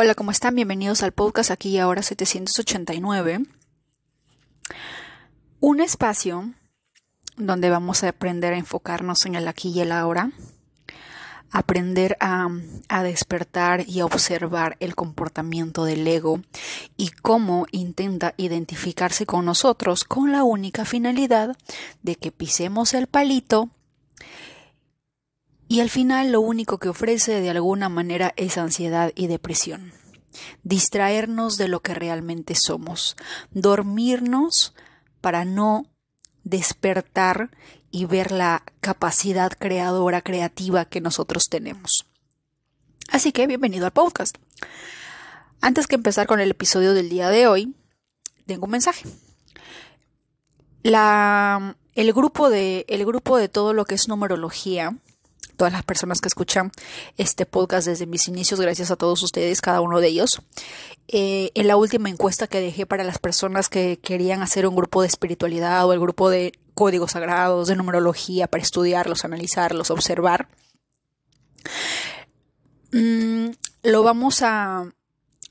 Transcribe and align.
Hola, 0.00 0.14
¿cómo 0.14 0.30
están? 0.30 0.54
Bienvenidos 0.54 1.02
al 1.02 1.10
podcast 1.10 1.50
aquí 1.50 1.70
y 1.70 1.78
ahora 1.78 2.02
789. 2.02 3.40
Un 5.58 5.80
espacio 5.80 6.52
donde 7.36 7.68
vamos 7.68 8.04
a 8.04 8.10
aprender 8.10 8.54
a 8.54 8.58
enfocarnos 8.58 9.26
en 9.26 9.34
el 9.34 9.48
aquí 9.48 9.70
y 9.70 9.80
el 9.80 9.90
ahora, 9.90 10.30
aprender 11.50 12.16
a, 12.20 12.46
a, 12.88 13.02
despertar 13.02 13.88
y 13.88 13.98
a 13.98 14.04
observar 14.04 14.76
el 14.78 14.94
comportamiento 14.94 15.84
del 15.84 16.06
ego 16.06 16.42
y 16.96 17.08
cómo 17.08 17.66
intenta 17.72 18.34
identificarse 18.36 19.26
con 19.26 19.46
nosotros 19.46 20.04
con 20.04 20.30
la 20.30 20.44
única 20.44 20.84
finalidad 20.84 21.56
de 22.04 22.14
que 22.14 22.30
pisemos 22.30 22.94
el 22.94 23.08
palito 23.08 23.68
y 25.68 25.80
al 25.80 25.90
final 25.90 26.32
lo 26.32 26.40
único 26.40 26.78
que 26.78 26.88
ofrece 26.88 27.40
de 27.40 27.50
alguna 27.50 27.90
manera 27.90 28.32
es 28.36 28.56
ansiedad 28.56 29.12
y 29.14 29.26
depresión. 29.26 29.92
Distraernos 30.62 31.58
de 31.58 31.68
lo 31.68 31.80
que 31.80 31.94
realmente 31.94 32.54
somos. 32.54 33.16
Dormirnos 33.50 34.74
para 35.20 35.44
no 35.44 35.86
despertar 36.42 37.50
y 37.90 38.06
ver 38.06 38.32
la 38.32 38.62
capacidad 38.80 39.52
creadora, 39.52 40.22
creativa 40.22 40.86
que 40.86 41.02
nosotros 41.02 41.48
tenemos. 41.50 42.06
Así 43.10 43.32
que 43.32 43.46
bienvenido 43.46 43.84
al 43.84 43.92
podcast. 43.92 44.36
Antes 45.60 45.86
que 45.86 45.96
empezar 45.96 46.26
con 46.26 46.40
el 46.40 46.50
episodio 46.50 46.94
del 46.94 47.10
día 47.10 47.28
de 47.28 47.46
hoy, 47.46 47.74
tengo 48.46 48.64
un 48.64 48.70
mensaje. 48.70 49.06
El, 50.82 52.12
grupo 52.14 52.48
de, 52.48 52.86
el 52.88 53.04
grupo 53.04 53.36
de 53.36 53.48
todo 53.48 53.74
lo 53.74 53.84
que 53.84 53.96
es 53.96 54.08
numerología 54.08 54.96
todas 55.56 55.72
las 55.72 55.82
personas 55.82 56.20
que 56.20 56.28
escuchan 56.28 56.70
este 57.16 57.44
podcast 57.44 57.88
desde 57.88 58.06
mis 58.06 58.28
inicios, 58.28 58.60
gracias 58.60 58.90
a 58.90 58.96
todos 58.96 59.22
ustedes, 59.22 59.60
cada 59.60 59.80
uno 59.80 60.00
de 60.00 60.08
ellos. 60.08 60.40
Eh, 61.08 61.50
en 61.54 61.66
la 61.66 61.76
última 61.76 62.08
encuesta 62.08 62.46
que 62.46 62.60
dejé 62.60 62.86
para 62.86 63.04
las 63.04 63.18
personas 63.18 63.68
que 63.68 63.98
querían 63.98 64.42
hacer 64.42 64.66
un 64.66 64.76
grupo 64.76 65.02
de 65.02 65.08
espiritualidad 65.08 65.86
o 65.86 65.92
el 65.92 66.00
grupo 66.00 66.30
de 66.30 66.52
códigos 66.74 67.12
sagrados, 67.12 67.68
de 67.68 67.76
numerología, 67.76 68.46
para 68.46 68.62
estudiarlos, 68.62 69.24
analizarlos, 69.24 69.90
observar, 69.90 70.48
mm, 72.92 73.48
lo 73.82 74.02
vamos 74.02 74.42
a, 74.42 74.86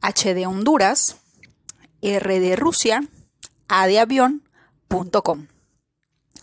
H 0.00 0.34
de 0.34 0.46
Honduras, 0.46 1.16
R 2.00 2.40
de 2.40 2.56
Rusia, 2.56 3.02
A 3.68 3.86
de 3.86 3.98
avión.com. 3.98 5.46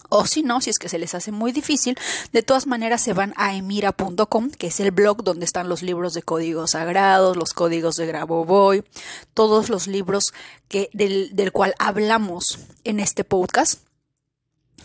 O 0.10 0.26
si 0.26 0.42
no, 0.42 0.62
si 0.62 0.70
es 0.70 0.80
que 0.80 0.88
se 0.88 1.00
les 1.00 1.16
hace 1.16 1.32
muy 1.32 1.52
difícil, 1.52 1.98
de 2.32 2.42
todas 2.42 2.66
maneras 2.66 3.02
se 3.02 3.14
van 3.14 3.34
a 3.36 3.56
emira.com, 3.56 4.52
que 4.52 4.68
es 4.68 4.80
el 4.80 4.92
blog 4.92 5.24
donde 5.24 5.44
están 5.44 5.68
los 5.68 5.82
libros 5.82 6.14
de 6.14 6.22
códigos 6.22 6.72
sagrados, 6.72 7.36
los 7.36 7.54
códigos 7.54 7.96
de 7.96 8.06
Grabovoi, 8.06 8.86
todos 9.34 9.70
los 9.70 9.88
libros 9.88 10.34
que, 10.70 10.90
del, 10.94 11.36
del 11.36 11.52
cual 11.52 11.74
hablamos 11.78 12.60
en 12.86 13.02
este 13.02 13.26
podcast 13.26 13.87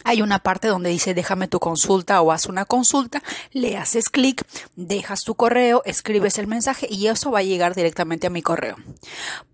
hay 0.05 0.23
una 0.23 0.41
parte 0.41 0.69
donde 0.69 0.91
dice 0.91 1.15
déjame 1.15 1.49
tu 1.49 1.61
consulta 1.61 2.21
o 2.23 2.33
haz 2.33 2.47
una 2.47 2.65
consulta, 2.65 3.23
le 3.53 3.77
haces 3.77 4.09
clic, 4.09 4.45
dejas 4.75 5.23
tu 5.23 5.35
correo, 5.35 5.83
escribes 5.85 6.39
el 6.39 6.47
mensaje 6.47 6.87
y 6.91 7.07
eso 7.07 7.31
va 7.31 7.41
a 7.41 7.45
llegar 7.45 7.75
directamente 7.75 8.27
a 8.27 8.31
mi 8.31 8.43
correo. 8.43 8.77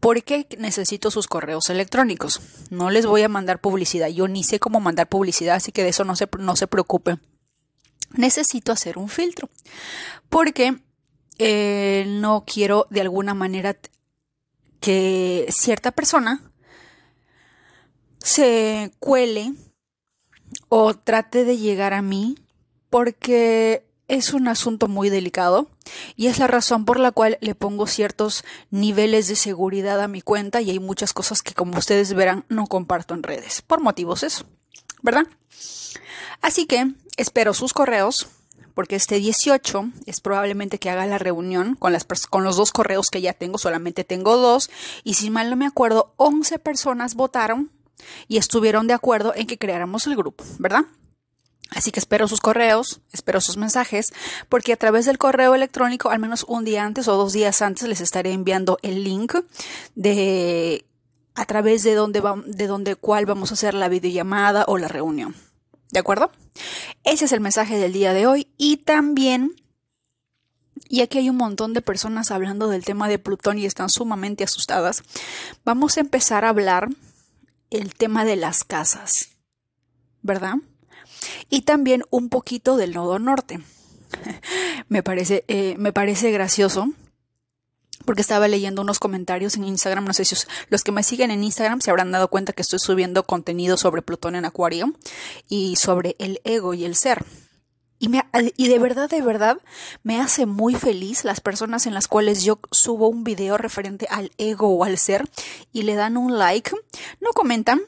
¿Por 0.00 0.22
qué 0.22 0.47
necesito 0.59 1.10
sus 1.10 1.27
correos 1.27 1.69
electrónicos? 1.71 2.41
No 2.71 2.91
les 2.91 3.06
voy 3.06 3.22
a 3.22 3.28
mandar 3.28 3.60
publicidad, 3.60 4.09
yo 4.09 4.28
ni 4.28 4.44
sé 4.44 4.59
cómo 4.59 4.81
mandar 4.81 5.09
publicidad, 5.09 5.56
así 5.56 5.72
que 5.72 5.82
de 5.82 5.91
eso 5.91 6.04
no 6.04 6.16
se, 6.16 6.28
no 6.38 6.56
se 6.56 6.66
preocupe. 6.66 7.19
Necesito 8.12 8.72
hacer 8.72 8.97
un 8.97 9.10
filtro 9.10 9.50
porque 10.31 10.78
eh, 11.38 12.04
no 12.09 12.44
quiero 12.47 12.87
de 12.91 13.03
alguna 13.03 13.34
manera 13.34 13.77
que 14.81 15.47
cierta 15.50 15.93
persona 15.93 16.53
se 18.19 18.93
cuele 18.98 19.53
o 20.68 20.94
trate 20.94 21.44
de 21.44 21.56
llegar 21.56 21.94
a 21.94 22.02
mí 22.02 22.36
porque 22.90 23.84
es 24.08 24.32
un 24.32 24.48
asunto 24.48 24.88
muy 24.88 25.10
delicado 25.10 25.68
y 26.16 26.26
es 26.26 26.38
la 26.38 26.46
razón 26.46 26.84
por 26.84 26.98
la 26.98 27.12
cual 27.12 27.36
le 27.40 27.54
pongo 27.54 27.86
ciertos 27.86 28.42
niveles 28.70 29.28
de 29.28 29.36
seguridad 29.36 30.00
a 30.00 30.08
mi 30.08 30.22
cuenta 30.22 30.62
y 30.62 30.70
hay 30.70 30.78
muchas 30.78 31.12
cosas 31.12 31.42
que 31.42 31.54
como 31.54 31.78
ustedes 31.78 32.14
verán 32.14 32.44
no 32.48 32.66
comparto 32.66 33.14
en 33.14 33.22
redes 33.22 33.62
por 33.62 33.80
motivos 33.80 34.22
eso, 34.22 34.46
¿verdad? 35.02 35.26
Así 36.40 36.66
que 36.66 36.90
espero 37.16 37.52
sus 37.52 37.74
correos 37.74 38.28
porque 38.74 38.96
este 38.96 39.16
18 39.16 39.90
es 40.06 40.20
probablemente 40.20 40.78
que 40.78 40.88
haga 40.88 41.04
la 41.04 41.18
reunión 41.18 41.74
con, 41.74 41.92
las, 41.92 42.06
con 42.30 42.44
los 42.44 42.56
dos 42.56 42.72
correos 42.72 43.10
que 43.10 43.20
ya 43.20 43.32
tengo, 43.32 43.58
solamente 43.58 44.04
tengo 44.04 44.36
dos 44.36 44.70
y 45.04 45.14
si 45.14 45.30
mal 45.30 45.50
no 45.50 45.56
me 45.56 45.66
acuerdo 45.66 46.14
11 46.16 46.58
personas 46.60 47.14
votaron 47.14 47.70
y 48.28 48.38
estuvieron 48.38 48.86
de 48.86 48.94
acuerdo 48.94 49.32
en 49.34 49.47
que 49.47 49.59
creáramos 49.59 50.06
el 50.06 50.16
grupo, 50.16 50.44
¿verdad? 50.59 50.84
Así 51.70 51.91
que 51.91 52.00
espero 52.00 52.28
sus 52.28 52.41
correos, 52.41 53.00
espero 53.12 53.41
sus 53.41 53.59
mensajes, 53.59 54.12
porque 54.48 54.72
a 54.72 54.76
través 54.76 55.04
del 55.04 55.19
correo 55.19 55.54
electrónico, 55.54 56.10
al 56.10 56.19
menos 56.19 56.44
un 56.48 56.64
día 56.64 56.84
antes 56.84 57.09
o 57.09 57.16
dos 57.16 57.32
días 57.34 57.60
antes, 57.60 57.86
les 57.86 58.00
estaré 58.00 58.32
enviando 58.32 58.78
el 58.82 59.04
link 59.04 59.34
de 59.94 60.84
a 61.34 61.44
través 61.44 61.84
de 61.84 61.94
donde 61.94 62.20
va, 62.20 62.34
de 62.44 62.97
cuál 62.97 63.26
vamos 63.26 63.50
a 63.50 63.54
hacer 63.54 63.75
la 63.75 63.88
videollamada 63.88 64.65
o 64.66 64.78
la 64.78 64.88
reunión. 64.88 65.36
¿De 65.92 66.00
acuerdo? 66.00 66.32
Ese 67.04 67.26
es 67.26 67.32
el 67.32 67.41
mensaje 67.41 67.78
del 67.78 67.92
día 67.92 68.12
de 68.12 68.26
hoy 68.26 68.48
y 68.56 68.78
también 68.78 69.54
y 70.88 71.03
aquí 71.03 71.19
hay 71.19 71.28
un 71.28 71.36
montón 71.36 71.75
de 71.75 71.82
personas 71.82 72.30
hablando 72.30 72.69
del 72.69 72.84
tema 72.84 73.09
de 73.09 73.19
Plutón 73.19 73.59
y 73.59 73.66
están 73.66 73.91
sumamente 73.91 74.42
asustadas. 74.42 75.03
Vamos 75.65 75.97
a 75.97 76.00
empezar 76.00 76.44
a 76.44 76.48
hablar 76.48 76.88
el 77.70 77.94
tema 77.94 78.24
de 78.24 78.36
las 78.36 78.64
casas, 78.64 79.30
¿verdad? 80.22 80.54
Y 81.48 81.62
también 81.62 82.04
un 82.10 82.28
poquito 82.28 82.76
del 82.76 82.94
nodo 82.94 83.18
norte. 83.18 83.60
me, 84.88 85.02
parece, 85.02 85.44
eh, 85.48 85.74
me 85.78 85.92
parece 85.92 86.30
gracioso 86.30 86.88
porque 88.04 88.22
estaba 88.22 88.48
leyendo 88.48 88.80
unos 88.80 88.98
comentarios 88.98 89.56
en 89.56 89.64
Instagram, 89.64 90.06
no 90.06 90.14
sé 90.14 90.24
si 90.24 90.34
los 90.70 90.82
que 90.82 90.92
me 90.92 91.02
siguen 91.02 91.30
en 91.30 91.44
Instagram 91.44 91.82
se 91.82 91.90
habrán 91.90 92.10
dado 92.10 92.28
cuenta 92.28 92.54
que 92.54 92.62
estoy 92.62 92.78
subiendo 92.78 93.24
contenido 93.24 93.76
sobre 93.76 94.00
Plutón 94.00 94.34
en 94.34 94.46
Acuario 94.46 94.94
y 95.46 95.76
sobre 95.76 96.16
el 96.18 96.40
ego 96.44 96.72
y 96.72 96.84
el 96.84 96.94
ser. 96.94 97.26
Y, 97.98 98.09
me, 98.09 98.25
y 98.56 98.69
de 98.69 98.78
verdad, 98.78 99.10
de 99.10 99.22
verdad, 99.22 99.59
me 100.03 100.20
hace 100.20 100.47
muy 100.47 100.75
feliz 100.75 101.25
las 101.25 101.41
personas 101.41 101.86
en 101.86 101.94
las 101.94 102.09
cuales 102.09 102.44
yo 102.44 102.60
subo 102.70 103.09
un 103.09 103.24
video 103.24 103.59
referente 103.59 104.06
al 104.10 104.30
ego 104.39 104.68
o 104.68 104.84
al 104.84 104.98
ser 104.98 105.28
y 105.72 105.83
le 105.83 105.95
dan 105.95 106.16
un 106.16 106.39
like. 106.39 106.71
No 107.21 107.33
comentan, 107.33 107.80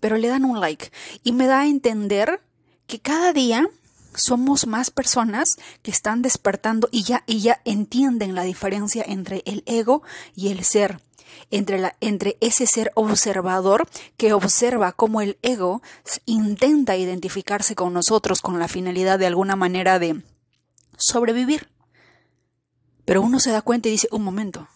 pero 0.00 0.16
le 0.16 0.28
dan 0.28 0.44
un 0.44 0.60
like. 0.60 0.90
Y 1.24 1.32
me 1.32 1.46
da 1.46 1.60
a 1.60 1.66
entender 1.66 2.40
que 2.86 3.00
cada 3.00 3.32
día 3.32 3.68
somos 4.14 4.66
más 4.66 4.90
personas 4.90 5.58
que 5.82 5.90
están 5.90 6.22
despertando 6.22 6.88
y 6.90 7.02
ya, 7.02 7.22
y 7.26 7.40
ya 7.40 7.60
entienden 7.64 8.34
la 8.34 8.42
diferencia 8.42 9.04
entre 9.06 9.42
el 9.46 9.62
ego 9.66 10.02
y 10.34 10.48
el 10.48 10.64
ser 10.64 11.00
entre, 11.50 11.94
entre 12.00 12.36
ese 12.40 12.66
ser 12.66 12.92
observador 12.94 13.88
que 14.16 14.32
observa 14.32 14.92
cómo 14.92 15.20
el 15.20 15.38
ego 15.42 15.82
intenta 16.24 16.96
identificarse 16.96 17.74
con 17.74 17.92
nosotros 17.92 18.40
con 18.40 18.58
la 18.58 18.68
finalidad 18.68 19.18
de 19.18 19.26
alguna 19.26 19.56
manera 19.56 19.98
de 19.98 20.22
sobrevivir. 20.96 21.68
Pero 23.04 23.22
uno 23.22 23.38
se 23.40 23.50
da 23.50 23.62
cuenta 23.62 23.88
y 23.88 23.92
dice, 23.92 24.08
un 24.10 24.22
momento, 24.22 24.68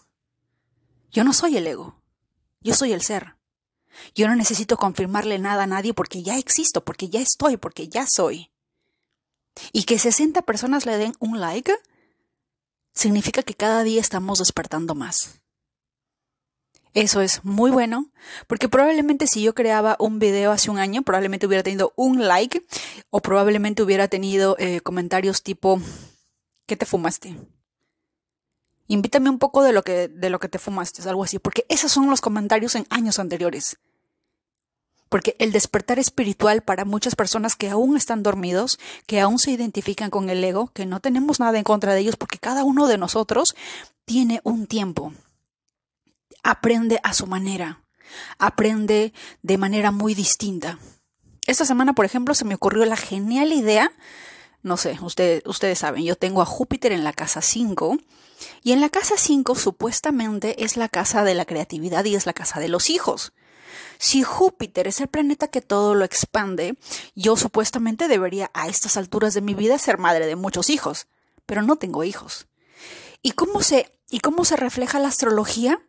yo 1.11 1.23
no 1.23 1.33
soy 1.33 1.57
el 1.57 1.67
ego, 1.67 1.95
yo 2.61 2.73
soy 2.73 2.93
el 2.93 3.01
ser. 3.01 3.35
Yo 4.15 4.27
no 4.27 4.35
necesito 4.35 4.77
confirmarle 4.77 5.37
nada 5.37 5.63
a 5.63 5.67
nadie 5.67 5.93
porque 5.93 6.23
ya 6.23 6.37
existo, 6.37 6.83
porque 6.83 7.09
ya 7.09 7.19
estoy, 7.19 7.57
porque 7.57 7.89
ya 7.89 8.05
soy. 8.07 8.51
Y 9.73 9.83
que 9.83 9.99
60 9.99 10.41
personas 10.43 10.85
le 10.85 10.97
den 10.97 11.13
un 11.19 11.41
like 11.41 11.73
significa 12.93 13.43
que 13.43 13.53
cada 13.53 13.83
día 13.83 13.99
estamos 13.99 14.39
despertando 14.39 14.95
más. 14.95 15.40
Eso 16.93 17.21
es 17.21 17.45
muy 17.45 17.71
bueno, 17.71 18.09
porque 18.47 18.67
probablemente 18.67 19.25
si 19.25 19.41
yo 19.41 19.55
creaba 19.55 19.95
un 19.97 20.19
video 20.19 20.51
hace 20.51 20.69
un 20.69 20.77
año, 20.77 21.03
probablemente 21.03 21.47
hubiera 21.47 21.63
tenido 21.63 21.93
un 21.95 22.27
like 22.27 22.65
o 23.09 23.21
probablemente 23.21 23.81
hubiera 23.81 24.09
tenido 24.09 24.57
eh, 24.59 24.81
comentarios 24.81 25.41
tipo, 25.41 25.79
¿qué 26.65 26.75
te 26.75 26.85
fumaste? 26.85 27.37
Invítame 28.87 29.29
un 29.29 29.39
poco 29.39 29.63
de 29.63 29.71
lo 29.71 29.83
que, 29.83 30.09
de 30.09 30.29
lo 30.29 30.39
que 30.39 30.49
te 30.49 30.59
fumaste, 30.59 31.07
algo 31.07 31.23
así, 31.23 31.39
porque 31.39 31.65
esos 31.69 31.93
son 31.93 32.09
los 32.09 32.19
comentarios 32.19 32.75
en 32.75 32.85
años 32.89 33.19
anteriores. 33.19 33.77
Porque 35.07 35.37
el 35.39 35.53
despertar 35.53 35.97
espiritual 35.97 36.61
para 36.61 36.83
muchas 36.83 37.15
personas 37.15 37.55
que 37.55 37.69
aún 37.69 37.95
están 37.95 38.21
dormidos, 38.21 38.79
que 39.07 39.21
aún 39.21 39.39
se 39.39 39.51
identifican 39.51 40.09
con 40.09 40.29
el 40.29 40.43
ego, 40.43 40.71
que 40.73 40.85
no 40.85 40.99
tenemos 40.99 41.39
nada 41.39 41.57
en 41.57 41.63
contra 41.63 41.93
de 41.93 42.01
ellos, 42.01 42.17
porque 42.17 42.37
cada 42.37 42.65
uno 42.65 42.87
de 42.87 42.97
nosotros 42.97 43.55
tiene 44.03 44.41
un 44.43 44.67
tiempo 44.67 45.13
aprende 46.43 46.99
a 47.03 47.13
su 47.13 47.27
manera, 47.27 47.83
aprende 48.37 49.13
de 49.41 49.57
manera 49.57 49.91
muy 49.91 50.13
distinta. 50.13 50.79
Esta 51.47 51.65
semana, 51.65 51.93
por 51.93 52.05
ejemplo, 52.05 52.35
se 52.35 52.45
me 52.45 52.55
ocurrió 52.55 52.85
la 52.85 52.97
genial 52.97 53.51
idea, 53.51 53.91
no 54.63 54.77
sé, 54.77 54.97
ustedes 55.01 55.79
saben, 55.79 56.03
yo 56.03 56.15
tengo 56.15 56.41
a 56.41 56.45
Júpiter 56.45 56.91
en 56.91 57.03
la 57.03 57.13
casa 57.13 57.41
5 57.41 57.97
y 58.63 58.73
en 58.73 58.81
la 58.81 58.89
casa 58.89 59.15
5 59.17 59.55
supuestamente 59.55 60.63
es 60.63 60.77
la 60.77 60.87
casa 60.87 61.23
de 61.23 61.33
la 61.33 61.45
creatividad 61.45 62.05
y 62.05 62.15
es 62.15 62.25
la 62.25 62.33
casa 62.33 62.59
de 62.59 62.67
los 62.67 62.89
hijos. 62.89 63.33
Si 63.97 64.21
Júpiter 64.23 64.87
es 64.87 64.99
el 65.01 65.07
planeta 65.07 65.47
que 65.47 65.61
todo 65.61 65.95
lo 65.95 66.05
expande, 66.05 66.77
yo 67.15 67.37
supuestamente 67.37 68.07
debería 68.07 68.51
a 68.53 68.67
estas 68.67 68.97
alturas 68.97 69.33
de 69.33 69.41
mi 69.41 69.53
vida 69.53 69.77
ser 69.79 69.97
madre 69.97 70.25
de 70.25 70.35
muchos 70.35 70.69
hijos, 70.69 71.07
pero 71.45 71.61
no 71.61 71.77
tengo 71.77 72.03
hijos. 72.03 72.47
¿Y 73.21 73.31
cómo 73.31 73.61
se, 73.61 73.95
y 74.09 74.19
cómo 74.19 74.45
se 74.45 74.57
refleja 74.57 74.99
la 74.99 75.07
astrología? 75.07 75.81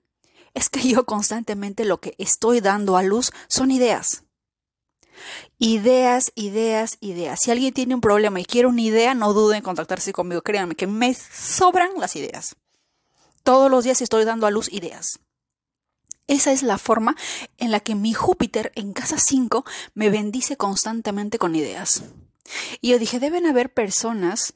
Es 0.54 0.68
que 0.68 0.86
yo 0.88 1.04
constantemente 1.04 1.84
lo 1.84 2.00
que 2.00 2.14
estoy 2.18 2.60
dando 2.60 2.96
a 2.96 3.02
luz 3.02 3.32
son 3.48 3.70
ideas. 3.70 4.24
Ideas, 5.58 6.32
ideas, 6.34 6.98
ideas. 7.00 7.40
Si 7.42 7.50
alguien 7.50 7.72
tiene 7.72 7.94
un 7.94 8.00
problema 8.00 8.40
y 8.40 8.44
quiere 8.44 8.68
una 8.68 8.80
idea, 8.80 9.14
no 9.14 9.32
duden 9.32 9.58
en 9.58 9.62
contactarse 9.62 10.12
conmigo. 10.12 10.42
Créanme 10.42 10.74
que 10.74 10.86
me 10.86 11.14
sobran 11.14 11.92
las 11.98 12.16
ideas. 12.16 12.56
Todos 13.42 13.70
los 13.70 13.84
días 13.84 14.00
estoy 14.00 14.24
dando 14.24 14.46
a 14.46 14.50
luz 14.50 14.72
ideas. 14.72 15.20
Esa 16.26 16.52
es 16.52 16.62
la 16.62 16.78
forma 16.78 17.16
en 17.58 17.70
la 17.70 17.80
que 17.80 17.94
mi 17.94 18.12
Júpiter 18.12 18.72
en 18.74 18.92
casa 18.92 19.18
5 19.18 19.64
me 19.94 20.08
bendice 20.08 20.56
constantemente 20.56 21.38
con 21.38 21.54
ideas. 21.54 22.04
Y 22.80 22.90
yo 22.90 22.98
dije, 22.98 23.20
deben 23.20 23.46
haber 23.46 23.72
personas, 23.72 24.54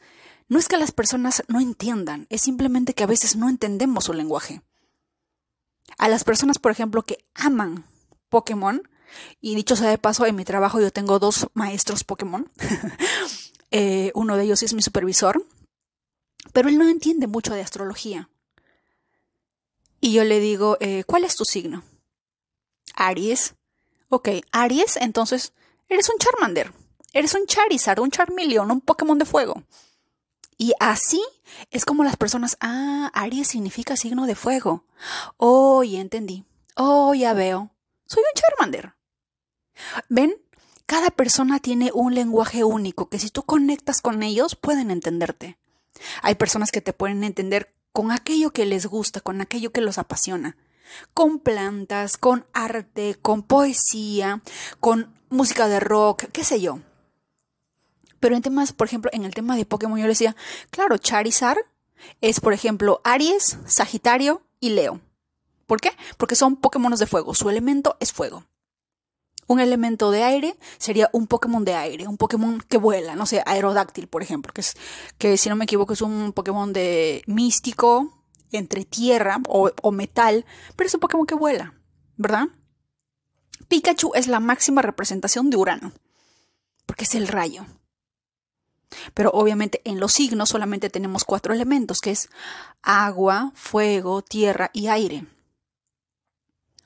no 0.49 0.59
es 0.59 0.69
que 0.69 0.77
las 0.77 0.93
personas 0.93 1.43
no 1.49 1.61
entiendan, 1.61 2.27
es 2.31 2.43
simplemente 2.43 2.95
que 2.95 3.05
a 3.05 3.09
veces 3.09 3.37
no 3.37 3.49
entendemos 3.49 4.05
su 4.05 4.13
lenguaje. 4.13 4.63
A 5.99 6.09
las 6.09 6.25
personas, 6.25 6.59
por 6.59 6.73
ejemplo, 6.73 7.03
que 7.03 7.25
aman 7.35 7.85
Pokémon, 8.29 8.83
y 9.41 9.55
dicho 9.55 9.77
sea 9.77 9.89
de 9.89 9.99
paso, 9.99 10.27
en 10.27 10.37
mi 10.37 10.45
trabajo 10.45 10.81
yo 10.81 10.93
tengo 10.93 11.19
dos 11.19 11.49
maestros 11.55 12.05
Pokémon. 12.05 12.51
Eh, 13.73 14.13
uno 14.15 14.37
de 14.37 14.45
ellos 14.45 14.63
es 14.63 14.75
mi 14.75 14.81
supervisor, 14.81 15.45
pero 16.53 16.69
él 16.69 16.79
no 16.79 16.89
entiende 16.89 17.27
mucho 17.27 17.53
de 17.53 17.61
astrología. 17.61 18.31
Y 20.01 20.13
yo 20.13 20.23
le 20.23 20.39
digo, 20.39 20.77
eh, 20.81 21.03
¿cuál 21.05 21.25
es 21.25 21.35
tu 21.35 21.45
signo? 21.45 21.83
Aries. 22.95 23.55
Ok, 24.09 24.29
Aries, 24.53 24.97
entonces 24.97 25.53
eres 25.89 26.09
un 26.09 26.17
Charmander, 26.19 26.73
eres 27.13 27.35
un 27.35 27.45
Charizard, 27.47 27.99
un 27.99 28.13
Charmeleon, 28.13 28.71
un 28.71 28.81
Pokémon 28.81 29.19
de 29.19 29.25
fuego. 29.25 29.65
Y 30.59 30.73
así 30.81 31.23
es 31.71 31.85
como 31.85 32.05
las 32.05 32.17
personas, 32.17 32.57
ah, 32.61 33.11
Aries 33.15 33.49
significa 33.49 33.97
signo 33.97 34.27
de 34.27 34.35
fuego. 34.35 34.85
Oh, 35.37 35.83
ya 35.83 36.01
entendí. 36.01 36.45
Oh, 36.77 37.15
ya 37.15 37.35
veo. 37.35 37.71
Soy 38.07 38.23
un 38.23 38.41
Charmander. 38.41 38.95
¿Ven? 40.09 40.35
Cada 40.87 41.11
persona 41.11 41.59
tiene 41.59 41.91
un 41.93 42.15
lenguaje 42.15 42.63
único 42.65 43.09
que 43.09 43.19
si 43.19 43.29
tú 43.29 43.43
conectas 43.43 44.01
con 44.01 44.23
ellos 44.23 44.55
pueden 44.55 44.91
entenderte. 44.91 45.59
Hay 46.23 46.37
personas 46.37 46.71
que 46.71 46.81
te 46.81 46.93
pueden 46.93 47.25
entender 47.25 47.75
con 47.93 48.13
aquello 48.13 48.53
que 48.53 48.67
les 48.67 48.87
gusta, 48.87 49.21
con 49.21 49.41
aquello 49.41 49.73
que 49.73 49.81
los 49.81 49.99
apasiona. 49.99 50.57
Con 51.13 51.41
plantas, 51.41 52.17
con 52.17 52.47
arte, 52.53 53.17
con 53.21 53.43
poesía, 53.43 54.43
con 54.79 55.13
música 55.29 55.67
de 55.67 55.81
rock, 55.81 56.27
qué 56.33 56.45
sé 56.45 56.61
yo. 56.61 56.79
Pero 58.21 58.37
en 58.37 58.43
temas, 58.43 58.73
por 58.73 58.87
ejemplo, 58.87 59.11
en 59.13 59.25
el 59.25 59.35
tema 59.35 59.57
de 59.57 59.67
Pokémon 59.67 59.99
yo 59.99 60.05
le 60.05 60.11
decía, 60.11 60.37
claro, 60.71 60.99
Charizard 60.99 61.59
es, 62.21 62.41
por 62.41 62.53
ejemplo, 62.53 63.01
Aries, 63.05 63.59
Sagitario 63.67 64.43
y 64.61 64.71
Leo. 64.71 65.01
¿Por 65.67 65.81
qué? 65.81 65.91
Porque 66.17 66.37
son 66.37 66.57
Pokémon 66.57 66.95
de 66.95 67.07
fuego. 67.07 67.35
Su 67.35 67.51
elemento 67.51 67.97
es 68.01 68.13
fuego. 68.13 68.45
Un 69.49 69.61
elemento 69.61 70.11
de 70.11 70.25
aire 70.25 70.57
sería 70.79 71.09
un 71.13 71.27
Pokémon 71.27 71.65
de 71.65 71.75
aire, 71.75 72.09
un 72.09 72.17
Pokémon 72.17 72.61
que 72.69 72.79
vuela, 72.79 73.15
no 73.15 73.27
sé, 73.27 73.43
Aerodáctil, 73.47 74.09
por 74.09 74.23
ejemplo, 74.23 74.53
que 74.53 74.61
es 74.61 74.77
que 75.19 75.37
si 75.37 75.49
no 75.49 75.55
me 75.55 75.65
equivoco 75.65 75.93
es 75.93 76.03
un 76.03 76.33
Pokémon 76.33 76.73
de 76.73 77.23
místico 77.27 78.25
entre 78.51 78.85
tierra 78.85 79.39
o, 79.49 79.71
o 79.83 79.93
metal, 79.93 80.45
pero 80.75 80.89
es 80.89 80.95
un 80.95 81.01
Pokémon 81.01 81.27
que 81.27 81.37
vuela, 81.37 81.75
¿verdad? 82.17 82.49
Pikachu 83.69 84.13
es 84.15 84.27
la 84.27 84.41
máxima 84.41 84.83
representación 84.83 85.49
de 85.51 85.57
Urano, 85.57 85.93
porque 86.85 87.05
es 87.05 87.15
el 87.15 87.29
rayo. 87.29 87.67
Pero 89.15 89.31
obviamente 89.31 89.81
en 89.85 90.01
los 90.01 90.13
signos 90.13 90.51
solamente 90.51 90.91
tenemos 90.91 91.25
cuatro 91.25 91.53
elementos, 91.53 92.01
que 92.01 92.11
es 92.11 92.29
agua, 92.83 93.53
fuego, 93.55 94.23
tierra 94.23 94.71
y 94.73 94.89
aire. 94.89 95.27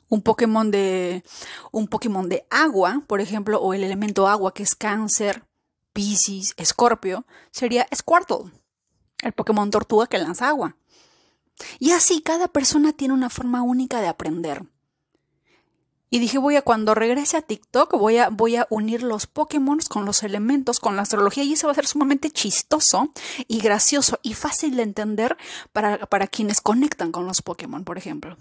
Un 0.09 0.23
Pokémon 0.23 0.71
de 0.71 1.23
un 1.71 1.87
Pokémon 1.87 2.29
de 2.29 2.45
agua, 2.51 3.03
por 3.07 3.21
ejemplo, 3.21 3.61
o 3.61 3.75
el 3.75 3.85
elemento 3.85 4.27
agua 4.27 4.53
que 4.53 4.63
es 4.63 4.75
Cáncer, 4.75 5.45
Piscis, 5.93 6.55
Escorpio, 6.57 7.27
sería 7.53 7.87
Squirtle, 7.95 8.51
el 9.23 9.33
Pokémon 9.33 9.71
tortuga 9.71 10.07
que 10.07 10.19
lanza 10.19 10.49
agua. 10.49 10.77
Y 11.79 11.93
así 11.93 12.23
cada 12.23 12.49
persona 12.49 12.93
tiene 12.93 13.15
una 13.15 13.31
forma 13.31 13.63
única 13.63 14.01
de 14.01 14.09
aprender. 14.09 14.65
Y 16.11 16.19
dije, 16.19 16.39
voy 16.39 16.57
a 16.57 16.63
cuando 16.63 16.95
regrese 16.95 17.37
a 17.37 17.43
TikTok, 17.43 17.93
voy 17.97 18.19
a, 18.19 18.29
voy 18.31 18.57
a 18.57 18.67
unir 18.69 19.05
los 19.05 19.29
Pokémon 19.29 19.79
con 19.89 20.05
los 20.05 20.25
elementos, 20.25 20.81
con 20.81 20.97
la 20.97 21.03
astrología, 21.03 21.45
y 21.45 21.53
eso 21.53 21.69
va 21.69 21.73
a 21.73 21.77
ser 21.77 21.87
sumamente 21.87 22.31
chistoso 22.31 23.13
y 23.47 23.61
gracioso 23.61 24.19
y 24.23 24.35
fácil 24.35 24.75
de 24.77 24.83
entender 24.83 25.37
para, 25.73 25.99
para 26.07 26.27
quienes 26.27 26.61
conectan 26.61 27.13
con 27.13 27.27
los 27.27 27.43
Pokémon, 27.43 27.85
por 27.85 27.97
ejemplo. 27.97 28.37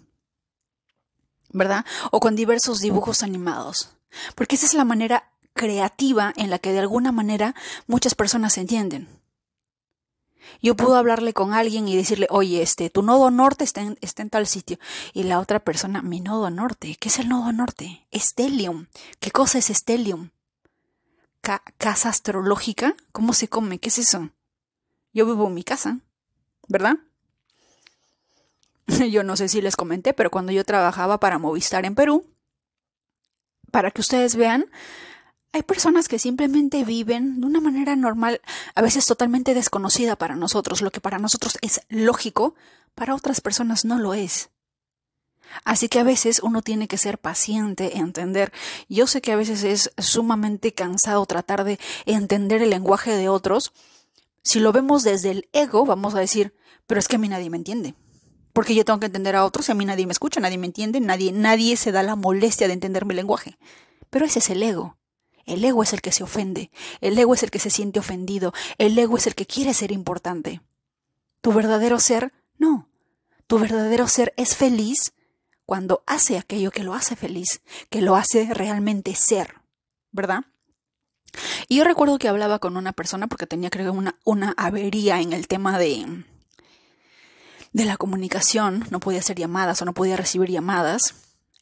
¿Verdad? 1.52 1.85
O 2.11 2.19
con 2.19 2.35
diversos 2.35 2.80
dibujos 2.80 3.21
animados. 3.21 3.95
Porque 4.33 4.56
esa 4.56 4.66
es 4.66 4.73
la 4.73 4.85
manera 4.85 5.31
creativa 5.54 6.33
en 6.38 6.49
la 6.49 6.57
que 6.57 6.71
de 6.71 6.80
alguna 6.80 7.11
manera 7.11 7.54
muchas 7.85 8.16
personas 8.16 8.54
se 8.54 8.61
entienden. 8.61 9.19
Yo 10.62 10.76
puedo 10.76 10.96
hablarle 10.96 11.34
con 11.34 11.54
alguien 11.54 11.88
y 11.88 11.96
decirle, 11.96 12.28
oye, 12.30 12.62
este, 12.62 12.90
tu 12.90 13.02
nodo 13.02 13.31
norte 13.31 13.64
está 13.64 13.81
en, 13.81 13.98
está 14.02 14.22
en 14.22 14.30
tal 14.30 14.48
sitio. 14.48 14.78
Y 15.14 15.24
la 15.24 15.40
otra 15.40 15.60
persona, 15.60 16.02
mi 16.02 16.22
nodo 16.22 16.50
norte, 16.50 16.96
¿qué 17.00 17.10
es 17.10 17.19
el 17.19 17.30
nodo 17.30 17.52
norte? 17.52 18.08
Estelium. 18.12 18.88
¿Qué 19.19 19.31
cosa 19.31 19.58
es 19.58 19.69
Estelium? 19.69 20.30
¿Casa 21.42 22.10
astrológica? 22.10 22.96
¿Cómo 23.12 23.34
se 23.34 23.48
come? 23.48 23.80
¿Qué 23.80 23.90
es 23.90 23.98
eso? 23.98 24.30
Yo 25.14 25.26
vivo 25.26 25.48
en 25.48 25.54
mi 25.54 25.64
casa, 25.64 26.00
¿verdad? 26.68 26.98
yo 29.12 29.24
no 29.24 29.36
sé 29.36 29.48
si 29.48 29.62
les 29.62 29.76
comenté, 29.76 30.14
pero 30.14 30.31
cuando 30.31 30.52
yo 30.52 30.64
trabajaba 30.64 31.19
para 31.19 31.40
Movistar 31.40 31.86
en 31.86 31.96
Perú, 31.96 32.26
para 33.72 33.92
que 33.92 34.02
ustedes 34.02 34.36
vean, 34.36 34.66
hay 35.51 35.63
personas 35.63 36.07
que 36.07 36.19
simplemente 36.19 36.83
viven 36.83 37.41
de 37.41 37.47
una 37.47 37.59
manera 37.59 37.95
normal, 37.95 38.41
a 38.75 38.81
veces 38.81 39.06
totalmente 39.06 39.53
desconocida 39.53 40.15
para 40.15 40.35
nosotros. 40.35 40.81
Lo 40.81 40.91
que 40.91 41.01
para 41.01 41.19
nosotros 41.19 41.57
es 41.61 41.81
lógico, 41.89 42.56
para 42.95 43.15
otras 43.15 43.41
personas 43.41 43.85
no 43.85 43.97
lo 43.97 44.13
es. 44.13 44.49
Así 45.63 45.89
que 45.89 45.99
a 45.99 46.03
veces 46.03 46.41
uno 46.44 46.61
tiene 46.61 46.87
que 46.87 46.99
ser 46.99 47.18
paciente, 47.18 47.97
entender. 47.97 48.51
Yo 48.87 49.07
sé 49.07 49.21
que 49.21 49.31
a 49.31 49.35
veces 49.35 49.63
es 49.63 49.91
sumamente 49.97 50.73
cansado 50.73 51.25
tratar 51.25 51.63
de 51.63 51.79
entender 52.06 52.61
el 52.61 52.69
lenguaje 52.69 53.15
de 53.15 53.29
otros. 53.29 53.73
Si 54.44 54.59
lo 54.59 54.71
vemos 54.71 55.03
desde 55.03 55.31
el 55.31 55.49
ego, 55.53 55.85
vamos 55.85 56.13
a 56.13 56.19
decir, 56.19 56.53
pero 56.85 56.99
es 56.99 57.07
que 57.07 57.15
a 57.15 57.19
mí 57.19 57.27
nadie 57.27 57.49
me 57.49 57.57
entiende. 57.57 57.95
Porque 58.53 58.75
yo 58.75 58.85
tengo 58.85 58.99
que 58.99 59.07
entender 59.07 59.35
a 59.35 59.45
otros 59.45 59.68
y 59.69 59.71
a 59.71 59.75
mí 59.75 59.85
nadie 59.85 60.06
me 60.06 60.11
escucha, 60.11 60.39
nadie 60.39 60.59
me 60.59 60.68
entiende, 60.68 60.99
nadie, 60.99 61.31
nadie 61.31 61.77
se 61.77 61.91
da 61.91 62.03
la 62.03 62.15
molestia 62.15 62.68
de 62.68 62.73
entender 62.73 63.06
mi 63.06 63.15
lenguaje. 63.15 63.57
Pero 64.11 64.25
ese 64.25 64.39
es 64.39 64.49
el 64.51 64.61
ego. 64.61 64.98
El 65.46 65.64
ego 65.64 65.84
es 65.84 65.94
el 65.94 66.02
que 66.02 66.12
se 66.12 66.24
ofende, 66.24 66.72
el 67.02 67.18
ego 67.18 67.34
es 67.34 67.44
el 67.44 67.52
que 67.52 67.60
se 67.60 67.69
siente 67.69 68.00
ofendido, 68.00 68.54
el 68.78 68.98
ego 68.98 69.18
es 69.18 69.28
el 69.28 69.36
que 69.36 69.46
quiere 69.46 69.74
ser 69.74 69.92
importante. 69.92 70.62
Tu 71.42 71.54
verdadero 71.54 72.00
ser, 72.00 72.34
no. 72.58 72.90
Tu 73.48 73.58
verdadero 73.60 74.08
ser 74.08 74.34
es 74.38 74.56
feliz 74.56 75.14
cuando 75.66 76.04
hace 76.06 76.38
aquello 76.38 76.72
que 76.72 76.84
lo 76.84 76.94
hace 76.94 77.16
feliz, 77.16 77.62
que 77.90 78.02
lo 78.02 78.16
hace 78.16 78.54
realmente 78.54 79.16
ser, 79.16 79.56
¿verdad? 80.12 80.46
Y 81.68 81.78
yo 81.78 81.84
recuerdo 81.84 82.18
que 82.18 82.28
hablaba 82.28 82.60
con 82.60 82.76
una 82.78 82.92
persona 82.92 83.28
porque 83.28 83.48
tenía 83.48 83.69
creo 83.69 83.94
una, 83.94 84.16
una 84.24 84.54
avería 84.58 85.22
en 85.22 85.34
el 85.34 85.48
tema 85.48 85.78
de 85.78 86.26
de 87.72 87.86
la 87.86 87.98
comunicación, 87.98 88.86
no 88.90 89.00
podía 89.00 89.19
hacer 89.19 89.38
llamadas 89.38 89.81
o 89.81 89.86
no 89.86 89.94
podía 89.94 90.18
recibir 90.18 90.50
llamadas. 90.50 91.14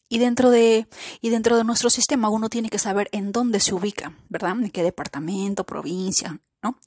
Y 0.10 0.20
dentro 0.20 0.50
de, 0.50 0.88
y 1.22 1.30
dentro 1.30 1.58
de 1.58 1.64
nuestro 1.64 1.90
sistema 1.90 2.30
uno 2.30 2.50
tiene 2.50 2.70
que 2.70 2.80
saber 2.80 3.10
en 3.12 3.32
dónde 3.32 3.60
se 3.60 3.74
ubica, 3.74 4.14
¿verdad? 4.30 4.52
En 4.52 4.70
qué 4.70 4.84
departamento, 4.84 5.66
provincia, 5.66 6.40
¿no? 6.64 6.80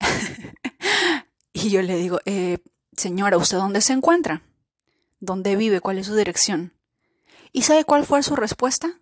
y 1.52 1.70
yo 1.70 1.80
le 1.82 1.96
digo, 1.96 2.20
eh, 2.26 2.58
señora, 2.96 3.38
¿usted 3.38 3.56
dónde 3.56 3.80
se 3.80 3.94
encuentra? 3.94 4.42
¿Dónde 5.20 5.56
vive? 5.56 5.80
¿Cuál 5.80 5.98
es 5.98 6.06
su 6.06 6.14
dirección? 6.14 6.74
¿Y 7.52 7.62
sabe 7.62 7.84
cuál 7.84 8.04
fue 8.04 8.22
su 8.22 8.36
respuesta? 8.36 9.00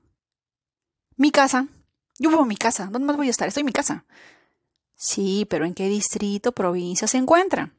Mi 1.17 1.31
casa. 1.31 1.67
Yo 2.19 2.31
vivo 2.31 2.43
en 2.43 2.49
mi 2.49 2.57
casa. 2.57 2.89
¿Dónde 2.91 3.07
más 3.07 3.17
voy 3.17 3.29
a 3.29 3.31
estar? 3.31 3.49
Estoy 3.49 3.63
en 3.63 3.67
mi 3.67 3.73
casa. 3.73 4.07
Sí, 4.95 5.47
pero 5.49 5.65
¿en 5.65 5.75
qué 5.75 5.89
distrito, 5.89 6.53
provincia 6.53 7.07
se 7.07 7.19
encuentra? 7.19 7.73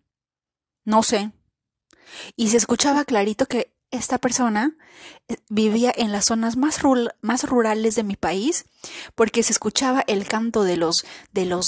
No 0.85 1.03
sé. 1.03 1.31
Y 2.35 2.49
se 2.49 2.57
escuchaba 2.57 3.05
clarito 3.05 3.45
que 3.45 3.73
esta 3.91 4.17
persona 4.19 4.75
eh, 5.27 5.37
vivía 5.49 5.91
en 5.95 6.11
las 6.11 6.25
zonas 6.25 6.57
más, 6.57 6.81
rurales 6.81 7.95
de 7.95 8.03
mi 8.03 8.15
país 8.15 8.65
porque 9.15 9.43
se 9.43 9.51
escuchaba 9.51 10.03
el 10.07 10.27
canto 10.27 10.63
de 10.63 10.77
los, 10.77 11.05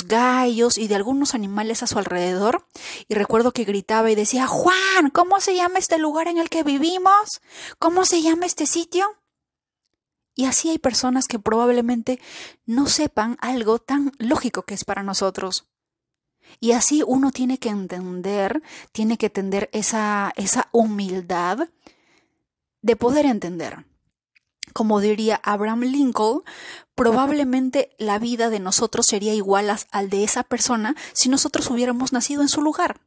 gallos 0.07 0.77
y 0.77 0.87
de 0.87 0.95
algunos 0.95 1.33
animales 1.33 1.83
a 1.83 1.87
su 1.87 1.97
alrededor 1.97 2.65
y 3.07 3.15
recuerdo 3.15 3.51
que 3.51 3.63
gritaba 3.63 4.11
y 4.11 4.15
decía 4.15 4.47
Juan, 4.47 5.09
¿cómo 5.11 5.39
se 5.39 5.55
llama 5.55 5.79
este 5.79 5.97
lugar 5.97 6.27
en 6.27 6.37
el 6.37 6.49
que 6.49 6.63
vivimos? 6.63 7.41
¿Cómo 7.79 8.05
se 8.05 8.21
llama 8.21 8.45
este 8.45 8.65
sitio? 8.65 9.17
Y 10.33 10.45
así 10.45 10.69
hay 10.69 10.79
personas 10.79 11.27
que 11.27 11.39
probablemente 11.39 12.19
no 12.65 12.87
sepan 12.87 13.37
algo 13.41 13.79
tan 13.79 14.13
lógico 14.17 14.63
que 14.63 14.73
es 14.73 14.85
para 14.85 15.03
nosotros. 15.03 15.67
Y 16.59 16.71
así 16.71 17.03
uno 17.05 17.31
tiene 17.31 17.57
que 17.57 17.69
entender, 17.69 18.61
tiene 18.91 19.17
que 19.17 19.29
tener 19.29 19.69
esa, 19.73 20.33
esa 20.35 20.69
humildad 20.71 21.69
de 22.81 22.95
poder 22.95 23.25
entender. 23.25 23.85
Como 24.73 25.01
diría 25.01 25.39
Abraham 25.43 25.81
Lincoln, 25.81 26.43
probablemente 26.95 27.95
la 27.97 28.19
vida 28.19 28.49
de 28.49 28.59
nosotros 28.59 29.05
sería 29.05 29.33
igual 29.33 29.69
al 29.91 30.09
de 30.09 30.23
esa 30.23 30.43
persona 30.43 30.95
si 31.13 31.29
nosotros 31.29 31.69
hubiéramos 31.69 32.13
nacido 32.13 32.41
en 32.41 32.49
su 32.49 32.61
lugar. 32.61 33.01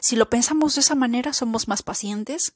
Si 0.00 0.16
lo 0.16 0.28
pensamos 0.28 0.74
de 0.74 0.82
esa 0.82 0.94
manera, 0.94 1.32
somos 1.32 1.68
más 1.68 1.82
pacientes, 1.82 2.54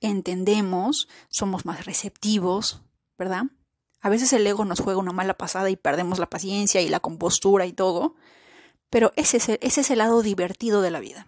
entendemos, 0.00 1.08
somos 1.30 1.64
más 1.64 1.86
receptivos, 1.86 2.82
¿verdad? 3.18 3.44
A 4.00 4.10
veces 4.10 4.32
el 4.34 4.46
ego 4.46 4.66
nos 4.66 4.80
juega 4.80 5.00
una 5.00 5.12
mala 5.12 5.34
pasada 5.34 5.70
y 5.70 5.76
perdemos 5.76 6.18
la 6.18 6.28
paciencia 6.28 6.82
y 6.82 6.90
la 6.90 7.00
compostura 7.00 7.64
y 7.64 7.72
todo, 7.72 8.14
pero 8.90 9.12
ese 9.16 9.38
es, 9.38 9.48
ese 9.48 9.80
es 9.80 9.90
el 9.90 9.98
lado 9.98 10.20
divertido 10.20 10.82
de 10.82 10.90
la 10.90 11.00
vida. 11.00 11.26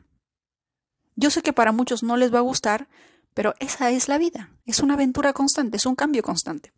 Yo 1.14 1.30
sé 1.30 1.40
que 1.40 1.54
para 1.54 1.72
muchos 1.72 2.02
no 2.02 2.18
les 2.18 2.34
va 2.34 2.38
a 2.38 2.42
gustar, 2.42 2.88
pero 3.36 3.54
esa 3.58 3.90
es 3.90 4.08
la 4.08 4.16
vida, 4.16 4.48
es 4.64 4.80
una 4.80 4.94
aventura 4.94 5.34
constante, 5.34 5.76
es 5.76 5.84
un 5.84 5.94
cambio 5.94 6.22
constante. 6.22 6.72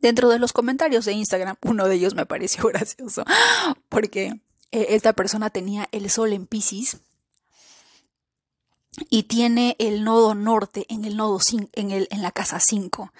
Dentro 0.00 0.28
de 0.28 0.40
los 0.40 0.52
comentarios 0.52 1.04
de 1.04 1.12
Instagram, 1.12 1.54
uno 1.62 1.86
de 1.86 1.94
ellos 1.94 2.16
me 2.16 2.26
pareció 2.26 2.64
gracioso, 2.68 3.24
porque 3.88 4.40
eh, 4.72 4.86
esta 4.88 5.12
persona 5.12 5.50
tenía 5.50 5.88
el 5.92 6.10
sol 6.10 6.32
en 6.32 6.48
Pisces 6.48 6.98
y 9.08 9.22
tiene 9.22 9.76
el 9.78 10.02
nodo 10.02 10.34
norte 10.34 10.84
en 10.88 11.04
el 11.04 11.16
nodo 11.16 11.38
en, 11.74 11.92
el, 11.92 12.08
en 12.10 12.22
la 12.22 12.32
casa 12.32 12.58
5. 12.58 13.12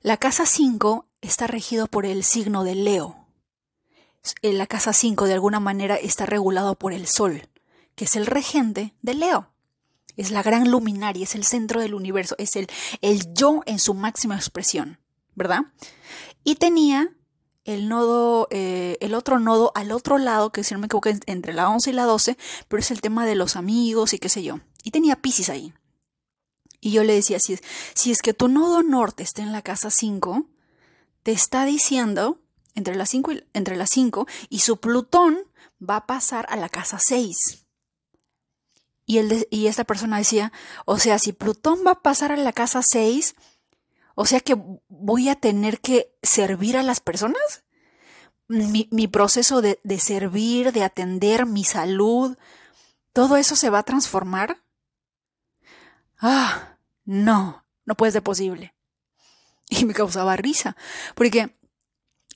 La 0.00 0.16
casa 0.16 0.46
5 0.46 1.06
está 1.20 1.46
regido 1.46 1.88
por 1.88 2.06
el 2.06 2.24
signo 2.24 2.64
de 2.64 2.74
Leo. 2.74 3.26
La 4.40 4.66
casa 4.66 4.94
5 4.94 5.26
de 5.26 5.34
alguna 5.34 5.60
manera 5.60 5.96
está 5.96 6.24
regulado 6.24 6.74
por 6.74 6.94
el 6.94 7.06
sol, 7.06 7.50
que 7.96 8.06
es 8.06 8.16
el 8.16 8.24
regente 8.24 8.94
de 9.02 9.12
Leo. 9.12 9.51
Es 10.16 10.30
la 10.30 10.42
gran 10.42 10.70
luminaria, 10.70 11.24
es 11.24 11.34
el 11.34 11.44
centro 11.44 11.80
del 11.80 11.94
universo, 11.94 12.34
es 12.38 12.56
el, 12.56 12.68
el 13.00 13.32
yo 13.34 13.62
en 13.66 13.78
su 13.78 13.94
máxima 13.94 14.36
expresión, 14.36 14.98
¿verdad? 15.34 15.62
Y 16.44 16.56
tenía 16.56 17.14
el 17.64 17.88
nodo, 17.88 18.48
eh, 18.50 18.98
el 19.00 19.14
otro 19.14 19.38
nodo 19.38 19.72
al 19.74 19.92
otro 19.92 20.18
lado, 20.18 20.50
que 20.50 20.64
si 20.64 20.74
no 20.74 20.80
me 20.80 20.86
equivoco, 20.86 21.08
entre 21.26 21.52
la 21.52 21.68
11 21.68 21.90
y 21.90 21.92
la 21.92 22.04
12, 22.04 22.36
pero 22.68 22.80
es 22.80 22.90
el 22.90 23.00
tema 23.00 23.24
de 23.24 23.36
los 23.36 23.56
amigos 23.56 24.12
y 24.12 24.18
qué 24.18 24.28
sé 24.28 24.42
yo. 24.42 24.60
Y 24.82 24.90
tenía 24.90 25.16
Pisces 25.16 25.48
ahí. 25.48 25.72
Y 26.80 26.90
yo 26.90 27.04
le 27.04 27.14
decía, 27.14 27.38
si 27.38 27.54
es, 27.54 27.62
si 27.94 28.10
es 28.10 28.22
que 28.22 28.34
tu 28.34 28.48
nodo 28.48 28.82
norte 28.82 29.22
está 29.22 29.42
en 29.42 29.52
la 29.52 29.62
casa 29.62 29.90
5, 29.90 30.46
te 31.22 31.30
está 31.30 31.64
diciendo 31.64 32.40
entre 32.74 32.96
las 32.96 33.10
5 33.10 33.32
y, 33.32 33.44
entre 33.52 33.76
las 33.76 33.90
5 33.90 34.26
y 34.48 34.60
su 34.60 34.78
Plutón 34.78 35.38
va 35.80 35.96
a 35.96 36.06
pasar 36.06 36.46
a 36.48 36.56
la 36.56 36.68
casa 36.68 36.98
6. 36.98 37.61
Y, 39.18 39.46
y 39.50 39.66
esta 39.66 39.84
persona 39.84 40.18
decía, 40.18 40.52
o 40.84 40.98
sea, 40.98 41.18
si 41.18 41.32
Plutón 41.32 41.80
va 41.86 41.92
a 41.92 42.02
pasar 42.02 42.32
a 42.32 42.36
la 42.36 42.52
casa 42.52 42.82
6, 42.82 43.34
o 44.14 44.26
sea 44.26 44.40
que 44.40 44.56
voy 44.88 45.28
a 45.28 45.34
tener 45.34 45.80
que 45.80 46.14
servir 46.22 46.76
a 46.76 46.82
las 46.82 47.00
personas. 47.00 47.64
Mi, 48.48 48.88
mi 48.90 49.08
proceso 49.08 49.62
de, 49.62 49.80
de 49.82 49.98
servir, 49.98 50.72
de 50.72 50.84
atender, 50.84 51.46
mi 51.46 51.64
salud, 51.64 52.36
todo 53.12 53.36
eso 53.36 53.56
se 53.56 53.70
va 53.70 53.80
a 53.80 53.84
transformar. 53.84 54.62
Ah, 56.18 56.76
no, 57.04 57.64
no 57.84 57.94
puede 57.96 58.12
ser 58.12 58.22
posible. 58.22 58.74
Y 59.70 59.86
me 59.86 59.94
causaba 59.94 60.36
risa, 60.36 60.76
porque 61.14 61.56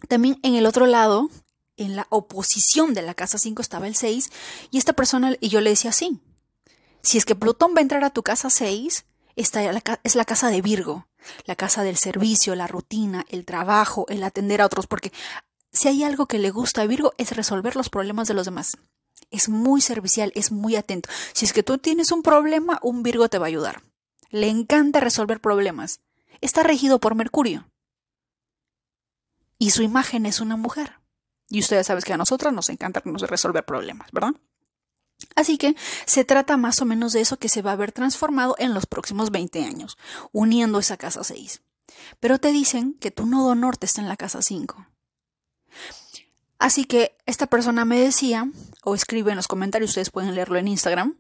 también 0.09 0.38
en 0.42 0.54
el 0.54 0.64
otro 0.64 0.87
lado, 0.87 1.28
en 1.76 1.95
la 1.95 2.06
oposición 2.09 2.95
de 2.95 3.02
la 3.02 3.12
casa 3.12 3.37
5 3.37 3.61
estaba 3.61 3.87
el 3.87 3.95
6, 3.95 4.30
y 4.71 4.78
esta 4.78 4.95
persona, 4.95 5.37
y 5.40 5.50
yo 5.50 5.61
le 5.61 5.71
decía 5.71 5.92
sí, 5.92 6.18
si 7.07 7.19
es 7.19 7.25
que 7.25 7.37
Plutón 7.37 7.73
va 7.73 7.79
a 7.79 7.83
entrar 7.83 8.03
a 8.03 8.11
tu 8.11 8.25
casa 8.25 8.51
6, 8.51 9.07
esta 9.37 9.63
es 10.03 10.17
la 10.17 10.25
casa 10.25 10.51
de 10.51 10.61
Virgo, 10.61 11.07
la 11.45 11.55
casa 11.55 11.85
del 11.85 11.97
servicio, 11.97 12.57
la 12.57 12.67
rutina, 12.67 13.25
el 13.29 13.45
trabajo, 13.45 14.07
el 14.09 14.25
atender 14.25 14.61
a 14.61 14.67
otros, 14.67 14.89
porque 14.89 15.13
si 15.71 15.87
hay 15.87 16.03
algo 16.03 16.27
que 16.27 16.41
le 16.41 16.51
gusta 16.51 16.83
a 16.83 16.87
Virgo 16.87 17.13
es 17.17 17.31
resolver 17.37 17.77
los 17.77 17.91
problemas 17.91 18.27
de 18.27 18.35
los 18.35 18.47
demás. 18.47 18.77
Es 19.31 19.49
muy 19.49 19.81
servicial, 19.81 20.33
es 20.35 20.51
muy 20.51 20.75
atento. 20.75 21.09
Si 21.33 21.45
es 21.45 21.53
que 21.53 21.63
tú 21.63 21.79
tienes 21.79 22.11
un 22.11 22.25
problema, 22.25 22.81
un 22.83 23.05
Virgo 23.05 23.29
te 23.29 23.39
va 23.39 23.47
a 23.47 23.49
ayudar. 23.49 23.85
Le 24.31 24.49
encanta 24.49 24.99
resolver 24.99 25.41
problemas. 25.41 26.01
Está 26.41 26.65
regido 26.65 26.99
por 26.99 27.15
Mercurio. 27.15 27.71
Y 29.59 29.71
su 29.71 29.85
imagen 29.85 30.27
es 30.27 30.41
una 30.41 30.57
mujer. 30.57 30.99
Y 31.49 31.61
ustedes 31.61 31.87
saben 31.87 32.03
que 32.03 32.15
a 32.15 32.17
nosotras 32.17 32.53
nos 32.53 32.69
encanta 32.69 33.01
resolver 33.05 33.65
problemas, 33.65 34.11
¿verdad? 34.11 34.35
Así 35.35 35.59
que 35.59 35.77
se 36.07 36.25
trata 36.25 36.57
más 36.57 36.81
o 36.81 36.85
menos 36.85 37.13
de 37.13 37.21
eso 37.21 37.39
que 37.39 37.49
se 37.49 37.63
va 37.63 37.73
a 37.73 37.77
ver 37.77 37.93
transformado 37.93 38.55
en 38.59 38.75
los 38.75 38.87
próximos 38.87 39.31
20 39.31 39.65
años, 39.65 39.99
uniendo 40.33 40.79
esa 40.79 40.97
casa 40.97 41.25
6. 41.25 41.63
Pero 42.21 42.39
te 42.39 42.53
dicen 42.53 42.95
que 42.95 43.11
tu 43.11 43.27
nodo 43.27 43.55
norte 43.55 43.87
está 43.87 44.01
en 44.01 44.09
la 44.09 44.17
casa 44.17 44.43
5. 44.43 44.87
Así 46.59 46.85
que 46.85 47.17
esta 47.27 47.47
persona 47.47 47.85
me 47.85 48.01
decía, 48.01 48.51
o 48.83 48.95
escribe 48.95 49.31
en 49.31 49.37
los 49.37 49.49
comentarios, 49.49 49.91
ustedes 49.91 50.11
pueden 50.11 50.35
leerlo 50.35 50.59
en 50.59 50.69
Instagram, 50.69 51.17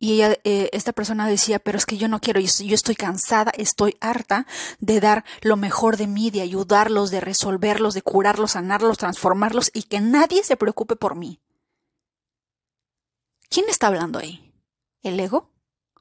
y 0.00 0.14
ella, 0.14 0.36
eh, 0.44 0.70
esta 0.72 0.92
persona 0.92 1.28
decía, 1.28 1.58
pero 1.58 1.76
es 1.76 1.86
que 1.86 1.96
yo 1.96 2.08
no 2.08 2.20
quiero, 2.20 2.40
yo 2.40 2.74
estoy 2.74 2.94
cansada, 2.94 3.52
estoy 3.56 3.96
harta 4.00 4.46
de 4.78 5.00
dar 5.00 5.24
lo 5.42 5.56
mejor 5.56 5.96
de 5.96 6.06
mí, 6.06 6.30
de 6.30 6.40
ayudarlos, 6.40 7.10
de 7.10 7.20
resolverlos, 7.20 7.94
de 7.94 8.02
curarlos, 8.02 8.52
sanarlos, 8.52 8.98
transformarlos 8.98 9.70
y 9.74 9.84
que 9.84 10.00
nadie 10.00 10.44
se 10.44 10.56
preocupe 10.56 10.94
por 10.94 11.16
mí. 11.16 11.40
¿Quién 13.48 13.68
está 13.68 13.86
hablando 13.86 14.18
ahí? 14.18 14.52
¿El 15.02 15.18
ego 15.18 15.50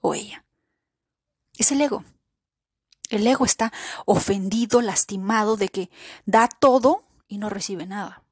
o 0.02 0.14
ella? 0.14 0.44
Es 1.58 1.72
el 1.72 1.82
ego. 1.82 2.04
El 3.10 3.26
ego 3.26 3.46
está 3.46 3.72
ofendido, 4.06 4.82
lastimado 4.82 5.56
de 5.56 5.70
que 5.70 5.90
da 6.26 6.48
todo 6.48 7.04
y 7.28 7.38
no 7.38 7.50
recibe 7.50 7.86
nada. 7.86 8.24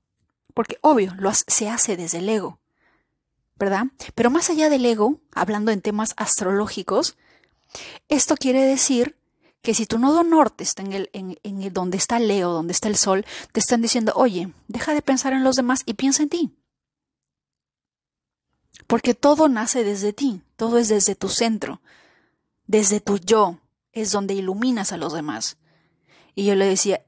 Porque 0.54 0.78
obvio, 0.82 1.14
lo 1.18 1.34
se 1.34 1.70
hace 1.70 1.98
desde 1.98 2.20
el 2.20 2.30
ego. 2.30 2.60
¿Verdad? 3.58 3.86
Pero 4.16 4.30
más 4.30 4.50
allá 4.50 4.70
del 4.70 4.86
ego, 4.86 5.22
hablando 5.34 5.72
en 5.72 5.82
temas 5.82 6.14
astrológicos, 6.18 7.18
esto 8.10 8.36
quiere 8.36 8.62
decir 8.66 9.18
que 9.62 9.74
si 9.74 9.86
tu 9.86 9.98
nodo 9.98 10.24
norte 10.24 10.64
está 10.64 10.84
en 10.84 10.94
el, 10.94 11.10
en, 11.14 11.38
el 11.44 11.74
donde 11.74 11.98
está 11.98 12.20
Leo, 12.20 12.52
donde 12.52 12.74
está 12.74 12.88
el 12.88 12.98
Sol, 12.98 13.26
te 13.52 13.60
están 13.60 13.82
diciendo, 13.82 14.14
oye, 14.16 14.54
deja 14.68 14.94
de 14.94 15.02
pensar 15.02 15.34
en 15.34 15.44
los 15.44 15.56
demás 15.56 15.82
y 15.86 15.96
piensa 15.96 16.24
en 16.24 16.30
ti. 16.30 16.56
Porque 18.88 19.14
todo 19.14 19.48
nace 19.48 19.84
desde 19.84 20.14
ti, 20.14 20.42
todo 20.56 20.78
es 20.78 20.90
desde 20.90 21.16
tu 21.16 21.30
centro, 21.30 21.82
desde 22.68 23.00
tu 23.00 23.18
yo, 23.18 23.60
es 23.92 24.12
donde 24.12 24.34
iluminas 24.34 24.92
a 24.92 24.98
los 24.98 25.14
demás. 25.14 25.58
Y 26.36 26.46
yo 26.46 26.56
le 26.56 26.66
decía, 26.66 27.02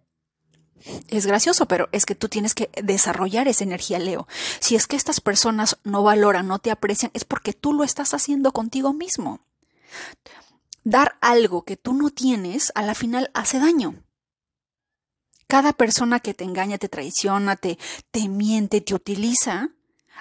es 1.10 1.26
gracioso, 1.26 1.68
pero 1.68 1.90
es 1.92 2.06
que 2.06 2.16
tú 2.16 2.30
tienes 2.30 2.56
que 2.56 2.70
desarrollar 2.82 3.48
esa 3.48 3.64
energía, 3.64 4.00
Leo. 4.00 4.28
Si 4.60 4.76
es 4.76 4.88
que 4.88 4.96
estas 4.96 5.22
personas 5.22 5.78
no 5.84 6.04
valoran, 6.04 6.48
no 6.48 6.60
te 6.60 6.72
aprecian, 6.72 7.12
es 7.14 7.26
porque 7.26 7.54
tú 7.54 7.74
lo 7.74 7.84
estás 7.84 8.14
haciendo 8.14 8.52
contigo 8.54 8.94
mismo. 8.94 9.42
Dar 10.84 11.18
algo 11.22 11.64
que 11.64 11.78
tú 11.78 11.94
no 11.94 12.10
tienes, 12.10 12.72
a 12.76 12.82
la 12.82 12.96
final 12.96 13.30
hace 13.34 13.60
daño. 13.60 13.96
Cada 15.48 15.74
persona 15.74 16.20
que 16.20 16.34
te 16.34 16.44
engaña, 16.44 16.78
te 16.78 16.90
traiciona, 16.90 17.56
te, 17.56 17.78
te 18.12 18.28
miente, 18.28 18.82
te 18.82 18.94
utiliza, 18.94 19.72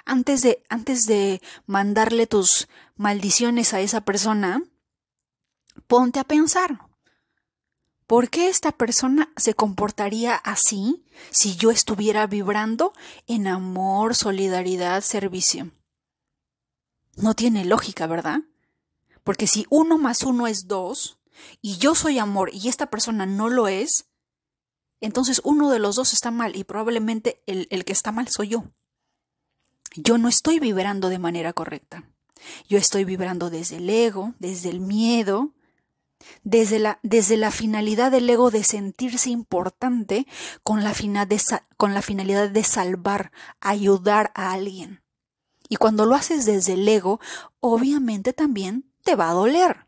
Antes 0.09 0.41
de, 0.41 0.63
antes 0.69 1.03
de 1.03 1.41
mandarle 1.65 2.27
tus 2.27 2.69
maldiciones 2.95 3.73
a 3.73 3.81
esa 3.81 4.01
persona, 4.01 4.63
ponte 5.87 6.21
a 6.21 6.23
pensar. 6.23 6.79
¿Por 8.07 8.29
qué 8.29 8.47
esta 8.47 8.71
persona 8.71 9.33
se 9.35 9.53
comportaría 9.53 10.35
así 10.35 11.03
si 11.29 11.57
yo 11.57 11.71
estuviera 11.71 12.25
vibrando 12.25 12.93
en 13.27 13.47
amor, 13.47 14.15
solidaridad, 14.15 15.01
servicio? 15.01 15.71
No 17.17 17.33
tiene 17.33 17.65
lógica, 17.65 18.07
¿verdad? 18.07 18.43
Porque 19.25 19.45
si 19.45 19.65
uno 19.69 19.97
más 19.97 20.23
uno 20.23 20.47
es 20.47 20.69
dos, 20.69 21.19
y 21.61 21.79
yo 21.79 21.95
soy 21.95 22.17
amor 22.17 22.49
y 22.53 22.69
esta 22.69 22.89
persona 22.89 23.25
no 23.25 23.49
lo 23.49 23.67
es, 23.67 24.05
entonces 25.01 25.41
uno 25.43 25.69
de 25.69 25.79
los 25.79 25.97
dos 25.97 26.13
está 26.13 26.31
mal 26.31 26.55
y 26.55 26.63
probablemente 26.63 27.43
el, 27.45 27.67
el 27.71 27.83
que 27.83 27.91
está 27.91 28.13
mal 28.13 28.29
soy 28.29 28.47
yo. 28.47 28.63
Yo 29.97 30.17
no 30.17 30.29
estoy 30.29 30.59
vibrando 30.59 31.09
de 31.09 31.19
manera 31.19 31.53
correcta. 31.53 32.03
Yo 32.69 32.77
estoy 32.77 33.03
vibrando 33.03 33.49
desde 33.49 33.77
el 33.77 33.89
ego, 33.89 34.33
desde 34.39 34.69
el 34.69 34.79
miedo, 34.79 35.53
desde 36.43 36.79
la, 36.79 36.99
desde 37.03 37.37
la 37.37 37.51
finalidad 37.51 38.11
del 38.11 38.29
ego 38.29 38.51
de 38.51 38.63
sentirse 38.63 39.29
importante 39.29 40.27
con 40.63 40.83
la, 40.83 40.93
de, 40.93 41.41
con 41.77 41.93
la 41.93 42.01
finalidad 42.01 42.49
de 42.49 42.63
salvar, 42.63 43.31
ayudar 43.59 44.31
a 44.35 44.53
alguien. 44.53 45.01
Y 45.69 45.75
cuando 45.77 46.05
lo 46.05 46.15
haces 46.15 46.45
desde 46.45 46.73
el 46.73 46.87
ego, 46.87 47.19
obviamente 47.59 48.33
también 48.33 48.91
te 49.03 49.15
va 49.15 49.29
a 49.29 49.33
doler. 49.33 49.87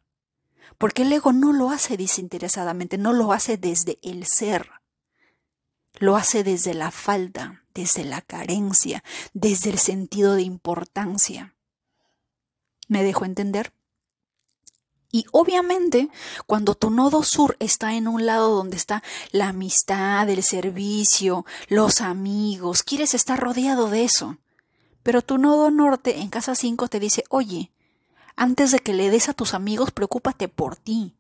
Porque 0.78 1.04
el 1.04 1.14
ego 1.14 1.34
no 1.34 1.54
lo 1.54 1.70
hace 1.70 1.98
desinteresadamente, 1.98 2.98
no 2.98 3.14
lo 3.14 3.32
hace 3.32 3.58
desde 3.58 4.00
el 4.02 4.26
ser. 4.26 4.70
Lo 6.00 6.16
hace 6.16 6.44
desde 6.44 6.74
la 6.74 6.92
falta, 6.92 7.64
desde 7.74 8.04
la 8.04 8.22
carencia, 8.22 9.04
desde 9.34 9.70
el 9.70 9.78
sentido 9.78 10.36
de 10.36 10.42
importancia. 10.42 11.56
¿Me 12.88 13.04
dejo 13.04 13.26
entender? 13.26 13.72
Y 15.12 15.26
obviamente, 15.32 16.10
cuando 16.46 16.76
tu 16.76 16.92
nodo 16.92 17.24
sur 17.24 17.58
está 17.60 17.96
en 17.96 18.08
un 18.08 18.26
lado 18.26 18.56
donde 18.56 18.78
está 18.78 19.04
la 19.32 19.50
amistad, 19.50 20.30
el 20.30 20.44
servicio, 20.44 21.46
los 21.68 22.02
amigos, 22.02 22.84
quieres 22.84 23.14
estar 23.14 23.40
rodeado 23.40 23.90
de 23.90 24.04
eso. 24.04 24.38
Pero 25.02 25.22
tu 25.22 25.38
nodo 25.38 25.72
norte 25.72 26.20
en 26.20 26.30
casa 26.30 26.54
5 26.54 26.88
te 26.90 27.00
dice, 27.00 27.24
oye, 27.30 27.72
antes 28.36 28.72
de 28.72 28.80
que 28.80 28.94
le 28.94 29.10
des 29.10 29.30
a 29.30 29.34
tus 29.34 29.54
amigos, 29.54 29.92
preocúpate 29.92 30.48
por 30.48 30.76
ti. 30.76 31.16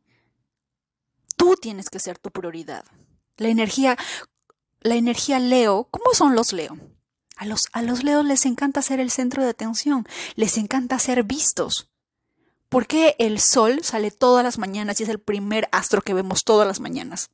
Tú 1.36 1.56
tienes 1.56 1.90
que 1.90 2.00
ser 2.00 2.20
tu 2.20 2.30
prioridad. 2.32 2.86
La 3.38 3.48
energía, 3.48 3.98
la 4.82 4.96
energía 4.96 5.40
Leo, 5.40 5.88
¿cómo 5.92 6.14
son 6.14 6.36
los 6.36 6.54
Leo? 6.54 6.78
A 7.36 7.46
los, 7.46 7.68
a 7.72 7.82
los 7.82 8.04
Leos 8.04 8.26
les 8.26 8.46
encanta 8.46 8.82
ser 8.82 9.00
el 9.00 9.12
centro 9.12 9.44
de 9.44 9.50
atención, 9.50 10.06
les 10.36 10.58
encanta 10.58 11.00
ser 11.00 11.24
vistos. 11.24 11.90
¿Por 12.70 12.86
qué 12.86 13.16
el 13.18 13.40
sol 13.40 13.80
sale 13.84 14.12
todas 14.12 14.44
las 14.44 14.58
mañanas 14.58 15.00
y 15.00 15.04
es 15.04 15.10
el 15.10 15.20
primer 15.20 15.68
astro 15.72 16.02
que 16.02 16.14
vemos 16.14 16.44
todas 16.44 16.68
las 16.68 16.80
mañanas? 16.80 17.32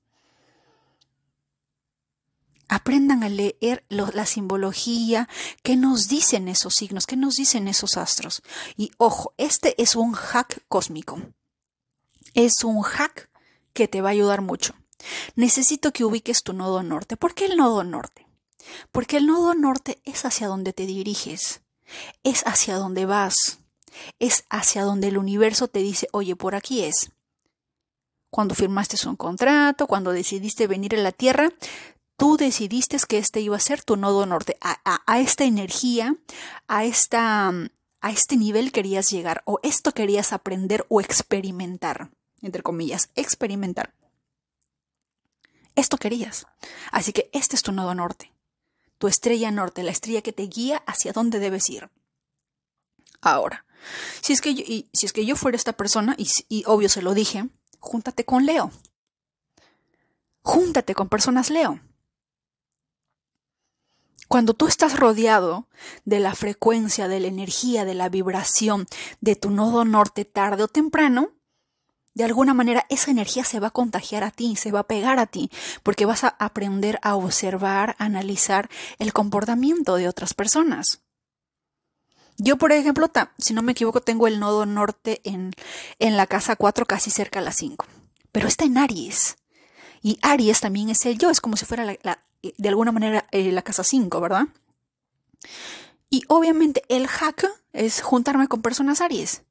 Aprendan 2.70 3.24
a 3.24 3.30
leer 3.30 3.86
la 3.90 4.26
simbología, 4.26 5.28
qué 5.62 5.76
nos 5.76 6.08
dicen 6.08 6.48
esos 6.48 6.74
signos, 6.76 7.06
qué 7.06 7.18
nos 7.18 7.36
dicen 7.36 7.68
esos 7.68 7.98
astros. 7.98 8.42
Y 8.78 8.92
ojo, 8.98 9.34
este 9.38 9.80
es 9.82 9.96
un 9.96 10.14
hack 10.14 10.64
cósmico. 10.68 11.22
Es 12.34 12.64
un 12.64 12.82
hack 12.82 13.30
que 13.74 13.88
te 13.88 14.02
va 14.02 14.10
a 14.10 14.14
ayudar 14.14 14.42
mucho. 14.42 14.74
Necesito 15.36 15.92
que 15.92 16.06
ubiques 16.06 16.44
tu 16.44 16.54
nodo 16.54 16.84
norte. 16.84 17.18
¿Por 17.18 17.34
qué 17.34 17.46
el 17.46 17.58
nodo 17.58 17.84
norte? 17.84 18.28
Porque 18.92 19.18
el 19.18 19.28
nodo 19.28 19.54
norte 19.54 20.02
es 20.06 20.26
hacia 20.26 20.48
donde 20.48 20.74
te 20.74 20.86
diriges, 20.86 21.62
es 22.24 22.42
hacia 22.48 22.78
donde 22.78 23.06
vas 23.06 23.60
es 24.20 24.46
hacia 24.50 24.84
donde 24.84 25.08
el 25.08 25.18
universo 25.18 25.68
te 25.68 25.80
dice, 25.80 26.08
oye, 26.12 26.36
por 26.36 26.56
aquí 26.56 26.84
es. 26.84 27.12
Cuando 28.30 28.56
firmaste 28.56 28.98
un 29.08 29.16
contrato, 29.16 29.88
cuando 29.88 30.12
decidiste 30.12 30.68
venir 30.68 30.96
a 30.96 31.00
la 31.00 31.12
Tierra, 31.12 31.50
tú 32.18 32.38
decidiste 32.38 32.98
que 33.08 33.18
este 33.18 33.42
iba 33.42 33.56
a 33.56 33.62
ser 33.62 33.84
tu 33.84 33.96
nodo 33.96 34.26
norte. 34.26 34.58
A, 34.62 35.20
esta 35.20 35.46
energía, 35.46 36.16
a, 36.68 36.84
esta, 36.84 37.54
a 38.02 38.12
este 38.12 38.36
nivel 38.36 38.72
querías 38.72 39.10
llegar, 39.10 39.42
o 39.46 39.60
esto 39.64 39.94
querías 39.94 40.34
aprender 40.34 40.86
o 40.90 41.00
experimentar, 41.00 42.10
entre 42.42 42.62
comillas, 42.62 43.10
experimentar. 43.16 43.94
Esto 45.76 45.98
querías. 45.98 46.48
Así 46.92 47.14
que 47.14 47.30
este 47.34 47.56
es 47.56 47.64
tu 47.64 47.72
nodo 47.72 47.94
norte, 47.94 48.32
tu 48.98 49.08
estrella 49.08 49.52
norte, 49.52 49.84
la 49.84 49.92
estrella 49.92 50.22
que 50.22 50.34
te 50.34 50.44
guía 50.44 50.84
hacia 50.86 51.14
dónde 51.14 51.40
debes 51.40 51.70
ir. 51.70 51.90
Ahora, 53.22 53.66
si 54.22 54.34
es 54.34 54.42
que 54.42 54.56
yo, 54.56 54.64
si 54.66 55.06
es 55.06 55.14
que 55.14 55.26
yo 55.26 55.36
fuera 55.36 55.56
esta 55.56 55.74
persona, 55.74 56.16
y, 56.18 56.30
y 56.50 56.64
obvio 56.66 56.90
se 56.90 57.02
lo 57.02 57.14
dije, 57.14 57.50
júntate 57.80 58.26
con 58.26 58.46
Leo. 58.46 58.72
Júntate 60.42 60.94
con 60.96 61.10
personas 61.10 61.50
Leo. 61.50 61.80
Cuando 64.28 64.54
tú 64.54 64.68
estás 64.68 64.98
rodeado 64.98 65.68
de 66.04 66.20
la 66.20 66.34
frecuencia, 66.34 67.08
de 67.08 67.20
la 67.20 67.28
energía, 67.28 67.86
de 67.86 67.94
la 67.94 68.10
vibración 68.10 68.88
de 69.22 69.36
tu 69.36 69.52
nodo 69.52 69.86
norte 69.86 70.26
tarde 70.26 70.64
o 70.64 70.68
temprano, 70.68 71.32
de 72.16 72.24
alguna 72.24 72.54
manera 72.54 72.86
esa 72.90 73.12
energía 73.12 73.44
se 73.44 73.60
va 73.60 73.68
a 73.68 73.72
contagiar 73.72 74.24
a 74.24 74.32
ti, 74.32 74.56
se 74.56 74.72
va 74.72 74.80
a 74.80 74.88
pegar 74.88 75.20
a 75.20 75.28
ti, 75.28 75.52
porque 75.84 76.06
vas 76.06 76.24
a 76.24 76.30
aprender 76.40 76.98
a 77.04 77.16
observar, 77.16 77.96
a 78.00 78.06
analizar 78.06 78.70
el 78.98 79.14
comportamiento 79.14 79.98
de 79.98 80.08
otras 80.08 80.34
personas. 80.34 81.02
Yo, 82.38 82.58
por 82.58 82.72
ejemplo, 82.72 83.10
si 83.38 83.54
no 83.54 83.62
me 83.62 83.74
equivoco, 83.74 84.02
tengo 84.02 84.28
el 84.28 84.40
nodo 84.40 84.66
norte 84.66 85.22
en, 85.24 85.52
en 86.00 86.18
la 86.18 86.26
casa 86.26 86.56
4, 86.56 86.86
casi 86.86 87.12
cerca 87.12 87.40
a 87.40 87.44
la 87.44 87.52
5. 87.52 87.86
Pero 88.32 88.48
está 88.48 88.66
en 88.66 88.78
Aries. 88.78 89.38
Y 90.02 90.18
Aries 90.22 90.62
también 90.62 90.90
es 90.90 91.06
el 91.06 91.18
yo, 91.18 91.30
es 91.30 91.42
como 91.42 91.58
si 91.58 91.66
fuera 91.66 91.86
de 91.86 92.70
alguna 92.70 92.92
manera 92.92 93.28
eh, 93.32 93.52
la 93.52 93.62
casa 93.62 93.84
5, 93.84 94.22
¿verdad? 94.22 94.48
Y 96.10 96.24
obviamente 96.28 96.84
el 96.90 97.08
hack 97.08 97.46
es 97.74 98.02
juntarme 98.02 98.48
con 98.48 98.62
personas 98.62 99.02
Aries. 99.02 99.42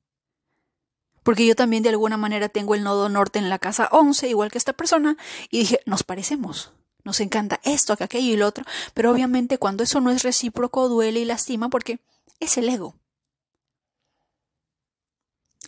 Porque 1.25 1.45
yo 1.47 1.57
también 1.57 1.83
de 1.83 1.89
alguna 1.89 2.17
manera 2.17 2.49
tengo 2.49 2.77
el 2.77 2.85
nodo 2.85 3.09
norte 3.09 3.41
en 3.41 3.49
la 3.49 3.59
casa 3.59 3.89
11, 3.91 4.29
igual 4.29 4.53
que 4.53 4.59
esta 4.59 4.75
persona, 4.75 5.17
y 5.51 5.59
dije, 5.59 5.81
nos 5.87 6.05
parecemos. 6.05 6.73
Nos 7.03 7.21
encanta 7.21 7.61
esto, 7.65 7.93
aquello 7.99 8.33
y 8.33 8.37
lo 8.37 8.47
otro. 8.47 8.65
Pero 8.95 9.11
obviamente 9.11 9.59
cuando 9.59 9.83
eso 9.83 10.01
no 10.01 10.11
es 10.11 10.23
recíproco, 10.23 10.89
duele 10.89 11.21
y 11.21 11.25
lastima 11.25 11.69
porque 11.69 11.99
es 12.41 12.57
el 12.57 12.69
ego. 12.69 12.95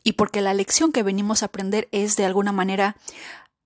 Y 0.03 0.13
porque 0.13 0.41
la 0.41 0.55
lección 0.55 0.93
que 0.93 1.03
venimos 1.03 1.43
a 1.43 1.47
aprender 1.47 1.89
es 1.91 2.17
de 2.17 2.25
alguna 2.25 2.53
manera 2.53 2.97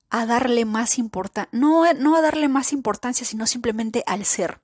a 0.09 0.27
darle 0.27 0.65
más 0.65 0.99
importancia, 0.99 1.49
no, 1.53 1.93
no 1.95 2.17
a 2.17 2.21
darle 2.21 2.49
más 2.49 2.73
importancia, 2.73 3.27
sino 3.27 3.47
simplemente 3.47 4.03
al 4.07 4.25
ser. 4.25 4.59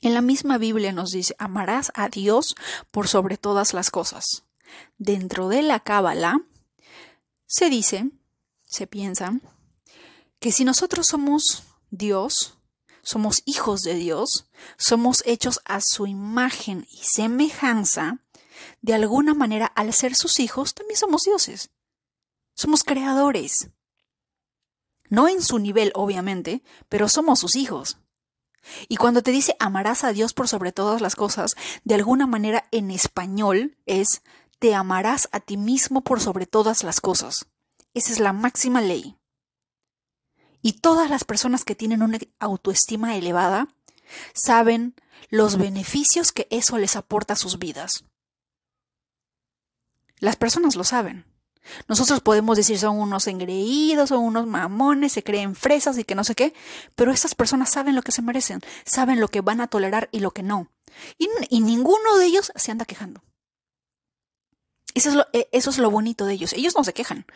En 0.00 0.14
la 0.14 0.20
misma 0.20 0.58
Biblia 0.58 0.92
nos 0.92 1.10
dice, 1.10 1.34
amarás 1.38 1.90
a 1.94 2.08
Dios 2.08 2.54
por 2.90 3.08
sobre 3.08 3.36
todas 3.36 3.72
las 3.72 3.90
cosas. 3.90 4.44
Dentro 4.98 5.48
de 5.48 5.62
la 5.62 5.80
Cábala 5.80 6.40
se 7.46 7.68
dice, 7.70 8.10
se 8.64 8.86
piensa, 8.86 9.38
que 10.38 10.52
si 10.52 10.64
nosotros 10.64 11.06
somos 11.06 11.64
Dios, 11.90 12.58
somos 13.02 13.42
hijos 13.44 13.82
de 13.82 13.94
Dios, 13.94 14.46
somos 14.76 15.22
hechos 15.26 15.60
a 15.64 15.80
su 15.80 16.06
imagen 16.06 16.86
y 16.90 16.98
semejanza, 17.02 18.18
de 18.80 18.94
alguna 18.94 19.34
manera 19.34 19.66
al 19.66 19.92
ser 19.92 20.14
sus 20.14 20.40
hijos 20.40 20.74
también 20.74 20.96
somos 20.96 21.22
dioses. 21.22 21.70
Somos 22.54 22.84
creadores. 22.84 23.70
No 25.08 25.28
en 25.28 25.42
su 25.42 25.58
nivel, 25.58 25.92
obviamente, 25.94 26.62
pero 26.88 27.08
somos 27.08 27.40
sus 27.40 27.56
hijos. 27.56 27.98
Y 28.88 28.96
cuando 28.96 29.22
te 29.22 29.32
dice 29.32 29.56
amarás 29.58 30.04
a 30.04 30.12
Dios 30.12 30.34
por 30.34 30.48
sobre 30.48 30.72
todas 30.72 31.00
las 31.00 31.16
cosas, 31.16 31.54
de 31.84 31.94
alguna 31.94 32.26
manera 32.26 32.68
en 32.70 32.90
español 32.90 33.76
es 33.86 34.22
te 34.62 34.76
amarás 34.76 35.28
a 35.32 35.40
ti 35.40 35.56
mismo 35.56 36.02
por 36.02 36.20
sobre 36.20 36.46
todas 36.46 36.84
las 36.84 37.00
cosas. 37.00 37.46
Esa 37.94 38.12
es 38.12 38.20
la 38.20 38.32
máxima 38.32 38.80
ley. 38.80 39.16
Y 40.62 40.74
todas 40.74 41.10
las 41.10 41.24
personas 41.24 41.64
que 41.64 41.74
tienen 41.74 42.00
una 42.00 42.20
autoestima 42.38 43.16
elevada 43.16 43.66
saben 44.34 44.94
los 45.30 45.58
beneficios 45.58 46.30
que 46.30 46.46
eso 46.52 46.78
les 46.78 46.94
aporta 46.94 47.32
a 47.32 47.36
sus 47.36 47.58
vidas. 47.58 48.04
Las 50.20 50.36
personas 50.36 50.76
lo 50.76 50.84
saben. 50.84 51.24
Nosotros 51.88 52.20
podemos 52.20 52.56
decir 52.56 52.78
son 52.78 53.00
unos 53.00 53.26
engreídos, 53.26 54.10
son 54.10 54.22
unos 54.22 54.46
mamones, 54.46 55.10
se 55.10 55.24
creen 55.24 55.56
fresas 55.56 55.98
y 55.98 56.04
que 56.04 56.14
no 56.14 56.22
sé 56.22 56.36
qué, 56.36 56.54
pero 56.94 57.10
estas 57.10 57.34
personas 57.34 57.68
saben 57.70 57.96
lo 57.96 58.02
que 58.02 58.12
se 58.12 58.22
merecen, 58.22 58.60
saben 58.84 59.18
lo 59.18 59.26
que 59.26 59.40
van 59.40 59.60
a 59.60 59.66
tolerar 59.66 60.08
y 60.12 60.20
lo 60.20 60.30
que 60.30 60.44
no. 60.44 60.68
Y, 61.18 61.28
y 61.48 61.62
ninguno 61.62 62.16
de 62.18 62.26
ellos 62.26 62.52
se 62.54 62.70
anda 62.70 62.84
quejando. 62.84 63.24
Eso 64.94 65.10
es, 65.10 65.14
lo, 65.14 65.26
e, 65.32 65.48
eso 65.52 65.70
es 65.70 65.78
lo 65.78 65.90
bonito 65.90 66.26
de 66.26 66.34
ellos. 66.34 66.52
Ellos 66.52 66.74
no 66.76 66.84
se 66.84 66.92
quejan. 66.92 67.26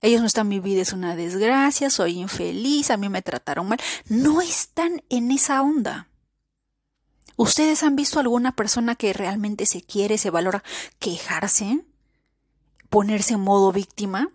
Ellos 0.00 0.20
no 0.20 0.26
están, 0.26 0.48
mi 0.48 0.60
vida 0.60 0.82
es 0.82 0.92
una 0.92 1.16
desgracia, 1.16 1.90
soy 1.90 2.18
infeliz, 2.18 2.90
a 2.90 2.96
mí 2.96 3.08
me 3.08 3.22
trataron 3.22 3.68
mal. 3.68 3.80
No 4.08 4.40
están 4.40 5.02
en 5.08 5.30
esa 5.30 5.62
onda. 5.62 6.08
¿Ustedes 7.36 7.82
han 7.82 7.96
visto 7.96 8.18
alguna 8.18 8.52
persona 8.52 8.94
que 8.94 9.12
realmente 9.12 9.66
se 9.66 9.82
quiere, 9.82 10.16
se 10.18 10.30
valora, 10.30 10.62
quejarse? 10.98 11.84
¿Ponerse 12.88 13.34
en 13.34 13.40
modo 13.40 13.72
víctima? 13.72 14.30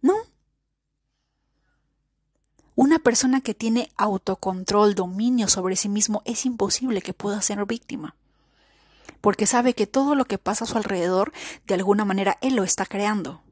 No. 0.00 0.14
Una 2.74 2.98
persona 2.98 3.40
que 3.40 3.54
tiene 3.54 3.90
autocontrol, 3.96 4.94
dominio 4.94 5.48
sobre 5.48 5.76
sí 5.76 5.88
mismo, 5.88 6.22
es 6.24 6.46
imposible 6.46 7.02
que 7.02 7.12
pueda 7.12 7.40
ser 7.42 7.64
víctima. 7.66 8.14
Porque 9.20 9.46
sabe 9.46 9.74
que 9.74 9.86
todo 9.86 10.14
lo 10.14 10.24
que 10.24 10.38
pasa 10.38 10.64
a 10.64 10.68
su 10.68 10.76
alrededor, 10.76 11.32
de 11.66 11.74
alguna 11.74 12.04
manera, 12.04 12.38
él 12.40 12.56
lo 12.56 12.64
está 12.64 12.86
creando. 12.86 13.42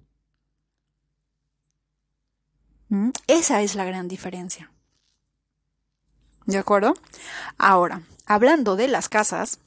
¿Mm? 2.88 3.10
Esa 3.26 3.62
es 3.62 3.74
la 3.74 3.84
gran 3.84 4.08
diferencia. 4.08 4.70
¿De 6.46 6.58
acuerdo? 6.58 6.94
Ahora, 7.56 8.02
hablando 8.26 8.76
de 8.76 8.88
las 8.88 9.08
casas, 9.08 9.58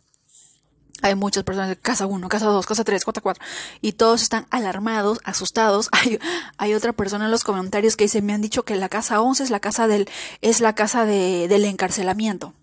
hay 1.02 1.16
muchas 1.16 1.44
personas 1.44 1.70
de 1.70 1.76
casa 1.76 2.06
1, 2.08 2.28
casa 2.28 2.48
2, 2.48 2.66
casa 2.66 2.84
3, 2.84 3.06
casa 3.06 3.22
4 3.22 3.44
y 3.82 3.94
todos 3.94 4.22
están 4.22 4.48
alarmados, 4.50 5.20
asustados. 5.24 5.90
Hay, 6.58 6.74
otra 6.74 6.94
persona 6.94 7.26
en 7.26 7.32
los 7.32 7.44
comentarios 7.44 7.96
que 7.96 8.06
dice, 8.06 8.22
me 8.22 8.34
han 8.34 8.42
dicho 8.42 8.64
que 8.64 8.76
la 8.76 8.90
casa 8.90 9.22
11 9.22 9.44
es 9.44 9.50
la 9.50 9.60
casa 9.60 9.88
del, 9.88 10.10
es 10.42 10.60
la 10.60 10.74
casa 10.74 11.06
de, 11.06 11.48
del 11.48 11.66
encarcelamiento. 11.66 12.54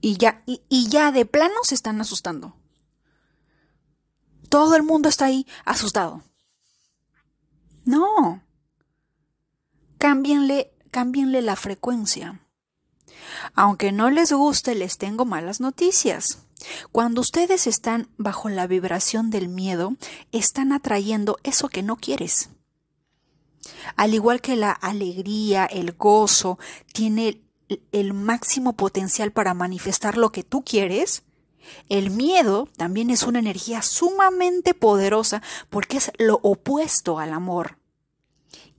Y 0.00 0.16
ya, 0.16 0.42
y, 0.46 0.62
y 0.68 0.88
ya 0.88 1.12
de 1.12 1.26
plano 1.26 1.54
se 1.62 1.74
están 1.74 2.00
asustando. 2.00 2.56
Todo 4.48 4.76
el 4.76 4.82
mundo 4.82 5.08
está 5.08 5.26
ahí 5.26 5.46
asustado. 5.64 6.22
No. 7.84 8.42
Cámbienle, 9.98 10.72
la 11.42 11.56
frecuencia. 11.56 12.40
Aunque 13.54 13.92
no 13.92 14.10
les 14.10 14.32
guste, 14.32 14.74
les 14.74 14.98
tengo 14.98 15.24
malas 15.24 15.60
noticias. 15.60 16.40
Cuando 16.92 17.20
ustedes 17.20 17.66
están 17.66 18.08
bajo 18.18 18.48
la 18.48 18.66
vibración 18.66 19.30
del 19.30 19.48
miedo, 19.48 19.96
están 20.32 20.72
atrayendo 20.72 21.38
eso 21.44 21.68
que 21.68 21.82
no 21.82 21.96
quieres. 21.96 22.50
Al 23.96 24.12
igual 24.12 24.40
que 24.40 24.56
la 24.56 24.72
alegría, 24.72 25.64
el 25.66 25.92
gozo, 25.92 26.58
tiene 26.92 27.42
el 27.92 28.12
máximo 28.12 28.74
potencial 28.74 29.32
para 29.32 29.54
manifestar 29.54 30.16
lo 30.16 30.30
que 30.30 30.42
tú 30.42 30.62
quieres, 30.62 31.22
el 31.88 32.10
miedo 32.10 32.68
también 32.76 33.10
es 33.10 33.22
una 33.22 33.38
energía 33.38 33.82
sumamente 33.82 34.74
poderosa 34.74 35.42
porque 35.70 35.96
es 35.98 36.12
lo 36.18 36.40
opuesto 36.42 37.18
al 37.18 37.32
amor 37.32 37.78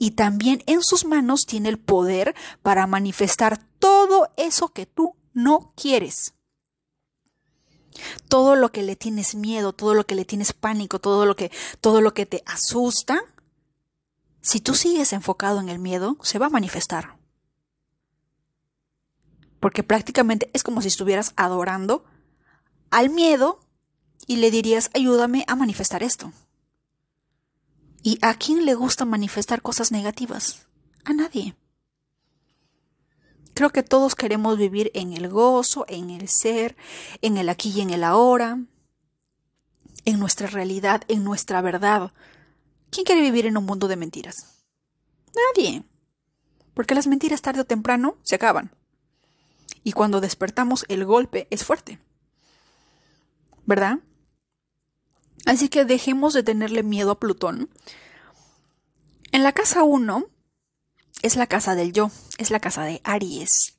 y 0.04 0.12
también 0.12 0.64
en 0.66 0.84
sus 0.84 1.06
manos 1.06 1.46
tiene 1.46 1.70
el 1.70 1.80
poder 1.80 2.36
para 2.62 2.88
manifestar 2.88 3.60
todo 3.80 4.30
eso 4.36 4.70
que 4.70 4.86
tú 4.86 5.16
no 5.34 5.72
quieres. 5.76 6.34
Todo 8.28 8.56
lo 8.56 8.72
que 8.72 8.82
le 8.82 8.98
tienes 8.98 9.36
miedo, 9.36 9.72
todo 9.72 9.94
lo 9.94 10.06
que 10.06 10.16
le 10.16 10.26
tienes 10.26 10.52
pánico, 10.52 11.00
todo 11.00 11.26
lo 11.26 11.38
que 11.38 11.52
todo 11.80 12.02
lo 12.02 12.14
que 12.14 12.26
te 12.26 12.44
asusta, 12.46 13.22
si 14.42 14.60
tú 14.60 14.74
sigues 14.74 15.14
enfocado 15.14 15.62
en 15.62 15.70
el 15.70 15.80
miedo, 15.80 16.18
se 16.22 16.38
va 16.38 16.48
a 16.48 16.50
manifestar. 16.50 17.18
Porque 19.64 19.82
prácticamente 19.82 20.50
es 20.52 20.62
como 20.62 20.82
si 20.82 20.90
estuvieras 20.90 21.32
adorando 21.38 22.04
al 22.92 23.10
miedo 23.10 23.62
y 24.28 24.36
le 24.36 24.52
dirías, 24.52 24.90
ayúdame 24.94 25.46
a 25.48 25.56
manifestar 25.56 26.04
esto. 26.04 26.34
¿Y 28.02 28.20
a 28.22 28.34
quién 28.34 28.66
le 28.66 28.76
gusta 28.76 29.06
manifestar 29.06 29.62
cosas 29.62 29.94
negativas? 29.94 30.68
A 31.06 31.14
nadie. 31.14 31.56
Creo 33.54 33.70
que 33.70 33.84
todos 33.84 34.16
queremos 34.16 34.58
vivir 34.58 34.92
en 34.96 35.14
el 35.14 35.30
gozo, 35.30 35.86
en 35.88 36.10
el 36.10 36.28
ser, 36.28 36.76
en 37.22 37.38
el 37.38 37.48
aquí 37.48 37.72
y 37.74 37.80
en 37.80 37.92
el 37.92 38.04
ahora, 38.04 38.60
en 40.04 40.20
nuestra 40.20 40.48
realidad, 40.48 41.04
en 41.08 41.24
nuestra 41.24 41.62
verdad. 41.62 42.12
¿Quién 42.90 43.06
quiere 43.06 43.22
vivir 43.22 43.46
en 43.46 43.56
un 43.56 43.66
mundo 43.66 43.88
de 43.88 43.96
mentiras? 43.96 44.66
Nadie. 45.56 45.86
Porque 46.74 46.96
las 46.96 47.08
mentiras 47.08 47.42
tarde 47.42 47.62
o 47.62 47.66
temprano 47.66 48.18
se 48.24 48.36
acaban. 48.36 48.83
Y 49.84 49.92
cuando 49.92 50.22
despertamos 50.22 50.86
el 50.88 51.06
golpe 51.06 51.48
es 51.50 51.64
fuerte. 51.64 52.00
¿Verdad? 53.66 54.00
Así 55.46 55.70
que 55.70 55.86
dejemos 55.86 56.34
de 56.34 56.44
tenerle 56.44 56.84
miedo 56.84 57.12
a 57.12 57.20
Plutón. 57.20 57.70
En 59.32 59.44
la 59.44 59.52
casa 59.52 59.84
1 59.84 60.26
es 61.22 61.36
la 61.36 61.48
casa 61.48 61.76
del 61.76 61.92
yo, 61.92 62.12
es 62.38 62.52
la 62.52 62.60
casa 62.60 62.84
de 62.84 63.02
Aries, 63.04 63.78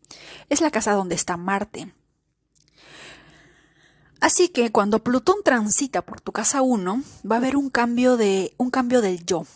es 0.49 0.61
la 0.61 0.71
casa 0.71 0.93
donde 0.93 1.15
está 1.15 1.37
Marte. 1.37 1.93
Así 4.21 4.49
que 4.49 4.73
cuando 4.73 5.05
Plutón 5.05 5.37
transita 5.45 6.03
por 6.03 6.21
tu 6.21 6.33
casa 6.33 6.63
1, 6.63 7.03
va 7.31 7.37
a 7.37 7.39
haber 7.39 7.57
un 7.57 7.71
cambio 7.71 8.17
de 8.17 8.55
un 8.57 8.71
cambio 8.71 9.01
del 9.01 9.25
yo, 9.25 9.47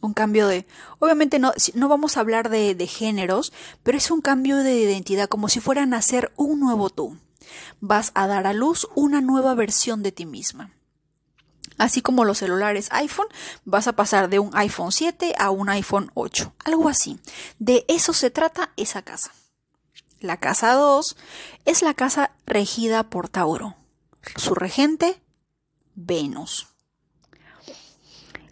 un 0.00 0.14
cambio 0.14 0.48
de 0.48 0.66
obviamente 0.98 1.38
no, 1.38 1.52
no 1.74 1.88
vamos 1.88 2.16
a 2.16 2.20
hablar 2.20 2.48
de, 2.48 2.74
de 2.74 2.86
géneros, 2.86 3.52
pero 3.82 3.98
es 3.98 4.10
un 4.10 4.20
cambio 4.20 4.58
de 4.58 4.78
identidad 4.78 5.28
como 5.28 5.48
si 5.48 5.60
fuera 5.60 5.82
a 5.82 5.86
nacer 5.86 6.32
un 6.36 6.60
nuevo 6.60 6.90
tú. 6.90 7.16
Vas 7.80 8.12
a 8.14 8.26
dar 8.26 8.46
a 8.46 8.52
luz 8.52 8.88
una 8.94 9.20
nueva 9.20 9.54
versión 9.54 10.02
de 10.02 10.12
ti 10.12 10.26
misma. 10.26 10.72
Así 11.80 12.02
como 12.02 12.26
los 12.26 12.38
celulares 12.38 12.88
iPhone, 12.92 13.28
vas 13.64 13.86
a 13.86 13.92
pasar 13.96 14.28
de 14.28 14.38
un 14.38 14.54
iPhone 14.54 14.92
7 14.92 15.34
a 15.38 15.50
un 15.50 15.70
iPhone 15.70 16.10
8. 16.12 16.52
Algo 16.64 16.90
así. 16.90 17.18
De 17.58 17.86
eso 17.88 18.12
se 18.12 18.30
trata 18.30 18.72
esa 18.76 19.00
casa. 19.00 19.32
La 20.20 20.36
casa 20.36 20.74
2 20.74 21.16
es 21.64 21.80
la 21.80 21.94
casa 21.94 22.32
regida 22.44 23.04
por 23.04 23.30
Tauro. 23.30 23.76
Su 24.36 24.54
regente, 24.54 25.22
Venus. 25.94 26.69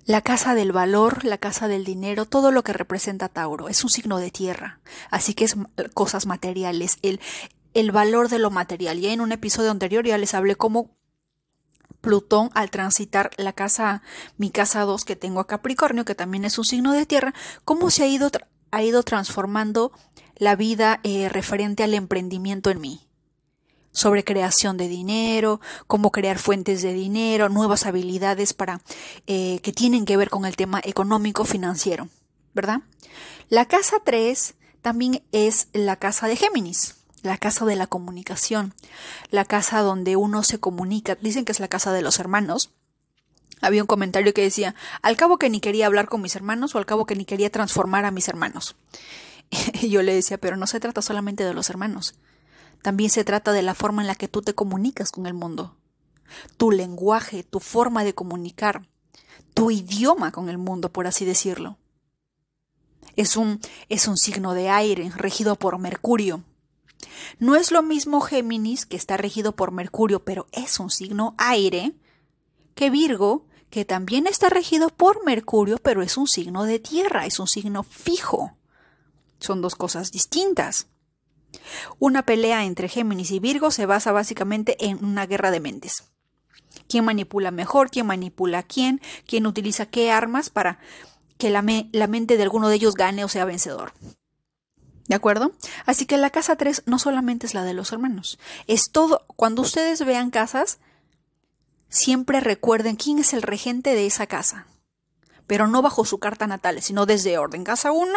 La 0.08 0.22
casa 0.22 0.54
del 0.54 0.72
valor, 0.72 1.26
la 1.26 1.36
casa 1.36 1.68
del 1.68 1.84
dinero, 1.84 2.24
todo 2.24 2.50
lo 2.50 2.64
que 2.64 2.72
representa 2.72 3.28
Tauro. 3.28 3.68
Es 3.68 3.84
un 3.84 3.90
signo 3.90 4.16
de 4.16 4.30
tierra. 4.30 4.80
Así 5.10 5.34
que 5.34 5.44
es 5.44 5.54
cosas 5.92 6.24
materiales, 6.24 6.96
el, 7.02 7.20
el 7.74 7.92
valor 7.92 8.30
de 8.30 8.38
lo 8.38 8.50
material. 8.50 8.98
Ya 8.98 9.12
en 9.12 9.20
un 9.20 9.32
episodio 9.32 9.70
anterior 9.70 10.06
ya 10.06 10.16
les 10.16 10.32
hablé 10.32 10.56
cómo 10.56 10.96
Plutón 12.00 12.48
al 12.54 12.70
transitar 12.70 13.32
la 13.36 13.52
casa, 13.52 14.00
mi 14.38 14.50
casa 14.50 14.80
2 14.80 15.04
que 15.04 15.14
tengo 15.14 15.40
a 15.40 15.46
Capricornio, 15.46 16.06
que 16.06 16.14
también 16.14 16.46
es 16.46 16.56
un 16.56 16.64
signo 16.64 16.94
de 16.94 17.04
tierra, 17.04 17.34
cómo 17.66 17.90
se 17.90 18.04
ha 18.04 18.06
ido, 18.06 18.30
ha 18.70 18.82
ido 18.82 19.02
transformando 19.02 19.92
la 20.36 20.56
vida 20.56 21.00
eh, 21.02 21.28
referente 21.28 21.82
al 21.82 21.92
emprendimiento 21.92 22.70
en 22.70 22.80
mí. 22.80 23.07
Sobre 23.98 24.22
creación 24.22 24.76
de 24.76 24.86
dinero, 24.86 25.60
cómo 25.88 26.12
crear 26.12 26.38
fuentes 26.38 26.82
de 26.82 26.92
dinero, 26.92 27.48
nuevas 27.48 27.84
habilidades 27.84 28.54
para 28.54 28.80
eh, 29.26 29.58
que 29.64 29.72
tienen 29.72 30.04
que 30.04 30.16
ver 30.16 30.30
con 30.30 30.44
el 30.44 30.54
tema 30.54 30.80
económico 30.84 31.44
financiero, 31.44 32.08
¿verdad? 32.54 32.82
La 33.48 33.64
casa 33.64 33.96
3 34.04 34.54
también 34.82 35.24
es 35.32 35.66
la 35.72 35.96
casa 35.96 36.28
de 36.28 36.36
Géminis 36.36 36.94
la 37.22 37.38
casa 37.38 37.64
de 37.64 37.74
la 37.74 37.88
comunicación, 37.88 38.72
la 39.30 39.44
casa 39.44 39.80
donde 39.80 40.14
uno 40.14 40.44
se 40.44 40.60
comunica, 40.60 41.16
dicen 41.16 41.44
que 41.44 41.50
es 41.50 41.58
la 41.58 41.66
casa 41.66 41.92
de 41.92 42.00
los 42.00 42.20
hermanos. 42.20 42.70
Había 43.60 43.82
un 43.82 43.88
comentario 43.88 44.32
que 44.32 44.42
decía, 44.42 44.76
al 45.02 45.16
cabo 45.16 45.38
que 45.38 45.50
ni 45.50 45.58
quería 45.58 45.86
hablar 45.86 46.08
con 46.08 46.22
mis 46.22 46.36
hermanos 46.36 46.76
o 46.76 46.78
al 46.78 46.86
cabo 46.86 47.06
que 47.06 47.16
ni 47.16 47.24
quería 47.24 47.50
transformar 47.50 48.04
a 48.04 48.12
mis 48.12 48.28
hermanos. 48.28 48.76
Y 49.82 49.88
yo 49.88 50.02
le 50.02 50.14
decía, 50.14 50.38
pero 50.38 50.56
no 50.56 50.68
se 50.68 50.78
trata 50.78 51.02
solamente 51.02 51.42
de 51.42 51.54
los 51.54 51.70
hermanos, 51.70 52.14
también 52.82 53.10
se 53.10 53.24
trata 53.24 53.52
de 53.52 53.62
la 53.62 53.74
forma 53.74 54.02
en 54.02 54.08
la 54.08 54.14
que 54.14 54.28
tú 54.28 54.42
te 54.42 54.54
comunicas 54.54 55.10
con 55.12 55.26
el 55.26 55.34
mundo, 55.34 55.76
tu 56.56 56.70
lenguaje, 56.70 57.42
tu 57.42 57.60
forma 57.60 58.04
de 58.04 58.14
comunicar, 58.14 58.88
tu 59.54 59.70
idioma 59.70 60.32
con 60.32 60.48
el 60.48 60.58
mundo, 60.58 60.92
por 60.92 61.06
así 61.06 61.24
decirlo. 61.24 61.78
Es 63.16 63.36
un, 63.36 63.60
es 63.88 64.06
un 64.06 64.16
signo 64.16 64.54
de 64.54 64.70
aire 64.70 65.10
regido 65.16 65.56
por 65.56 65.78
Mercurio, 65.78 66.44
no 67.38 67.56
es 67.56 67.70
lo 67.70 67.82
mismo 67.82 68.20
Géminis, 68.20 68.86
que 68.86 68.96
está 68.96 69.16
regido 69.16 69.52
por 69.54 69.72
Mercurio, 69.72 70.24
pero 70.24 70.46
es 70.52 70.80
un 70.80 70.90
signo 70.90 71.34
aire, 71.38 71.94
que 72.74 72.90
Virgo, 72.90 73.46
que 73.70 73.84
también 73.84 74.26
está 74.26 74.48
regido 74.48 74.88
por 74.88 75.24
Mercurio, 75.24 75.78
pero 75.78 76.02
es 76.02 76.16
un 76.16 76.26
signo 76.26 76.64
de 76.64 76.78
tierra, 76.78 77.26
es 77.26 77.38
un 77.38 77.46
signo 77.46 77.82
fijo. 77.82 78.56
Son 79.40 79.60
dos 79.60 79.74
cosas 79.74 80.10
distintas. 80.10 80.88
Una 81.98 82.24
pelea 82.24 82.64
entre 82.64 82.88
Géminis 82.88 83.30
y 83.30 83.40
Virgo 83.40 83.70
se 83.70 83.86
basa 83.86 84.12
básicamente 84.12 84.76
en 84.84 85.04
una 85.04 85.26
guerra 85.26 85.50
de 85.50 85.60
mentes. 85.60 86.04
¿Quién 86.88 87.04
manipula 87.04 87.50
mejor? 87.50 87.90
¿Quién 87.90 88.06
manipula 88.06 88.58
a 88.58 88.62
quién? 88.62 89.00
¿Quién 89.26 89.46
utiliza 89.46 89.86
qué 89.86 90.10
armas 90.10 90.50
para 90.50 90.78
que 91.36 91.50
la, 91.50 91.64
la 91.92 92.06
mente 92.06 92.36
de 92.36 92.42
alguno 92.42 92.68
de 92.68 92.76
ellos 92.76 92.94
gane 92.94 93.24
o 93.24 93.28
sea 93.28 93.44
vencedor? 93.44 93.92
¿De 95.08 95.14
acuerdo? 95.14 95.52
Así 95.86 96.04
que 96.04 96.18
la 96.18 96.30
casa 96.30 96.56
3 96.56 96.82
no 96.86 96.98
solamente 96.98 97.46
es 97.46 97.54
la 97.54 97.64
de 97.64 97.72
los 97.72 97.92
hermanos, 97.92 98.38
es 98.66 98.90
todo, 98.90 99.24
cuando 99.36 99.62
ustedes 99.62 100.04
vean 100.04 100.30
casas, 100.30 100.80
siempre 101.88 102.40
recuerden 102.40 102.96
quién 102.96 103.18
es 103.18 103.32
el 103.32 103.40
regente 103.40 103.94
de 103.94 104.04
esa 104.04 104.26
casa, 104.26 104.66
pero 105.46 105.66
no 105.66 105.80
bajo 105.80 106.04
su 106.04 106.18
carta 106.18 106.46
natal, 106.46 106.82
sino 106.82 107.06
desde 107.06 107.38
orden. 107.38 107.64
Casa 107.64 107.90
1, 107.90 108.12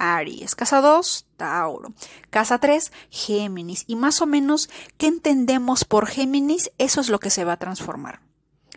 Aries. 0.00 0.54
Casa 0.54 0.80
2, 0.80 1.26
Tauro. 1.36 1.92
Casa 2.30 2.58
3, 2.58 2.90
Géminis. 3.10 3.84
Y 3.86 3.96
más 3.96 4.20
o 4.22 4.26
menos, 4.26 4.70
¿qué 4.96 5.06
entendemos 5.06 5.84
por 5.84 6.06
Géminis? 6.06 6.72
Eso 6.78 7.00
es 7.00 7.10
lo 7.10 7.20
que 7.20 7.30
se 7.30 7.44
va 7.44 7.52
a 7.52 7.58
transformar. 7.58 8.20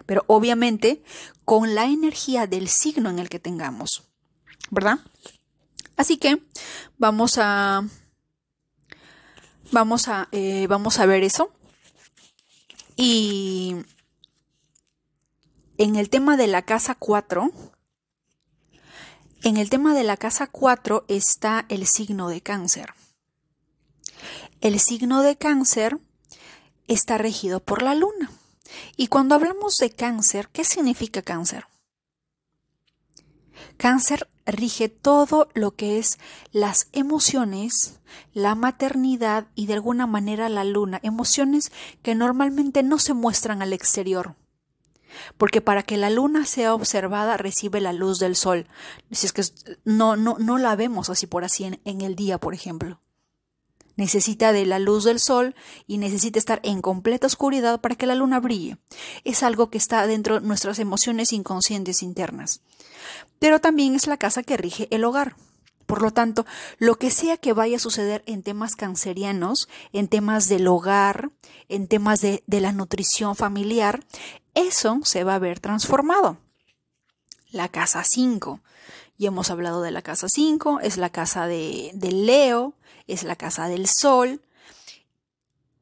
Pero 0.06 0.26
obviamente 0.28 1.02
con 1.46 1.76
la 1.76 1.86
energía 1.86 2.46
del 2.46 2.68
signo 2.68 3.10
en 3.10 3.20
el 3.20 3.30
que 3.30 3.40
tengamos. 3.40 4.04
¿Verdad? 4.70 5.00
Así 5.96 6.18
que 6.18 6.42
vamos 6.98 7.38
a. 7.38 7.88
Vamos 9.72 10.08
a. 10.08 10.28
Eh, 10.32 10.68
vamos 10.68 11.00
a 11.00 11.06
ver 11.06 11.24
eso. 11.24 11.54
Y 12.96 13.76
en 15.78 15.96
el 15.96 16.10
tema 16.10 16.38
de 16.38 16.48
la 16.48 16.62
casa 16.62 16.96
4, 16.96 17.52
en 19.44 19.58
el 19.58 19.70
tema 19.70 19.94
de 19.94 20.06
la 20.06 20.16
casa 20.16 20.48
4 20.48 21.04
está 21.10 21.66
el 21.68 21.86
signo 21.86 22.30
de 22.30 22.42
cáncer. 22.42 22.94
El 24.62 24.80
signo 24.80 25.22
de 25.22 25.36
cáncer 25.36 26.00
está 26.88 27.18
regido 27.18 27.60
por 27.60 27.82
la 27.82 27.94
luna. 27.94 28.32
Y 28.96 29.08
cuando 29.08 29.36
hablamos 29.36 29.76
de 29.78 29.92
cáncer, 29.92 30.48
¿qué 30.54 30.64
significa 30.64 31.22
cáncer? 31.22 31.66
Cáncer 33.76 34.30
rige 34.46 34.88
todo 34.88 35.50
lo 35.54 35.72
que 35.72 36.00
es 36.00 36.20
las 36.54 36.88
emociones, 36.94 38.00
la 38.34 38.56
maternidad 38.56 39.48
y 39.56 39.66
de 39.66 39.74
alguna 39.74 40.08
manera 40.08 40.48
la 40.48 40.64
luna, 40.64 41.02
emociones 41.04 41.72
que 42.02 42.16
normalmente 42.16 42.82
no 42.82 42.98
se 42.98 43.14
muestran 43.14 43.62
al 43.62 43.74
exterior 43.74 44.36
porque 45.38 45.62
para 45.62 45.84
que 45.84 45.98
la 45.98 46.10
luna 46.10 46.46
sea 46.46 46.74
observada 46.74 47.38
recibe 47.38 47.82
la 47.82 47.94
luz 47.94 48.20
del 48.20 48.36
sol. 48.36 48.68
Si 49.12 49.26
es 49.26 49.34
que 49.34 49.44
no, 49.86 50.16
no, 50.16 50.38
no 50.40 50.58
la 50.58 50.76
vemos 50.76 51.10
así 51.10 51.28
por 51.28 51.44
así 51.44 51.66
en, 51.66 51.80
en 51.86 52.02
el 52.02 52.16
día, 52.16 52.38
por 52.38 52.54
ejemplo. 52.54 53.00
Necesita 53.96 54.54
de 54.54 54.66
la 54.66 54.80
luz 54.80 55.04
del 55.04 55.20
sol 55.20 55.56
y 55.86 56.00
necesita 56.00 56.40
estar 56.40 56.60
en 56.64 56.82
completa 56.82 57.28
oscuridad 57.28 57.80
para 57.80 57.96
que 57.96 58.08
la 58.08 58.16
luna 58.16 58.40
brille. 58.40 58.78
Es 59.24 59.44
algo 59.44 59.70
que 59.70 59.78
está 59.78 60.08
dentro 60.08 60.40
de 60.40 60.48
nuestras 60.48 60.80
emociones 60.80 61.32
inconscientes 61.32 62.02
internas. 62.02 62.62
Pero 63.38 63.62
también 63.62 63.94
es 63.94 64.08
la 64.08 64.18
casa 64.18 64.42
que 64.42 64.58
rige 64.58 64.88
el 64.90 65.04
hogar. 65.04 65.36
Por 65.86 66.02
lo 66.02 66.12
tanto, 66.12 66.46
lo 66.80 66.96
que 66.96 67.12
sea 67.12 67.38
que 67.38 67.54
vaya 67.54 67.76
a 67.76 67.80
suceder 67.80 68.24
en 68.26 68.42
temas 68.42 68.76
cancerianos, 68.76 69.68
en 69.92 70.08
temas 70.08 70.48
del 70.48 70.68
hogar, 70.68 71.30
en 71.68 71.88
temas 71.88 72.22
de, 72.22 72.42
la 72.48 72.72
nutrición 72.72 73.36
familiar, 73.36 74.04
eso 74.54 75.00
se 75.04 75.24
va 75.24 75.36
a 75.36 75.40
ver 75.40 75.60
transformado. 75.60 76.38
La 77.52 77.70
casa 77.70 78.04
5. 78.04 78.60
Y 79.18 79.28
hemos 79.28 79.50
hablado 79.50 79.82
de 79.82 79.92
la 79.92 80.02
casa 80.02 80.28
5, 80.30 80.80
es 80.82 80.98
la 80.98 81.10
casa 81.10 81.48
de, 81.48 81.92
Leo, 82.02 82.74
es 83.08 83.24
la 83.24 83.36
casa 83.36 83.68
del 83.68 83.88
Sol. 83.88 84.42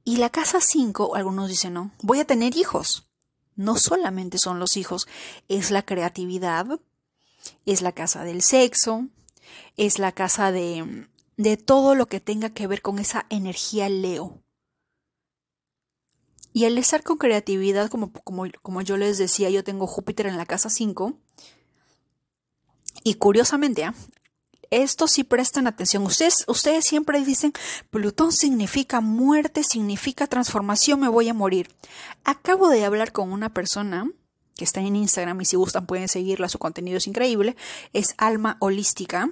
Y 0.03 0.17
la 0.17 0.29
casa 0.29 0.59
5, 0.61 1.15
algunos 1.15 1.49
dicen, 1.49 1.73
no, 1.73 1.91
voy 2.01 2.19
a 2.19 2.25
tener 2.25 2.57
hijos. 2.57 3.07
No 3.55 3.77
solamente 3.77 4.37
son 4.37 4.59
los 4.59 4.75
hijos, 4.77 5.07
es 5.47 5.71
la 5.71 5.83
creatividad, 5.83 6.79
es 7.65 7.81
la 7.81 7.91
casa 7.91 8.23
del 8.23 8.41
sexo, 8.41 9.07
es 9.77 9.99
la 9.99 10.11
casa 10.11 10.51
de, 10.51 11.07
de 11.37 11.57
todo 11.57 11.95
lo 11.95 12.07
que 12.07 12.19
tenga 12.19 12.49
que 12.49 12.67
ver 12.67 12.81
con 12.81 12.99
esa 12.99 13.25
energía 13.29 13.89
Leo. 13.89 14.40
Y 16.53 16.65
al 16.65 16.77
estar 16.77 17.03
con 17.03 17.17
creatividad, 17.17 17.89
como, 17.89 18.11
como, 18.11 18.45
como, 18.61 18.81
yo 18.81 18.97
les 18.97 19.17
decía, 19.17 19.49
yo 19.49 19.63
tengo 19.63 19.87
Júpiter 19.87 20.27
en 20.27 20.37
la 20.37 20.45
casa 20.45 20.69
5. 20.69 21.13
Y 23.03 23.15
curiosamente, 23.15 23.85
¿ah? 23.85 23.95
esto 24.71 25.07
sí 25.07 25.23
prestan 25.23 25.67
atención. 25.67 26.03
Ustedes, 26.03 26.45
ustedes 26.47 26.85
siempre 26.85 27.23
dicen, 27.23 27.53
Plutón 27.89 28.31
significa 28.31 29.01
muerte, 29.01 29.63
significa 29.63 30.27
transformación, 30.27 30.99
me 30.99 31.09
voy 31.09 31.29
a 31.29 31.33
morir. 31.33 31.69
Acabo 32.23 32.69
de 32.69 32.85
hablar 32.85 33.11
con 33.11 33.31
una 33.31 33.53
persona 33.53 34.09
que 34.55 34.63
está 34.63 34.79
en 34.79 34.95
Instagram 34.95 35.41
y 35.41 35.45
si 35.45 35.55
gustan 35.55 35.85
pueden 35.85 36.07
seguirla, 36.07 36.49
su 36.49 36.59
contenido 36.59 36.97
es 36.97 37.07
increíble. 37.07 37.55
Es 37.93 38.13
Alma 38.17 38.57
Holística. 38.59 39.29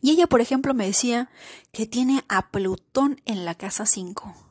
Y 0.00 0.12
ella, 0.12 0.26
por 0.26 0.40
ejemplo, 0.40 0.74
me 0.74 0.86
decía 0.86 1.30
que 1.72 1.86
tiene 1.86 2.24
a 2.28 2.50
Plutón 2.50 3.20
en 3.24 3.44
la 3.44 3.54
casa 3.54 3.86
5. 3.86 4.45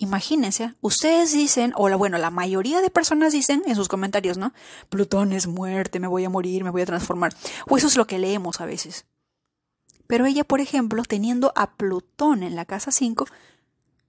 Imagínense, 0.00 0.74
ustedes 0.80 1.32
dicen, 1.32 1.72
o 1.76 1.88
la, 1.88 1.96
bueno, 1.96 2.18
la 2.18 2.30
mayoría 2.30 2.80
de 2.80 2.88
personas 2.88 3.32
dicen 3.32 3.64
en 3.66 3.74
sus 3.74 3.88
comentarios, 3.88 4.38
¿no? 4.38 4.52
Plutón 4.88 5.32
es 5.32 5.48
muerte, 5.48 5.98
me 5.98 6.06
voy 6.06 6.24
a 6.24 6.30
morir, 6.30 6.62
me 6.62 6.70
voy 6.70 6.82
a 6.82 6.86
transformar. 6.86 7.34
O 7.68 7.76
eso 7.76 7.88
es 7.88 7.96
lo 7.96 8.06
que 8.06 8.20
leemos 8.20 8.60
a 8.60 8.66
veces. 8.66 9.06
Pero 10.06 10.24
ella, 10.24 10.44
por 10.44 10.60
ejemplo, 10.60 11.02
teniendo 11.02 11.52
a 11.56 11.72
Plutón 11.74 12.44
en 12.44 12.54
la 12.54 12.64
casa 12.64 12.92
5, 12.92 13.26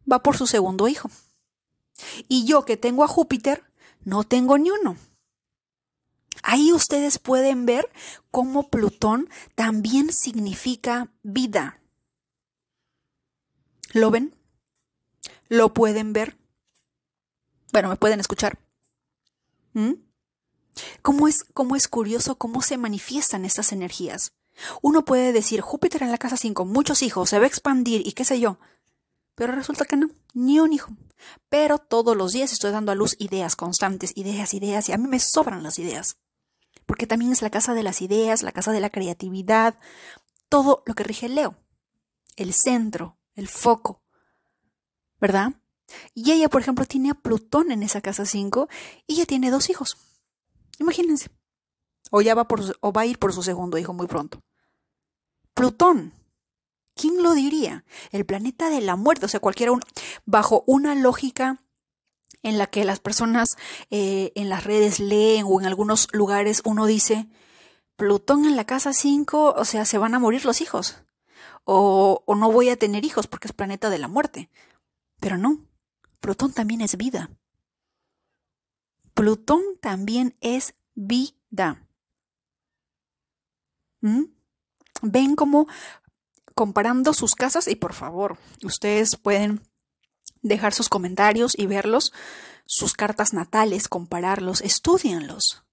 va 0.09 0.21
por 0.21 0.37
su 0.37 0.45
segundo 0.45 0.87
hijo. 0.87 1.09
Y 2.27 2.45
yo 2.45 2.65
que 2.65 2.77
tengo 2.77 3.03
a 3.03 3.07
Júpiter, 3.07 3.63
no 4.03 4.23
tengo 4.23 4.59
ni 4.59 4.69
uno. 4.69 4.95
Ahí 6.43 6.71
ustedes 6.71 7.17
pueden 7.17 7.65
ver 7.65 7.89
cómo 8.29 8.69
Plutón 8.69 9.27
también 9.55 10.13
significa 10.13 11.11
vida. 11.23 11.81
¿Lo 13.91 14.11
ven? 14.11 14.38
¿Lo 15.47 15.73
pueden 15.73 16.13
ver? 16.13 16.37
Bueno, 17.71 17.89
me 17.89 17.95
pueden 17.95 18.19
escuchar. 18.19 18.59
¿Mm? 19.73 19.93
¿Cómo 21.01 21.27
es, 21.27 21.43
cómo 21.53 21.75
es 21.75 21.87
curioso 21.87 22.37
cómo 22.37 22.61
se 22.61 22.77
manifiestan 22.77 23.45
estas 23.45 23.71
energías? 23.71 24.33
Uno 24.81 25.05
puede 25.05 25.31
decir 25.31 25.61
Júpiter 25.61 26.03
en 26.03 26.11
la 26.11 26.17
casa 26.17 26.37
5, 26.37 26.65
muchos 26.65 27.01
hijos, 27.01 27.29
se 27.29 27.37
va 27.37 27.45
a 27.45 27.47
expandir 27.47 28.05
y 28.05 28.13
qué 28.13 28.25
sé 28.25 28.39
yo. 28.39 28.59
Pero 29.35 29.53
resulta 29.53 29.85
que 29.85 29.95
no, 29.95 30.09
ni 30.33 30.59
un 30.59 30.73
hijo. 30.73 30.91
Pero 31.49 31.77
todos 31.77 32.15
los 32.15 32.33
días 32.33 32.51
estoy 32.51 32.71
dando 32.71 32.91
a 32.91 32.95
luz 32.95 33.15
ideas 33.19 33.55
constantes, 33.55 34.11
ideas, 34.15 34.53
ideas, 34.53 34.89
y 34.89 34.93
a 34.93 34.97
mí 34.97 35.07
me 35.07 35.19
sobran 35.19 35.63
las 35.63 35.79
ideas 35.79 36.17
porque 36.89 37.05
también 37.05 37.31
es 37.31 37.43
la 37.43 37.51
casa 37.51 37.75
de 37.75 37.83
las 37.83 38.01
ideas, 38.01 38.41
la 38.41 38.51
casa 38.51 38.71
de 38.71 38.79
la 38.79 38.89
creatividad, 38.89 39.77
todo 40.49 40.81
lo 40.87 40.95
que 40.95 41.03
rige 41.03 41.29
Leo, 41.29 41.55
el 42.35 42.51
centro, 42.51 43.19
el 43.35 43.47
foco, 43.47 44.01
¿verdad? 45.19 45.53
Y 46.13 46.31
ella, 46.31 46.49
por 46.49 46.61
ejemplo, 46.61 46.85
tiene 46.85 47.11
a 47.11 47.15
Plutón 47.15 47.71
en 47.71 47.83
esa 47.83 48.01
casa 48.01 48.25
5 48.25 48.67
y 49.07 49.13
ella 49.13 49.25
tiene 49.25 49.51
dos 49.51 49.69
hijos. 49.69 49.97
Imagínense. 50.79 51.29
O 52.11 52.21
ya 52.21 52.35
va, 52.35 52.47
por, 52.47 52.61
o 52.81 52.93
va 52.93 53.01
a 53.01 53.05
ir 53.05 53.19
por 53.19 53.33
su 53.33 53.43
segundo 53.43 53.77
hijo 53.77 53.93
muy 53.93 54.07
pronto. 54.07 54.41
Plutón. 55.53 56.13
¿Quién 56.95 57.23
lo 57.23 57.33
diría? 57.33 57.85
El 58.11 58.25
planeta 58.25 58.69
de 58.69 58.81
la 58.81 58.95
muerte, 58.95 59.25
o 59.25 59.29
sea, 59.29 59.39
cualquiera, 59.39 59.71
bajo 60.25 60.63
una 60.67 60.95
lógica 60.95 61.61
en 62.43 62.57
la 62.57 62.67
que 62.67 62.83
las 62.83 62.99
personas 62.99 63.57
eh, 63.89 64.31
en 64.35 64.49
las 64.49 64.63
redes 64.63 64.99
leen 64.99 65.45
o 65.47 65.59
en 65.59 65.67
algunos 65.67 66.07
lugares 66.13 66.61
uno 66.65 66.85
dice, 66.85 67.27
Plutón 67.95 68.45
en 68.45 68.55
la 68.55 68.65
casa 68.65 68.93
5, 68.93 69.55
o 69.57 69.65
sea, 69.65 69.85
se 69.85 69.97
van 69.97 70.13
a 70.13 70.19
morir 70.19 70.45
los 70.45 70.61
hijos. 70.61 71.03
O, 71.65 72.23
o 72.25 72.35
no 72.35 72.51
voy 72.51 72.69
a 72.69 72.77
tener 72.77 73.05
hijos 73.05 73.27
porque 73.27 73.47
es 73.47 73.53
planeta 73.53 73.89
de 73.89 73.99
la 73.99 74.07
muerte. 74.07 74.49
Pero 75.19 75.37
no, 75.37 75.65
Plutón 76.19 76.53
también 76.53 76.81
es 76.81 76.97
vida. 76.97 77.29
Plutón 79.13 79.61
también 79.81 80.37
es 80.41 80.75
vida. 80.95 81.85
¿Mm? 84.01 84.25
Ven 85.01 85.35
como 85.35 85.67
comparando 86.55 87.13
sus 87.13 87.35
casas 87.35 87.67
y 87.67 87.75
por 87.75 87.93
favor, 87.93 88.37
ustedes 88.63 89.15
pueden 89.15 89.61
dejar 90.41 90.73
sus 90.73 90.89
comentarios 90.89 91.57
y 91.57 91.65
verlos, 91.67 92.13
sus 92.65 92.93
cartas 92.93 93.33
natales, 93.33 93.87
compararlos, 93.87 94.61
estudianlos. 94.61 95.63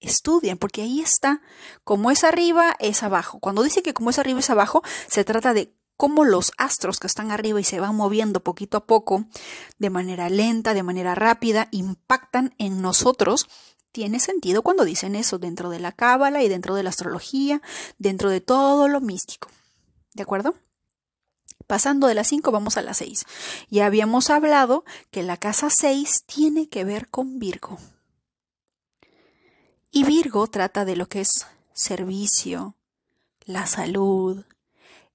Estudien, 0.00 0.58
porque 0.58 0.82
ahí 0.82 1.00
está. 1.00 1.42
Como 1.84 2.10
es 2.10 2.24
arriba, 2.24 2.74
es 2.80 3.04
abajo. 3.04 3.38
Cuando 3.38 3.62
dice 3.62 3.84
que 3.84 3.94
como 3.94 4.10
es 4.10 4.18
arriba, 4.18 4.40
es 4.40 4.50
abajo, 4.50 4.82
se 5.06 5.22
trata 5.22 5.54
de 5.54 5.72
cómo 6.02 6.24
los 6.24 6.50
astros 6.56 6.98
que 6.98 7.06
están 7.06 7.30
arriba 7.30 7.60
y 7.60 7.64
se 7.64 7.78
van 7.78 7.94
moviendo 7.94 8.40
poquito 8.40 8.76
a 8.76 8.86
poco, 8.86 9.24
de 9.78 9.88
manera 9.88 10.28
lenta, 10.30 10.74
de 10.74 10.82
manera 10.82 11.14
rápida, 11.14 11.68
impactan 11.70 12.56
en 12.58 12.82
nosotros. 12.82 13.46
Tiene 13.92 14.18
sentido 14.18 14.62
cuando 14.62 14.84
dicen 14.84 15.14
eso 15.14 15.38
dentro 15.38 15.70
de 15.70 15.78
la 15.78 15.92
cábala 15.92 16.42
y 16.42 16.48
dentro 16.48 16.74
de 16.74 16.82
la 16.82 16.90
astrología, 16.90 17.62
dentro 17.98 18.30
de 18.30 18.40
todo 18.40 18.88
lo 18.88 19.00
místico. 19.00 19.48
¿De 20.12 20.24
acuerdo? 20.24 20.56
Pasando 21.68 22.08
de 22.08 22.14
las 22.14 22.26
5 22.26 22.50
vamos 22.50 22.76
a 22.76 22.82
las 22.82 22.96
6. 22.96 23.24
Ya 23.70 23.86
habíamos 23.86 24.28
hablado 24.28 24.84
que 25.12 25.22
la 25.22 25.36
casa 25.36 25.70
6 25.70 26.24
tiene 26.26 26.68
que 26.68 26.82
ver 26.82 27.10
con 27.10 27.38
Virgo. 27.38 27.78
Y 29.92 30.02
Virgo 30.02 30.48
trata 30.48 30.84
de 30.84 30.96
lo 30.96 31.06
que 31.06 31.20
es 31.20 31.46
servicio, 31.72 32.74
la 33.44 33.68
salud, 33.68 34.44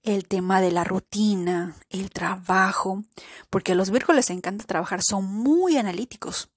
el 0.07 0.27
tema 0.27 0.61
de 0.61 0.71
la 0.71 0.83
rutina, 0.83 1.75
el 1.89 2.11
trabajo, 2.11 3.03
porque 3.49 3.73
a 3.73 3.75
los 3.75 3.91
Virgos 3.91 4.15
les 4.15 4.29
encanta 4.29 4.65
trabajar, 4.65 5.03
son 5.03 5.25
muy 5.25 5.77
analíticos. 5.77 6.49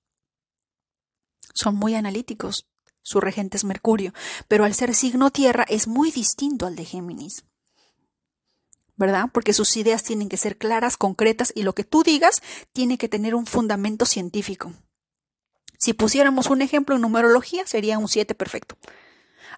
Son 1.53 1.75
muy 1.75 1.97
analíticos. 1.97 2.67
Su 3.03 3.21
regente 3.21 3.57
es 3.57 3.65
Mercurio, 3.65 4.13
pero 4.47 4.65
al 4.65 4.75
ser 4.75 4.95
signo 4.95 5.31
tierra 5.31 5.65
es 5.69 5.89
muy 5.89 6.13
distinto 6.13 6.67
al 6.67 6.77
de 6.77 6.85
Géminis. 6.85 7.45
¿Verdad? 8.97 9.31
Porque 9.33 9.53
sus 9.53 9.77
ideas 9.77 10.05
tienen 10.05 10.29
que 10.29 10.37
ser 10.37 10.57
claras, 10.57 10.97
concretas 10.97 11.53
y 11.55 11.63
lo 11.63 11.75
que 11.75 11.85
tú 11.85 12.03
digas 12.03 12.43
tiene 12.73 12.99
que 12.99 13.09
tener 13.09 13.35
un 13.35 13.47
fundamento 13.47 14.05
científico. 14.05 14.73
Si 15.79 15.95
pusiéramos 15.95 16.51
un 16.51 16.63
ejemplo 16.63 16.95
en 16.95 17.01
numerología, 17.01 17.67
sería 17.67 17.99
un 17.99 18.09
7 18.09 18.35
perfecto. 18.35 18.77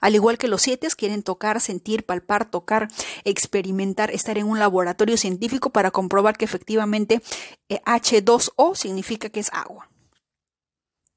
Al 0.03 0.17
igual 0.17 0.37
que 0.37 0.49
los 0.49 0.63
siete 0.63 0.89
quieren 0.97 1.23
tocar, 1.23 1.61
sentir, 1.61 2.05
palpar, 2.05 2.51
tocar, 2.51 2.89
experimentar, 3.23 4.11
estar 4.11 4.37
en 4.37 4.49
un 4.49 4.59
laboratorio 4.59 5.17
científico 5.17 5.71
para 5.71 5.93
comprobar 5.93 6.37
que 6.37 6.45
efectivamente 6.45 7.23
H2O 7.71 8.73
eh, 8.73 8.77
significa 8.77 9.31
que 9.31 9.39
es 9.39 9.49
agua. 9.53 9.89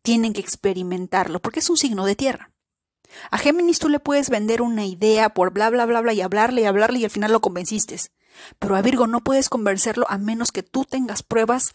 Tienen 0.04 0.34
que 0.34 0.42
experimentarlo 0.42 1.42
porque 1.42 1.62
es 1.62 1.70
un 1.72 1.78
signo 1.78 2.06
de 2.06 2.16
tierra. 2.16 2.52
A 3.32 3.40
Géminis 3.40 3.80
tú 3.80 3.90
le 3.90 4.00
puedes 4.00 4.30
vender 4.30 4.62
una 4.62 4.86
idea 4.86 5.30
por 5.30 5.52
bla 5.52 5.72
bla 5.72 5.88
bla 5.88 6.02
bla 6.02 6.14
y 6.14 6.22
hablarle 6.22 6.62
y 6.62 6.66
hablarle 6.66 7.00
y 7.00 7.06
al 7.06 7.10
final 7.10 7.32
lo 7.32 7.42
convenciste. 7.42 7.98
Pero 8.60 8.76
a 8.76 8.84
Virgo 8.84 9.08
no 9.08 9.24
puedes 9.24 9.50
convencerlo 9.50 10.06
a 10.10 10.20
menos 10.20 10.52
que 10.52 10.62
tú 10.62 10.86
tengas 10.86 11.24
pruebas 11.24 11.74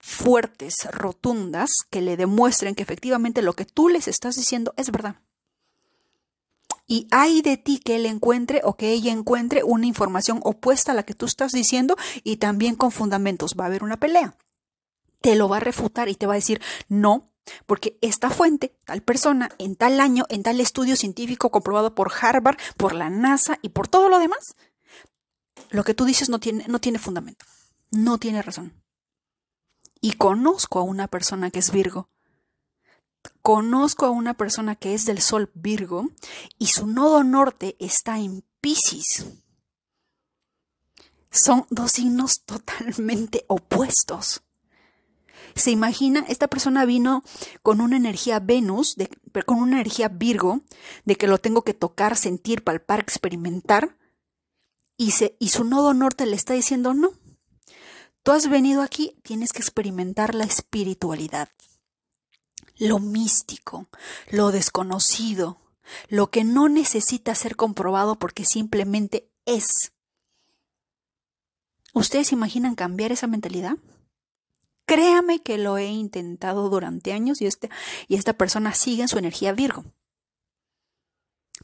fuertes, 0.00 0.88
rotundas, 0.90 1.70
que 1.88 2.00
le 2.00 2.16
demuestren 2.16 2.74
que 2.74 2.82
efectivamente 2.82 3.42
lo 3.42 3.52
que 3.52 3.64
tú 3.64 3.88
les 3.88 4.08
estás 4.08 4.34
diciendo 4.34 4.74
es 4.76 4.90
verdad. 4.90 5.20
Y 6.86 7.08
hay 7.10 7.42
de 7.42 7.56
ti 7.56 7.78
que 7.78 7.96
él 7.96 8.06
encuentre 8.06 8.60
o 8.64 8.76
que 8.76 8.92
ella 8.92 9.10
encuentre 9.10 9.64
una 9.64 9.86
información 9.86 10.40
opuesta 10.44 10.92
a 10.92 10.94
la 10.94 11.02
que 11.02 11.14
tú 11.14 11.26
estás 11.26 11.52
diciendo 11.52 11.96
y 12.22 12.36
también 12.36 12.76
con 12.76 12.92
fundamentos. 12.92 13.54
Va 13.58 13.64
a 13.64 13.66
haber 13.66 13.82
una 13.82 13.98
pelea. 13.98 14.36
Te 15.20 15.34
lo 15.34 15.48
va 15.48 15.56
a 15.56 15.60
refutar 15.60 16.08
y 16.08 16.14
te 16.14 16.26
va 16.26 16.34
a 16.34 16.36
decir, 16.36 16.60
no, 16.88 17.32
porque 17.66 17.98
esta 18.00 18.30
fuente, 18.30 18.76
tal 18.84 19.02
persona, 19.02 19.50
en 19.58 19.74
tal 19.74 20.00
año, 20.00 20.26
en 20.28 20.42
tal 20.42 20.60
estudio 20.60 20.94
científico 20.94 21.50
comprobado 21.50 21.94
por 21.94 22.12
Harvard, 22.20 22.58
por 22.76 22.94
la 22.94 23.10
NASA 23.10 23.58
y 23.62 23.70
por 23.70 23.88
todo 23.88 24.08
lo 24.08 24.18
demás, 24.18 24.54
lo 25.70 25.82
que 25.84 25.94
tú 25.94 26.04
dices 26.04 26.28
no 26.28 26.38
tiene, 26.38 26.66
no 26.68 26.80
tiene 26.80 26.98
fundamento, 26.98 27.44
no 27.90 28.18
tiene 28.18 28.42
razón. 28.42 28.72
Y 30.00 30.12
conozco 30.12 30.78
a 30.78 30.82
una 30.82 31.08
persona 31.08 31.50
que 31.50 31.58
es 31.58 31.72
Virgo 31.72 32.08
Conozco 33.42 34.06
a 34.06 34.10
una 34.10 34.34
persona 34.34 34.76
que 34.76 34.94
es 34.94 35.04
del 35.04 35.20
Sol 35.20 35.50
Virgo 35.54 36.08
y 36.58 36.66
su 36.66 36.86
nodo 36.86 37.24
norte 37.24 37.76
está 37.78 38.18
en 38.18 38.44
Pisces. 38.60 39.26
Son 41.30 41.66
dos 41.70 41.92
signos 41.92 42.42
totalmente 42.44 43.44
opuestos. 43.48 44.42
Se 45.54 45.70
imagina, 45.70 46.24
esta 46.28 46.48
persona 46.48 46.84
vino 46.84 47.22
con 47.62 47.80
una 47.80 47.96
energía 47.96 48.40
Venus, 48.40 48.96
con 49.46 49.58
una 49.58 49.76
energía 49.76 50.08
Virgo, 50.08 50.60
de 51.04 51.16
que 51.16 51.28
lo 51.28 51.38
tengo 51.38 51.62
que 51.62 51.74
tocar, 51.74 52.16
sentir, 52.16 52.62
palpar, 52.62 53.00
experimentar, 53.00 53.96
y, 54.98 55.12
y 55.38 55.48
su 55.48 55.64
nodo 55.64 55.94
norte 55.94 56.26
le 56.26 56.36
está 56.36 56.54
diciendo, 56.54 56.94
no, 56.94 57.12
tú 58.22 58.32
has 58.32 58.48
venido 58.48 58.82
aquí, 58.82 59.16
tienes 59.22 59.52
que 59.52 59.60
experimentar 59.60 60.34
la 60.34 60.44
espiritualidad 60.44 61.48
lo 62.78 62.98
místico, 62.98 63.88
lo 64.30 64.50
desconocido, 64.52 65.60
lo 66.08 66.30
que 66.30 66.44
no 66.44 66.68
necesita 66.68 67.34
ser 67.34 67.56
comprobado 67.56 68.18
porque 68.18 68.44
simplemente 68.44 69.28
es. 69.44 69.92
¿Ustedes 71.94 72.32
imaginan 72.32 72.74
cambiar 72.74 73.12
esa 73.12 73.26
mentalidad? 73.26 73.78
Créame 74.84 75.40
que 75.42 75.58
lo 75.58 75.78
he 75.78 75.86
intentado 75.86 76.68
durante 76.68 77.12
años 77.12 77.40
y, 77.40 77.46
este, 77.46 77.70
y 78.06 78.16
esta 78.16 78.34
persona 78.34 78.74
sigue 78.74 79.02
en 79.02 79.08
su 79.08 79.18
energía 79.18 79.52
Virgo. 79.52 79.84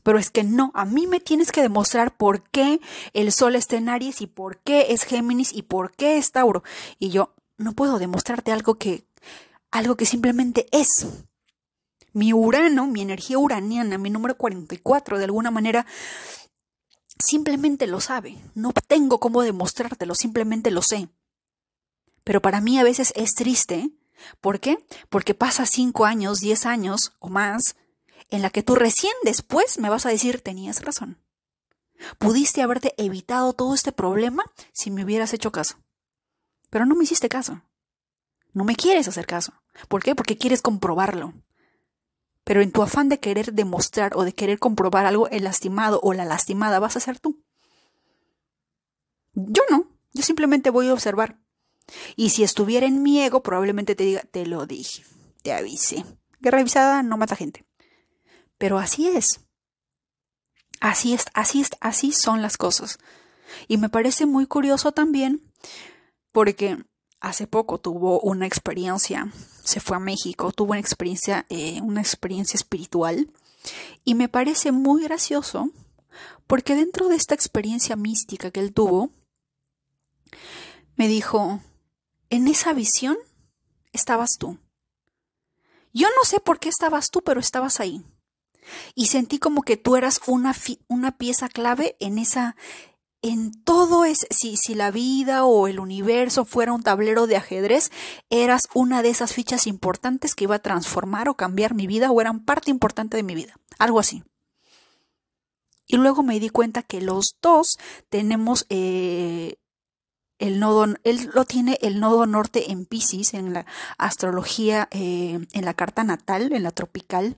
Pero 0.03 0.19
es 0.19 0.31
que 0.31 0.43
no, 0.43 0.73
a 0.75 0.85
mí 0.85 1.07
me 1.07 1.21
tienes 1.21 1.53
que 1.53 1.63
demostrar 1.63 2.17
por 2.17 2.43
qué 2.51 2.81
el 3.13 3.31
Sol 3.31 3.55
está 3.55 3.77
en 3.77 3.89
Aries 3.89 4.21
y 4.21 4.27
por 4.27 4.59
qué 4.59 4.87
es 4.91 5.05
Géminis 5.05 5.53
y 5.53 5.63
por 5.63 5.93
qué 5.93 6.17
es 6.17 6.33
Tauro. 6.33 6.65
Y 6.99 7.11
yo 7.11 7.35
no 7.59 7.75
puedo 7.75 7.99
demostrarte 7.99 8.51
algo 8.51 8.75
que, 8.77 9.05
algo 9.73 9.97
que 9.97 10.07
simplemente 10.07 10.69
es. 10.71 11.07
Mi 12.13 12.33
Urano, 12.33 12.87
mi 12.87 13.01
energía 13.01 13.39
uraniana, 13.39 13.99
mi 13.99 14.11
número 14.11 14.37
44, 14.37 15.19
de 15.19 15.25
alguna 15.25 15.51
manera, 15.51 15.87
simplemente 17.19 17.87
lo 17.87 18.01
sabe. 18.01 18.39
No 18.55 18.73
tengo 18.73 19.19
cómo 19.19 19.43
demostrártelo, 19.43 20.15
simplemente 20.15 20.71
lo 20.71 20.83
sé. 20.83 21.09
Pero 22.23 22.41
para 22.41 22.61
mí 22.61 22.79
a 22.79 22.85
veces 22.85 23.13
es 23.17 23.35
triste. 23.35 23.91
¿Por 24.41 24.61
qué? 24.61 24.79
Porque 25.09 25.35
pasa 25.35 25.67
5 25.67 26.05
años, 26.05 26.39
10 26.39 26.67
años 26.67 27.15
o 27.19 27.29
más 27.29 27.75
en 28.31 28.43
la 28.43 28.51
que 28.51 28.63
tú 28.63 28.75
recién 28.75 29.13
después 29.25 29.79
me 29.79 29.89
vas 29.89 30.07
a 30.07 30.11
decir 30.11 30.41
tenías 30.41 30.83
razón. 30.83 31.19
Pudiste 32.19 32.63
haberte 32.63 32.95
evitado 32.97 33.53
todo 33.53 33.75
este 33.75 33.93
problema 33.93 34.45
si 34.73 34.91
me 34.91 35.05
hubieras 35.05 35.35
hecho 35.35 35.53
caso. 35.53 35.77
Pero 36.71 36.87
no 36.87 36.95
me 36.95 37.05
hiciste 37.05 37.29
caso. 37.29 37.63
No 38.53 38.65
me 38.65 38.77
quieres 38.77 39.09
hacer 39.09 39.27
caso. 39.27 39.62
¿Por 39.89 40.03
qué? 40.03 40.15
Porque 40.15 40.37
quieres 40.37 40.63
comprobarlo. 40.63 41.35
Pero 42.45 42.61
en 42.61 42.73
tu 42.73 42.83
afán 42.83 43.09
de 43.09 43.21
querer 43.21 43.53
demostrar 43.53 44.17
o 44.17 44.25
de 44.25 44.35
querer 44.35 44.59
comprobar 44.59 45.07
algo, 45.07 45.29
el 45.29 45.45
lastimado 45.45 46.01
o 46.03 46.13
la 46.13 46.25
lastimada 46.25 46.79
vas 46.81 46.97
a 46.97 47.01
ser 47.01 47.21
tú. 47.21 47.43
Yo 49.35 49.63
no, 49.71 49.87
yo 50.13 50.23
simplemente 50.23 50.71
voy 50.71 50.89
a 50.89 50.93
observar. 50.93 51.39
Y 52.17 52.31
si 52.31 52.43
estuviera 52.43 52.87
en 52.87 53.03
mi 53.03 53.21
ego, 53.21 53.43
probablemente 53.43 53.95
te 53.95 54.05
diga, 54.05 54.23
te 54.23 54.47
lo 54.47 54.67
dije, 54.67 55.05
te 55.43 55.53
avisé. 55.53 56.05
Guerra 56.41 56.61
avisada 56.61 57.03
no 57.03 57.17
mata 57.17 57.37
gente. 57.37 57.65
Pero 58.59 58.79
así 58.79 59.09
es. 59.09 59.41
Así 60.81 61.15
es, 61.15 61.27
así 61.35 61.61
es, 61.61 61.71
así 61.81 62.13
son 62.13 62.43
las 62.43 62.57
cosas. 62.57 62.99
Y 63.69 63.77
me 63.77 63.89
parece 63.89 64.27
muy 64.27 64.47
curioso 64.47 64.93
también 64.93 65.43
porque 66.33 66.79
hace 67.21 67.47
poco 67.47 67.79
tuvo 67.79 68.21
una 68.21 68.47
experiencia, 68.47 69.33
se 69.65 69.81
fue 69.81 69.97
a 69.97 70.01
México, 70.01 70.53
tuvo 70.53 70.73
una 70.73 70.81
experiencia, 70.81 71.47
eh, 71.49 71.81
una 71.83 72.01
experiencia 72.01 72.57
espiritual 72.57 73.31
y 74.05 74.15
me 74.15 74.29
parece 74.29 74.73
muy 74.73 75.03
gracioso 75.03 75.71
porque 76.47 76.75
dentro 76.75 77.09
de 77.09 77.17
esta 77.17 77.35
experiencia 77.35 77.97
mística 77.97 78.51
que 78.51 78.61
él 78.61 78.73
tuvo, 78.73 79.11
me 80.97 81.09
dijo, 81.09 81.61
en 82.31 82.49
esa 82.49 82.73
visión 82.73 83.17
estabas 83.93 84.37
tú. 84.39 84.59
Yo 85.93 86.09
no 86.09 86.25
sé 86.25 86.41
por 86.41 86.59
qué 86.59 86.69
estabas 86.69 87.11
tú, 87.11 87.23
pero 87.23 87.41
estabas 87.41 87.81
ahí. 87.81 88.05
Y 88.95 89.07
sentí 89.07 89.39
como 89.39 89.63
que 89.63 89.77
tú 89.77 89.97
eras 89.97 90.21
una, 90.27 90.55
una 90.89 91.17
pieza 91.17 91.49
clave 91.49 91.97
en 92.01 92.19
esa, 92.19 92.57
en 93.23 93.53
todo 93.65 94.05
es, 94.05 94.27
si, 94.31 94.57
si 94.57 94.75
la 94.75 94.91
vida 94.91 95.45
o 95.45 95.69
el 95.69 95.79
universo 95.79 96.45
fuera 96.45 96.73
un 96.73 96.83
tablero 96.83 97.27
de 97.27 97.37
ajedrez, 97.37 97.91
eras 98.31 98.69
una 98.75 99.03
de 99.03 99.11
esas 99.11 99.33
fichas 99.33 99.67
importantes 99.67 100.35
que 100.35 100.45
iba 100.45 100.57
a 100.57 100.63
transformar 100.63 101.29
o 101.29 101.37
cambiar 101.37 101.75
mi 101.75 101.87
vida 101.87 102.11
o 102.11 102.21
eran 102.21 102.45
parte 102.45 102.71
importante 102.71 103.17
de 103.17 103.23
mi 103.23 103.35
vida. 103.35 103.55
Algo 103.79 104.01
así. 104.01 104.25
Y 105.87 105.97
luego 105.97 106.23
me 106.23 106.41
di 106.41 106.49
cuenta 106.49 106.83
que 106.83 107.01
los 107.01 107.37
dos 107.41 107.79
tenemos 108.09 108.67
eh, 108.71 109.57
el 110.39 110.59
nodo, 110.59 110.87
él 111.05 111.31
lo 111.35 111.45
tiene 111.45 111.79
el 111.83 112.01
nodo 112.01 112.27
norte 112.27 112.73
en 112.73 112.87
Pisces, 112.87 113.35
en 113.35 113.53
la 113.53 113.67
astrología, 113.99 114.89
eh, 114.91 115.47
en 115.53 115.65
la 115.65 115.75
carta 115.75 116.03
natal, 116.03 116.53
en 116.53 116.65
la 116.65 116.73
tropical. 116.73 117.37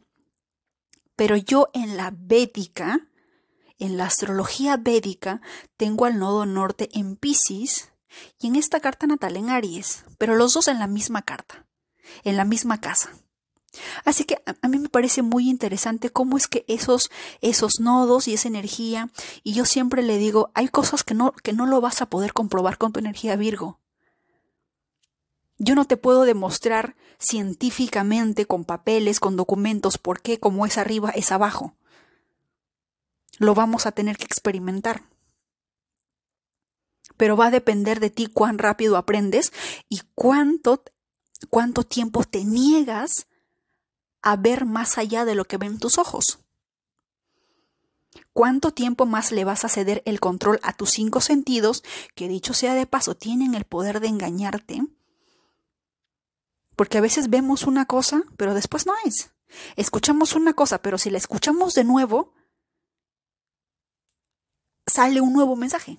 Pero 1.17 1.37
yo 1.37 1.69
en 1.75 1.97
la 1.97 2.15
védica, 2.17 3.07
en 3.85 3.97
la 3.97 4.07
astrología 4.07 4.77
védica 4.77 5.41
tengo 5.77 6.05
al 6.07 6.19
nodo 6.19 6.47
norte 6.47 6.89
en 6.93 7.17
Pisces 7.17 7.91
y 8.39 8.49
en 8.49 8.57
esta 8.57 8.81
carta 8.81 9.07
natal 9.07 9.37
en 9.37 9.51
Aries, 9.51 10.05
pero 10.19 10.37
los 10.37 10.55
dos 10.55 10.69
en 10.69 10.79
la 10.79 10.87
misma 10.87 11.23
carta, 11.23 11.67
en 12.23 12.37
la 12.37 12.45
misma 12.45 12.81
casa. 12.81 13.11
Así 14.05 14.25
que 14.25 14.41
a, 14.63 14.69
mí 14.69 14.79
me 14.79 14.89
parece 14.89 15.23
muy 15.23 15.51
interesante 15.51 16.11
cómo 16.11 16.37
es 16.37 16.47
que 16.47 16.65
esos, 16.69 17.11
esos 17.41 17.81
nodos 17.81 18.29
y 18.29 18.35
esa 18.35 18.49
energía, 18.49 19.11
y 19.43 19.53
yo 19.53 19.65
siempre 19.65 20.03
le 20.03 20.17
digo, 20.17 20.51
hay 20.55 20.69
cosas 20.69 21.03
que 21.03 21.15
no, 21.15 21.33
que 21.33 21.53
no 21.53 21.67
lo 21.67 21.81
vas 21.81 22.01
a 22.01 22.09
poder 22.09 22.33
comprobar 22.33 22.79
con 22.79 22.93
tu 22.93 23.01
energía 23.01 23.35
Virgo. 23.37 23.81
Yo 25.59 25.75
no 25.75 25.85
te 25.87 25.97
puedo 25.97 26.23
demostrar 26.23 26.97
científicamente, 27.19 28.47
con 28.47 28.65
papeles, 28.65 29.19
con 29.19 29.37
documentos, 29.37 29.99
por 29.99 30.21
qué 30.21 30.39
como 30.39 30.67
es 30.67 30.79
arriba 30.79 31.11
es 31.11 31.33
abajo 31.33 31.75
lo 33.39 33.55
vamos 33.55 33.87
a 33.87 33.93
tener 33.93 34.17
que 34.17 34.25
experimentar. 34.25 35.09
Pero 37.17 37.37
va 37.37 37.47
a 37.47 37.51
depender 37.51 38.01
de 38.01 38.11
ti 38.11 38.27
cuán 38.27 38.59
rápido 38.59 38.97
aprendes 38.97 39.53
y 39.89 40.03
cuánto, 40.15 40.83
cuánto 41.51 41.85
tiempo 41.85 42.25
te 42.25 42.45
niegas 42.45 43.27
a 44.23 44.37
ver 44.37 44.65
más 44.65 44.99
allá 44.99 45.25
de 45.25 45.35
lo 45.35 45.45
que 45.45 45.59
ven 45.59 45.79
tus 45.79 45.99
ojos. 45.99 46.41
¿Cuánto 48.33 48.73
tiempo 48.73 49.07
más 49.07 49.31
le 49.31 49.45
vas 49.45 49.65
a 49.65 49.69
ceder 49.69 50.03
el 50.07 50.19
control 50.19 50.59
a 50.63 50.73
tus 50.73 50.91
cinco 50.91 51.21
sentidos, 51.21 51.85
que 52.17 52.27
dicho 52.27 52.53
sea 52.53 52.75
de 52.75 52.87
paso, 52.87 53.15
tienen 53.15 53.55
el 53.55 53.65
poder 53.65 54.01
de 54.01 54.09
engañarte? 54.09 54.83
Porque 56.75 56.99
a 56.99 57.01
veces 57.01 57.31
vemos 57.31 57.65
una 57.65 57.87
cosa, 57.87 58.25
pero 58.37 58.55
después 58.55 58.87
no 58.87 58.95
es. 59.05 59.31
Escuchamos 59.77 60.35
una 60.35 60.55
cosa, 60.55 60.83
pero 60.83 60.99
si 60.99 61.11
la 61.11 61.19
escuchamos 61.19 61.75
de 61.75 61.85
nuevo, 61.85 62.33
sale 64.87 65.21
un 65.21 65.33
nuevo 65.33 65.57
mensaje. 65.57 65.99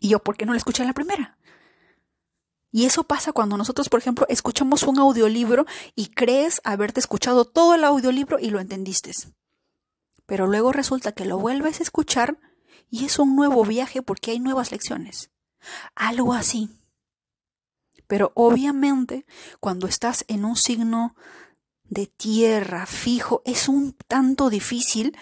Y 0.00 0.08
yo, 0.08 0.18
¿por 0.22 0.36
qué 0.36 0.46
no 0.46 0.52
la 0.52 0.58
escuché 0.58 0.82
en 0.82 0.88
la 0.88 0.94
primera? 0.94 1.38
Y 2.72 2.86
eso 2.86 3.04
pasa 3.04 3.32
cuando 3.32 3.56
nosotros, 3.56 3.88
por 3.88 4.00
ejemplo, 4.00 4.26
escuchamos 4.28 4.84
un 4.84 4.98
audiolibro 4.98 5.66
y 5.94 6.06
crees 6.06 6.60
haberte 6.64 7.00
escuchado 7.00 7.44
todo 7.44 7.74
el 7.74 7.84
audiolibro 7.84 8.38
y 8.38 8.50
lo 8.50 8.60
entendiste. 8.60 9.12
Pero 10.26 10.46
luego 10.46 10.72
resulta 10.72 11.12
que 11.12 11.24
lo 11.24 11.38
vuelves 11.38 11.80
a 11.80 11.82
escuchar 11.82 12.38
y 12.88 13.04
es 13.04 13.18
un 13.18 13.34
nuevo 13.34 13.64
viaje 13.64 14.02
porque 14.02 14.30
hay 14.30 14.38
nuevas 14.38 14.70
lecciones. 14.70 15.30
Algo 15.94 16.32
así. 16.32 16.70
Pero 18.06 18.32
obviamente, 18.34 19.26
cuando 19.58 19.86
estás 19.86 20.24
en 20.28 20.44
un 20.44 20.56
signo 20.56 21.16
de 21.84 22.06
tierra 22.06 22.86
fijo, 22.86 23.42
es 23.44 23.68
un 23.68 23.92
tanto 24.06 24.48
difícil 24.48 25.16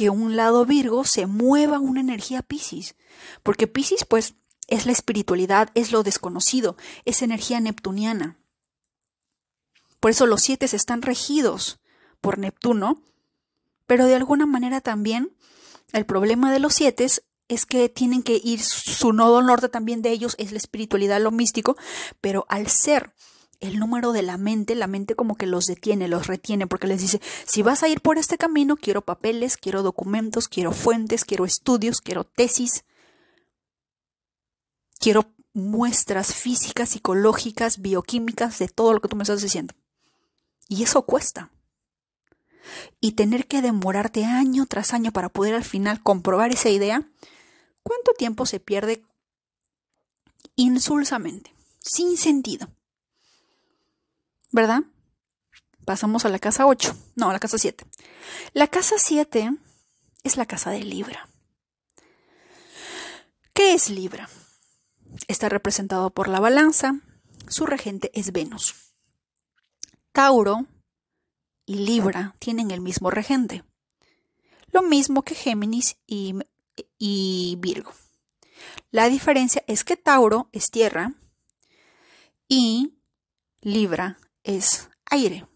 que 0.00 0.08
un 0.08 0.34
lado 0.34 0.64
Virgo 0.64 1.04
se 1.04 1.26
mueva 1.26 1.78
una 1.78 2.00
energía 2.00 2.40
Piscis. 2.40 2.96
Porque 3.42 3.66
Piscis, 3.66 4.06
pues, 4.06 4.34
es 4.66 4.86
la 4.86 4.92
espiritualidad, 4.92 5.68
es 5.74 5.92
lo 5.92 6.02
desconocido, 6.02 6.78
es 7.04 7.20
energía 7.20 7.60
neptuniana. 7.60 8.38
Por 10.00 10.10
eso 10.10 10.24
los 10.24 10.40
siete 10.40 10.64
están 10.64 11.02
regidos 11.02 11.80
por 12.22 12.38
Neptuno, 12.38 13.02
pero 13.86 14.06
de 14.06 14.14
alguna 14.14 14.46
manera 14.46 14.80
también 14.80 15.36
el 15.92 16.06
problema 16.06 16.50
de 16.50 16.60
los 16.60 16.72
siete 16.72 17.06
es 17.48 17.66
que 17.66 17.90
tienen 17.90 18.22
que 18.22 18.40
ir, 18.42 18.62
su 18.62 19.12
nodo 19.12 19.42
norte 19.42 19.68
también 19.68 20.00
de 20.00 20.12
ellos 20.12 20.34
es 20.38 20.50
la 20.50 20.56
espiritualidad, 20.56 21.20
lo 21.20 21.30
místico, 21.30 21.76
pero 22.22 22.46
al 22.48 22.68
ser 22.68 23.12
el 23.60 23.78
número 23.78 24.12
de 24.12 24.22
la 24.22 24.38
mente, 24.38 24.74
la 24.74 24.86
mente 24.86 25.14
como 25.14 25.36
que 25.36 25.46
los 25.46 25.66
detiene, 25.66 26.08
los 26.08 26.26
retiene, 26.26 26.66
porque 26.66 26.86
les 26.86 27.00
dice, 27.00 27.20
si 27.46 27.62
vas 27.62 27.82
a 27.82 27.88
ir 27.88 28.00
por 28.00 28.18
este 28.18 28.38
camino, 28.38 28.76
quiero 28.76 29.02
papeles, 29.02 29.56
quiero 29.56 29.82
documentos, 29.82 30.48
quiero 30.48 30.72
fuentes, 30.72 31.24
quiero 31.24 31.44
estudios, 31.44 32.00
quiero 32.00 32.24
tesis, 32.24 32.84
quiero 34.98 35.26
muestras 35.52 36.34
físicas, 36.34 36.90
psicológicas, 36.90 37.80
bioquímicas 37.80 38.58
de 38.58 38.68
todo 38.68 38.94
lo 38.94 39.00
que 39.00 39.08
tú 39.08 39.16
me 39.16 39.24
estás 39.24 39.42
diciendo. 39.42 39.74
Y 40.68 40.82
eso 40.82 41.02
cuesta. 41.02 41.50
Y 43.00 43.12
tener 43.12 43.46
que 43.46 43.60
demorarte 43.60 44.24
año 44.24 44.66
tras 44.66 44.94
año 44.94 45.12
para 45.12 45.28
poder 45.28 45.54
al 45.54 45.64
final 45.64 46.02
comprobar 46.02 46.52
esa 46.52 46.70
idea, 46.70 47.06
¿cuánto 47.82 48.12
tiempo 48.12 48.46
se 48.46 48.60
pierde 48.60 49.02
insulsamente, 50.56 51.52
sin 51.80 52.16
sentido? 52.16 52.68
¿Verdad? 54.52 54.82
Pasamos 55.84 56.24
a 56.24 56.28
la 56.28 56.38
casa 56.38 56.66
8, 56.66 56.96
no, 57.16 57.30
a 57.30 57.32
la 57.32 57.38
casa 57.38 57.58
7. 57.58 57.84
La 58.52 58.68
casa 58.68 58.96
7 58.98 59.50
es 60.22 60.36
la 60.36 60.46
casa 60.46 60.70
de 60.70 60.84
Libra. 60.84 61.28
¿Qué 63.54 63.74
es 63.74 63.90
Libra? 63.90 64.28
Está 65.26 65.48
representado 65.48 66.10
por 66.10 66.28
la 66.28 66.40
balanza, 66.40 67.00
su 67.48 67.66
regente 67.66 68.10
es 68.14 68.32
Venus. 68.32 68.94
Tauro 70.12 70.66
y 71.66 71.76
Libra 71.76 72.34
tienen 72.38 72.70
el 72.70 72.80
mismo 72.80 73.10
regente, 73.10 73.64
lo 74.72 74.82
mismo 74.82 75.22
que 75.22 75.34
Géminis 75.34 75.96
y, 76.06 76.34
y 76.98 77.56
Virgo. 77.58 77.92
La 78.90 79.08
diferencia 79.08 79.64
es 79.66 79.84
que 79.84 79.96
Tauro 79.96 80.48
es 80.52 80.70
tierra 80.70 81.14
y 82.48 82.98
Libra 83.60 84.18
es 84.44 84.88
aire. 85.06 85.46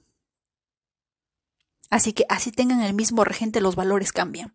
Así 1.90 2.12
que 2.12 2.26
así 2.28 2.50
tengan 2.50 2.80
el 2.82 2.94
mismo 2.94 3.24
regente, 3.24 3.60
los 3.60 3.76
valores 3.76 4.12
cambian. 4.12 4.54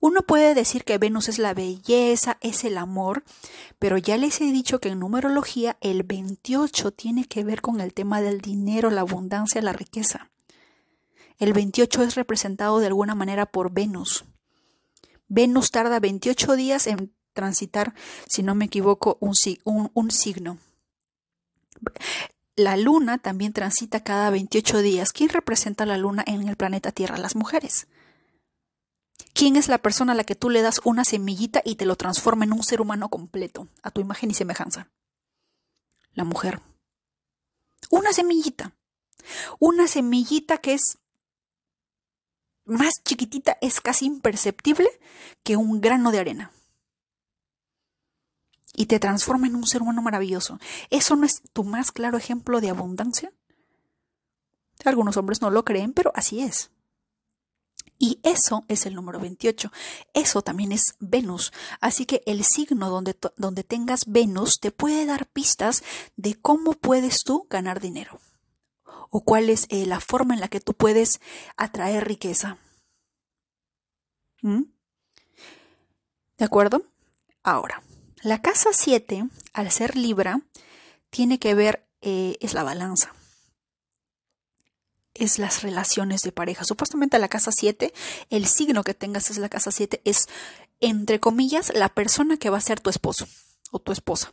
Uno 0.00 0.22
puede 0.22 0.54
decir 0.54 0.84
que 0.84 0.98
Venus 0.98 1.28
es 1.28 1.38
la 1.38 1.54
belleza, 1.54 2.36
es 2.40 2.64
el 2.64 2.78
amor, 2.78 3.24
pero 3.78 3.96
ya 3.96 4.16
les 4.16 4.40
he 4.40 4.44
dicho 4.44 4.80
que 4.80 4.88
en 4.88 4.98
numerología 4.98 5.78
el 5.80 6.02
28 6.02 6.92
tiene 6.92 7.24
que 7.24 7.44
ver 7.44 7.62
con 7.62 7.80
el 7.80 7.94
tema 7.94 8.20
del 8.20 8.40
dinero, 8.40 8.90
la 8.90 9.02
abundancia, 9.02 9.62
la 9.62 9.72
riqueza. 9.72 10.30
El 11.38 11.52
28 11.52 12.02
es 12.02 12.14
representado 12.16 12.80
de 12.80 12.86
alguna 12.86 13.14
manera 13.14 13.46
por 13.46 13.72
Venus. 13.72 14.24
Venus 15.28 15.70
tarda 15.70 16.00
28 16.00 16.56
días 16.56 16.86
en 16.86 17.14
transitar, 17.32 17.94
si 18.26 18.42
no 18.42 18.54
me 18.56 18.64
equivoco, 18.64 19.18
un, 19.20 19.34
un, 19.64 19.90
un 19.94 20.10
signo. 20.10 20.58
La 22.58 22.76
luna 22.76 23.18
también 23.18 23.52
transita 23.52 24.02
cada 24.02 24.30
28 24.30 24.82
días. 24.82 25.12
¿Quién 25.12 25.28
representa 25.28 25.86
la 25.86 25.96
luna 25.96 26.24
en 26.26 26.48
el 26.48 26.56
planeta 26.56 26.90
Tierra? 26.90 27.16
Las 27.16 27.36
mujeres. 27.36 27.86
¿Quién 29.32 29.54
es 29.54 29.68
la 29.68 29.78
persona 29.78 30.10
a 30.10 30.16
la 30.16 30.24
que 30.24 30.34
tú 30.34 30.50
le 30.50 30.60
das 30.60 30.80
una 30.82 31.04
semillita 31.04 31.62
y 31.64 31.76
te 31.76 31.86
lo 31.86 31.94
transforma 31.94 32.44
en 32.44 32.52
un 32.52 32.64
ser 32.64 32.80
humano 32.80 33.10
completo, 33.10 33.68
a 33.84 33.92
tu 33.92 34.00
imagen 34.00 34.32
y 34.32 34.34
semejanza? 34.34 34.90
La 36.14 36.24
mujer. 36.24 36.60
Una 37.90 38.12
semillita. 38.12 38.74
Una 39.60 39.86
semillita 39.86 40.58
que 40.58 40.74
es 40.74 40.98
más 42.64 42.94
chiquitita, 43.04 43.56
es 43.60 43.80
casi 43.80 44.06
imperceptible 44.06 44.88
que 45.44 45.56
un 45.56 45.80
grano 45.80 46.10
de 46.10 46.18
arena 46.18 46.52
y 48.78 48.86
te 48.86 49.00
transforma 49.00 49.48
en 49.48 49.56
un 49.56 49.66
ser 49.66 49.82
humano 49.82 50.02
maravilloso. 50.02 50.60
¿Eso 50.88 51.16
no 51.16 51.26
es 51.26 51.42
tu 51.52 51.64
más 51.64 51.90
claro 51.90 52.16
ejemplo 52.16 52.60
de 52.60 52.70
abundancia? 52.70 53.32
Algunos 54.84 55.16
hombres 55.16 55.42
no 55.42 55.50
lo 55.50 55.64
creen, 55.64 55.92
pero 55.92 56.12
así 56.14 56.40
es. 56.40 56.70
Y 57.98 58.20
eso 58.22 58.64
es 58.68 58.86
el 58.86 58.94
número 58.94 59.18
28. 59.18 59.72
Eso 60.14 60.42
también 60.42 60.70
es 60.70 60.94
Venus. 61.00 61.52
Así 61.80 62.06
que 62.06 62.22
el 62.24 62.44
signo 62.44 62.88
donde, 62.88 63.18
donde 63.36 63.64
tengas 63.64 64.04
Venus 64.06 64.60
te 64.60 64.70
puede 64.70 65.06
dar 65.06 65.26
pistas 65.26 65.82
de 66.14 66.36
cómo 66.40 66.74
puedes 66.74 67.24
tú 67.24 67.48
ganar 67.50 67.80
dinero. 67.80 68.20
O 69.10 69.22
cuál 69.22 69.50
es 69.50 69.66
eh, 69.70 69.86
la 69.86 69.98
forma 69.98 70.34
en 70.34 70.40
la 70.40 70.46
que 70.46 70.60
tú 70.60 70.74
puedes 70.74 71.20
atraer 71.56 72.06
riqueza. 72.06 72.58
¿Mm? 74.42 74.62
¿De 76.36 76.44
acuerdo? 76.44 76.82
Ahora, 77.42 77.82
la 78.28 78.42
casa 78.42 78.70
7, 78.72 79.24
al 79.54 79.70
ser 79.70 79.96
Libra, 79.96 80.42
tiene 81.08 81.38
que 81.38 81.54
ver, 81.54 81.88
eh, 82.02 82.36
es 82.40 82.52
la 82.52 82.62
balanza. 82.62 83.14
Es 85.14 85.38
las 85.38 85.62
relaciones 85.62 86.20
de 86.20 86.30
pareja. 86.30 86.64
Supuestamente 86.64 87.18
la 87.18 87.28
casa 87.28 87.50
7, 87.50 87.92
el 88.28 88.46
signo 88.46 88.84
que 88.84 88.92
tengas 88.92 89.30
es 89.30 89.38
la 89.38 89.48
casa 89.48 89.72
7, 89.72 90.02
es, 90.04 90.28
entre 90.80 91.20
comillas, 91.20 91.72
la 91.74 91.88
persona 91.88 92.36
que 92.36 92.50
va 92.50 92.58
a 92.58 92.60
ser 92.60 92.80
tu 92.80 92.90
esposo 92.90 93.26
o 93.70 93.78
tu 93.78 93.92
esposa. 93.92 94.32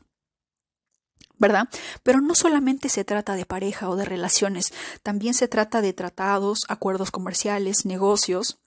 ¿verdad? 1.38 1.68
Pero 2.04 2.22
no 2.22 2.34
solamente 2.34 2.88
se 2.88 3.04
trata 3.04 3.36
de 3.36 3.46
pareja 3.46 3.90
o 3.90 3.96
de 3.98 4.06
relaciones, 4.06 4.74
también 5.04 5.34
se 5.34 5.50
trata 5.50 5.82
de 5.82 5.92
tratados, 5.92 6.64
acuerdos 6.70 7.12
comerciales, 7.12 7.86
negocios, 7.86 8.58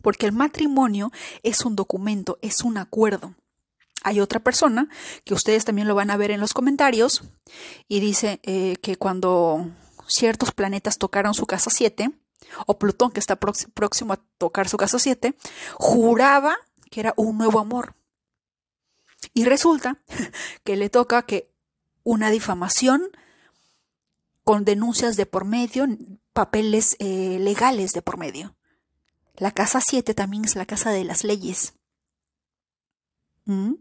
porque 0.00 0.26
el 0.26 0.32
matrimonio 0.32 1.10
es 1.42 1.64
un 1.64 1.74
documento, 1.74 2.38
es 2.40 2.62
un 2.62 2.78
acuerdo. 2.78 3.34
Hay 4.04 4.20
otra 4.20 4.40
persona 4.40 4.88
que 5.24 5.34
ustedes 5.34 5.64
también 5.64 5.88
lo 5.88 5.94
van 5.94 6.10
a 6.10 6.16
ver 6.16 6.30
en 6.30 6.40
los 6.40 6.54
comentarios 6.54 7.22
y 7.88 8.00
dice 8.00 8.40
eh, 8.42 8.76
que 8.82 8.96
cuando 8.96 9.70
ciertos 10.06 10.52
planetas 10.52 10.98
tocaron 10.98 11.34
su 11.34 11.46
casa 11.46 11.70
7, 11.70 12.10
o 12.66 12.78
Plutón 12.78 13.12
que 13.12 13.20
está 13.20 13.36
próximo 13.36 14.12
a 14.12 14.20
tocar 14.38 14.68
su 14.68 14.76
casa 14.76 14.98
7, 14.98 15.34
juraba 15.74 16.56
que 16.90 17.00
era 17.00 17.14
un 17.16 17.38
nuevo 17.38 17.60
amor. 17.60 17.94
Y 19.34 19.44
resulta 19.44 20.02
que 20.64 20.76
le 20.76 20.90
toca 20.90 21.22
que 21.22 21.50
una 22.04 22.30
difamación 22.30 23.10
con 24.44 24.64
denuncias 24.64 25.16
de 25.16 25.26
por 25.26 25.44
medio, 25.44 25.86
papeles 26.32 26.96
eh, 26.98 27.38
legales 27.40 27.92
de 27.92 28.02
por 28.02 28.18
medio. 28.18 28.56
La 29.36 29.52
casa 29.52 29.80
7 29.80 30.14
también 30.14 30.44
es 30.44 30.56
la 30.56 30.66
casa 30.66 30.90
de 30.90 31.04
las 31.04 31.24
leyes. 31.24 31.74
¿Mm? 33.44 33.74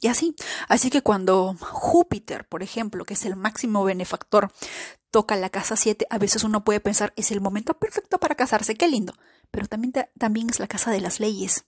Y 0.00 0.08
así. 0.08 0.34
Así 0.68 0.90
que 0.90 1.02
cuando 1.02 1.56
Júpiter, 1.58 2.46
por 2.46 2.62
ejemplo, 2.62 3.04
que 3.04 3.14
es 3.14 3.24
el 3.24 3.36
máximo 3.36 3.84
benefactor, 3.84 4.52
toca 5.10 5.36
la 5.36 5.50
casa 5.50 5.76
7, 5.76 6.06
a 6.10 6.18
veces 6.18 6.44
uno 6.44 6.64
puede 6.64 6.80
pensar, 6.80 7.12
es 7.16 7.30
el 7.30 7.40
momento 7.40 7.78
perfecto 7.78 8.18
para 8.18 8.34
casarse, 8.34 8.74
qué 8.74 8.88
lindo. 8.88 9.14
Pero 9.50 9.66
también, 9.66 9.92
también 10.18 10.50
es 10.50 10.60
la 10.60 10.66
casa 10.66 10.90
de 10.90 11.00
las 11.00 11.20
leyes 11.20 11.64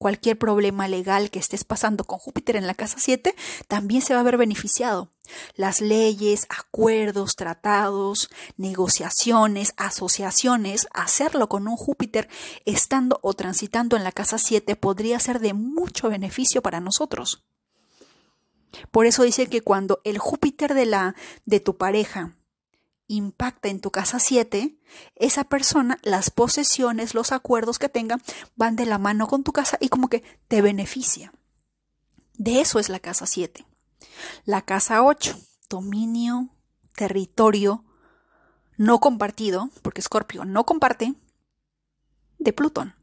cualquier 0.00 0.38
problema 0.38 0.88
legal 0.88 1.30
que 1.30 1.38
estés 1.38 1.62
pasando 1.62 2.04
con 2.04 2.18
Júpiter 2.18 2.56
en 2.56 2.66
la 2.66 2.72
casa 2.72 2.96
7, 2.98 3.34
también 3.68 4.00
se 4.00 4.14
va 4.14 4.20
a 4.20 4.22
ver 4.22 4.38
beneficiado. 4.38 5.10
Las 5.56 5.82
leyes, 5.82 6.46
acuerdos, 6.48 7.36
tratados, 7.36 8.30
negociaciones, 8.56 9.74
asociaciones, 9.76 10.88
hacerlo 10.94 11.50
con 11.50 11.68
un 11.68 11.76
Júpiter 11.76 12.30
estando 12.64 13.18
o 13.20 13.34
transitando 13.34 13.94
en 13.94 14.02
la 14.02 14.10
casa 14.10 14.38
7 14.38 14.74
podría 14.74 15.20
ser 15.20 15.38
de 15.38 15.52
mucho 15.52 16.08
beneficio 16.08 16.62
para 16.62 16.80
nosotros. 16.80 17.44
Por 18.90 19.04
eso 19.04 19.22
dice 19.22 19.48
que 19.48 19.60
cuando 19.60 20.00
el 20.04 20.16
Júpiter 20.16 20.72
de 20.72 20.86
la 20.86 21.14
de 21.44 21.60
tu 21.60 21.76
pareja 21.76 22.38
impacta 23.10 23.68
en 23.68 23.80
tu 23.80 23.90
casa 23.90 24.20
7, 24.20 24.78
esa 25.16 25.44
persona, 25.44 25.98
las 26.02 26.30
posesiones, 26.30 27.14
los 27.14 27.32
acuerdos 27.32 27.78
que 27.78 27.88
tenga, 27.88 28.20
van 28.56 28.76
de 28.76 28.86
la 28.86 28.98
mano 28.98 29.26
con 29.26 29.42
tu 29.42 29.52
casa 29.52 29.76
y 29.80 29.88
como 29.88 30.08
que 30.08 30.22
te 30.48 30.62
beneficia. 30.62 31.32
De 32.34 32.60
eso 32.60 32.78
es 32.78 32.88
la 32.88 33.00
casa 33.00 33.26
7. 33.26 33.66
La 34.44 34.62
casa 34.62 35.02
8, 35.02 35.36
dominio, 35.68 36.50
territorio, 36.94 37.84
no 38.76 39.00
compartido, 39.00 39.70
porque 39.82 40.00
Escorpio 40.00 40.44
no 40.44 40.64
comparte, 40.64 41.14
de 42.38 42.52
Plutón. 42.52 42.94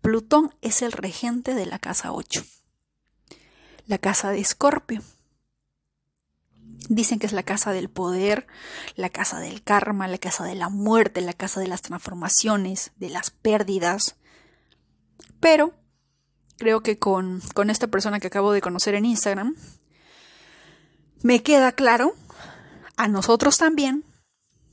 Plutón 0.00 0.54
es 0.62 0.82
el 0.82 0.92
regente 0.92 1.54
de 1.54 1.66
la 1.66 1.78
casa 1.78 2.12
8. 2.12 2.44
La 3.86 3.98
casa 3.98 4.30
de 4.30 4.40
Escorpio. 4.40 5.02
Dicen 6.88 7.18
que 7.18 7.26
es 7.26 7.32
la 7.32 7.42
casa 7.42 7.72
del 7.72 7.88
poder, 7.88 8.46
la 8.96 9.08
casa 9.08 9.38
del 9.38 9.62
karma, 9.62 10.08
la 10.08 10.18
casa 10.18 10.44
de 10.44 10.54
la 10.54 10.68
muerte, 10.68 11.20
la 11.20 11.32
casa 11.32 11.60
de 11.60 11.68
las 11.68 11.82
transformaciones, 11.82 12.92
de 12.96 13.10
las 13.10 13.30
pérdidas. 13.30 14.16
Pero 15.40 15.74
creo 16.58 16.82
que 16.82 16.98
con, 16.98 17.40
con 17.54 17.70
esta 17.70 17.86
persona 17.86 18.20
que 18.20 18.26
acabo 18.26 18.52
de 18.52 18.60
conocer 18.60 18.94
en 18.94 19.04
Instagram, 19.04 19.56
me 21.22 21.42
queda 21.42 21.72
claro, 21.72 22.14
a 22.96 23.08
nosotros 23.08 23.58
también, 23.58 24.04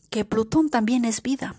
que 0.10 0.26
Plutón 0.26 0.70
también 0.70 1.06
es 1.06 1.22
vida. 1.22 1.56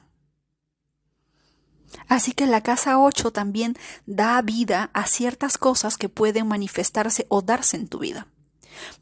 Así 2.09 2.33
que 2.33 2.47
la 2.47 2.61
casa 2.61 2.99
8 2.99 3.33
también 3.33 3.77
da 4.07 4.41
vida 4.43 4.91
a 4.93 5.07
ciertas 5.07 5.59
cosas 5.59 5.97
que 5.97 6.09
pueden 6.09 6.47
manifestarse 6.47 7.27
o 7.29 7.43
darse 7.43 7.77
en 7.77 7.89
tu 7.89 8.01
vida. 8.01 8.27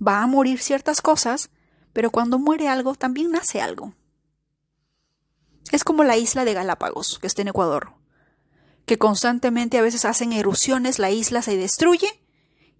Va 0.04 0.22
a 0.22 0.26
morir 0.26 0.60
ciertas 0.60 1.02
cosas, 1.02 1.50
pero 1.92 2.10
cuando 2.10 2.38
muere 2.38 2.68
algo 2.68 2.94
también 2.94 3.30
nace 3.30 3.60
algo. 3.60 3.94
Es 5.70 5.84
como 5.84 6.04
la 6.04 6.16
isla 6.16 6.44
de 6.44 6.54
Galápagos, 6.54 7.18
que 7.18 7.26
está 7.26 7.42
en 7.42 7.48
Ecuador, 7.48 7.92
que 8.86 8.98
constantemente 8.98 9.78
a 9.78 9.82
veces 9.82 10.04
hacen 10.04 10.32
erupciones, 10.32 10.98
la 10.98 11.10
isla 11.10 11.42
se 11.42 11.56
destruye 11.56 12.08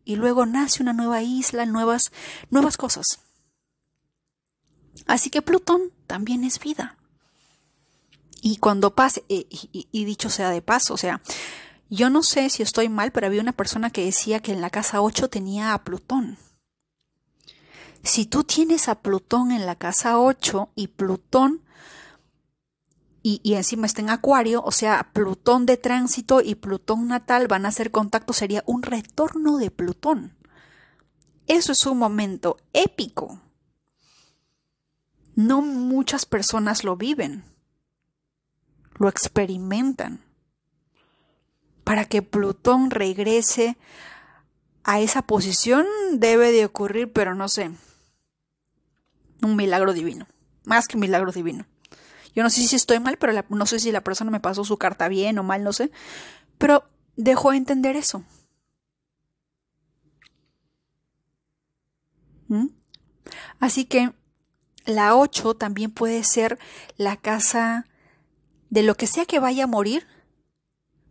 y 0.05 0.17
luego 0.17 0.47
nace 0.47 0.83
una 0.83 0.95
nueva 0.95 1.23
isla, 1.23 1.67
nuevas, 1.67 2.13
nuevas 2.51 2.77
cosas. 2.77 3.21
Así 5.07 5.31
que 5.31 5.43
Plutón 5.43 5.93
también 6.07 6.45
es 6.45 6.59
vida. 6.59 6.97
Y 8.41 8.57
cuando 8.57 8.95
pase, 8.95 9.25
eh, 9.29 9.47
y, 9.51 10.05
dicho 10.05 10.31
sea 10.31 10.51
de 10.51 10.63
paso, 10.63 10.95
o 10.95 10.97
sea, 10.97 11.21
yo 11.91 12.09
no 12.09 12.23
sé 12.23 12.51
si 12.51 12.63
estoy 12.63 12.89
mal, 12.89 13.13
pero 13.13 13.27
había 13.27 13.41
una 13.41 13.53
persona 13.53 13.91
que 13.91 14.05
decía 14.05 14.41
que 14.41 14.53
en 14.53 14.61
la 14.61 14.71
casa 14.71 15.01
8 15.01 15.29
tenía 15.29 15.75
a 15.75 15.85
Plutón. 15.85 16.39
Si 18.03 18.27
tú 18.27 18.45
tienes 18.45 18.89
a 18.89 18.97
Plutón 18.97 19.53
en 19.53 19.67
la 19.67 19.77
casa 19.77 20.19
8 20.19 20.71
y 20.75 20.89
Plutón 20.89 21.63
y, 23.23 23.41
y, 23.43 23.55
encima 23.55 23.87
está 23.87 24.01
en 24.01 24.11
Acuario, 24.11 24.63
o 24.65 24.71
sea, 24.71 25.11
Plutón 25.13 25.67
de 25.67 25.77
tránsito 25.77 26.41
y 26.41 26.55
Plutón 26.55 27.09
natal 27.09 27.49
van 27.49 27.67
a 27.67 27.71
hacer 27.71 27.91
contacto, 27.91 28.33
sería 28.33 28.63
un 28.67 28.83
retorno 28.83 29.59
de 29.59 29.71
Plutón. 29.71 30.37
Eso 31.49 31.73
es 31.73 31.85
un 31.87 31.99
momento 31.99 32.59
épico. 32.73 33.41
No 35.35 35.63
muchas 35.63 36.27
personas 36.27 36.85
lo 36.85 36.97
viven, 36.97 37.45
lo 38.99 39.09
experimentan. 39.09 40.25
Para 41.85 42.05
que 42.05 42.23
Plutón 42.23 42.91
regrese 42.91 43.79
a 44.89 45.01
esa 45.01 45.21
posición 45.21 45.87
debe 46.15 46.51
de 46.51 46.65
ocurrir, 46.65 47.13
pero 47.13 47.35
no 47.35 47.51
sé, 47.51 47.71
un 49.43 49.55
milagro 49.55 49.93
divino, 49.93 50.27
más 50.65 50.89
que 50.89 50.97
un 50.97 51.03
milagro 51.03 51.31
divino. 51.31 51.67
Yo 52.35 52.43
no 52.43 52.49
sé 52.49 52.67
si 52.67 52.75
estoy 52.75 52.99
mal, 52.99 53.19
pero 53.19 53.35
no 53.51 53.67
sé 53.67 53.81
si 53.81 53.93
la 53.93 54.01
persona 54.01 54.31
me 54.31 54.41
pasó 54.41 54.65
su 54.65 54.79
carta 54.79 55.09
bien 55.09 55.39
o 55.39 55.43
mal, 55.43 55.63
no 55.63 55.75
sé, 55.75 55.91
pero 56.57 56.89
dejó 57.17 57.53
entender 57.53 57.97
eso. 57.97 58.25
¿Mm? 62.47 62.69
Así 63.61 63.85
que 63.85 64.15
la 64.87 65.17
8 65.17 65.53
también 65.53 65.91
puede 65.91 66.25
ser 66.25 66.59
la 66.97 67.19
casa 67.19 67.87
de 68.71 68.83
lo 68.85 68.95
que 68.95 69.07
sea 69.07 69.27
que 69.27 69.39
vaya 69.39 69.65
a 69.65 69.67
morir, 69.67 70.07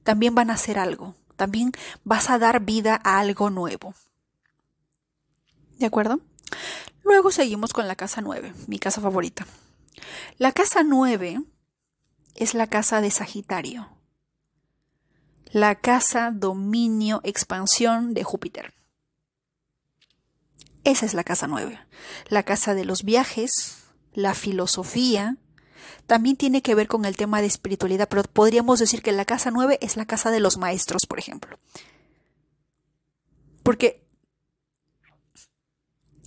también 0.02 0.34
van 0.34 0.50
a 0.50 0.56
hacer 0.56 0.80
algo, 0.80 1.16
también 1.38 1.72
vas 2.04 2.30
a 2.30 2.38
dar 2.38 2.60
vida 2.60 3.00
a 3.04 3.20
algo 3.20 3.50
nuevo. 3.50 3.94
¿De 5.80 5.86
acuerdo? 5.86 6.20
Luego 7.04 7.32
seguimos 7.32 7.72
con 7.72 7.88
la 7.88 7.96
casa 7.96 8.20
9, 8.22 8.54
mi 8.68 8.80
casa 8.80 9.00
favorita. 9.00 9.48
La 10.38 10.52
casa 10.52 10.84
9 10.84 11.42
es 12.36 12.54
la 12.54 12.68
casa 12.68 13.00
de 13.00 13.12
Sagitario, 13.12 13.90
la 15.52 15.76
casa 15.76 16.32
dominio 16.32 17.22
expansión 17.24 18.14
de 18.14 18.24
Júpiter. 18.24 18.74
Esa 20.84 21.06
es 21.06 21.14
la 21.14 21.26
casa 21.26 21.48
nueve. 21.48 21.80
La 22.30 22.44
casa 22.44 22.74
de 22.74 22.86
los 22.86 23.04
viajes, 23.04 23.84
la 24.14 24.34
filosofía, 24.34 25.36
también 26.06 26.36
tiene 26.36 26.62
que 26.62 26.76
ver 26.76 26.88
con 26.88 27.06
el 27.06 27.18
tema 27.18 27.42
de 27.42 27.48
espiritualidad, 27.48 28.08
pero 28.10 28.24
podríamos 28.24 28.80
decir 28.80 29.02
que 29.02 29.12
la 29.12 29.26
casa 29.26 29.52
nueve 29.52 29.78
es 29.82 29.98
la 29.98 30.06
casa 30.06 30.32
de 30.32 30.40
los 30.40 30.58
maestros, 30.58 31.06
por 31.08 31.20
ejemplo. 31.20 31.58
Porque 33.64 34.04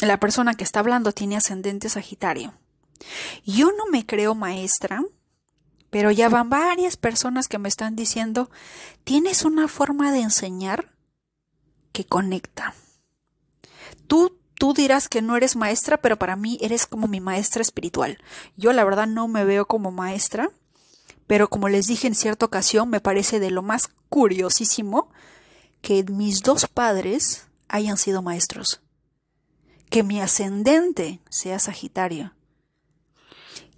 la 0.00 0.18
persona 0.20 0.54
que 0.54 0.64
está 0.64 0.80
hablando 0.80 1.12
tiene 1.12 1.36
ascendente 1.36 1.88
Sagitario. 1.88 2.54
Yo 3.44 3.70
no 3.72 3.86
me 3.90 4.06
creo 4.06 4.34
maestra, 4.34 5.02
pero 5.90 6.10
ya 6.10 6.28
van 6.28 6.50
varias 6.50 6.96
personas 6.96 7.48
que 7.48 7.58
me 7.58 7.68
están 7.68 7.96
diciendo, 7.96 8.50
tienes 9.04 9.44
una 9.44 9.68
forma 9.68 10.12
de 10.12 10.20
enseñar 10.20 10.92
que 11.92 12.04
conecta. 12.04 12.74
Tú 14.06 14.39
Tú 14.60 14.74
dirás 14.74 15.08
que 15.08 15.22
no 15.22 15.38
eres 15.38 15.56
maestra, 15.56 15.96
pero 16.02 16.18
para 16.18 16.36
mí 16.36 16.58
eres 16.60 16.84
como 16.84 17.08
mi 17.08 17.18
maestra 17.18 17.62
espiritual. 17.62 18.18
Yo 18.58 18.74
la 18.74 18.84
verdad 18.84 19.06
no 19.06 19.26
me 19.26 19.46
veo 19.46 19.64
como 19.64 19.90
maestra, 19.90 20.50
pero 21.26 21.48
como 21.48 21.70
les 21.70 21.86
dije 21.86 22.06
en 22.06 22.14
cierta 22.14 22.44
ocasión, 22.44 22.90
me 22.90 23.00
parece 23.00 23.40
de 23.40 23.50
lo 23.50 23.62
más 23.62 23.88
curiosísimo 24.10 25.08
que 25.80 26.04
mis 26.04 26.42
dos 26.42 26.66
padres 26.66 27.46
hayan 27.68 27.96
sido 27.96 28.20
maestros. 28.20 28.82
Que 29.88 30.02
mi 30.02 30.20
ascendente 30.20 31.20
sea 31.30 31.58
Sagitario. 31.58 32.34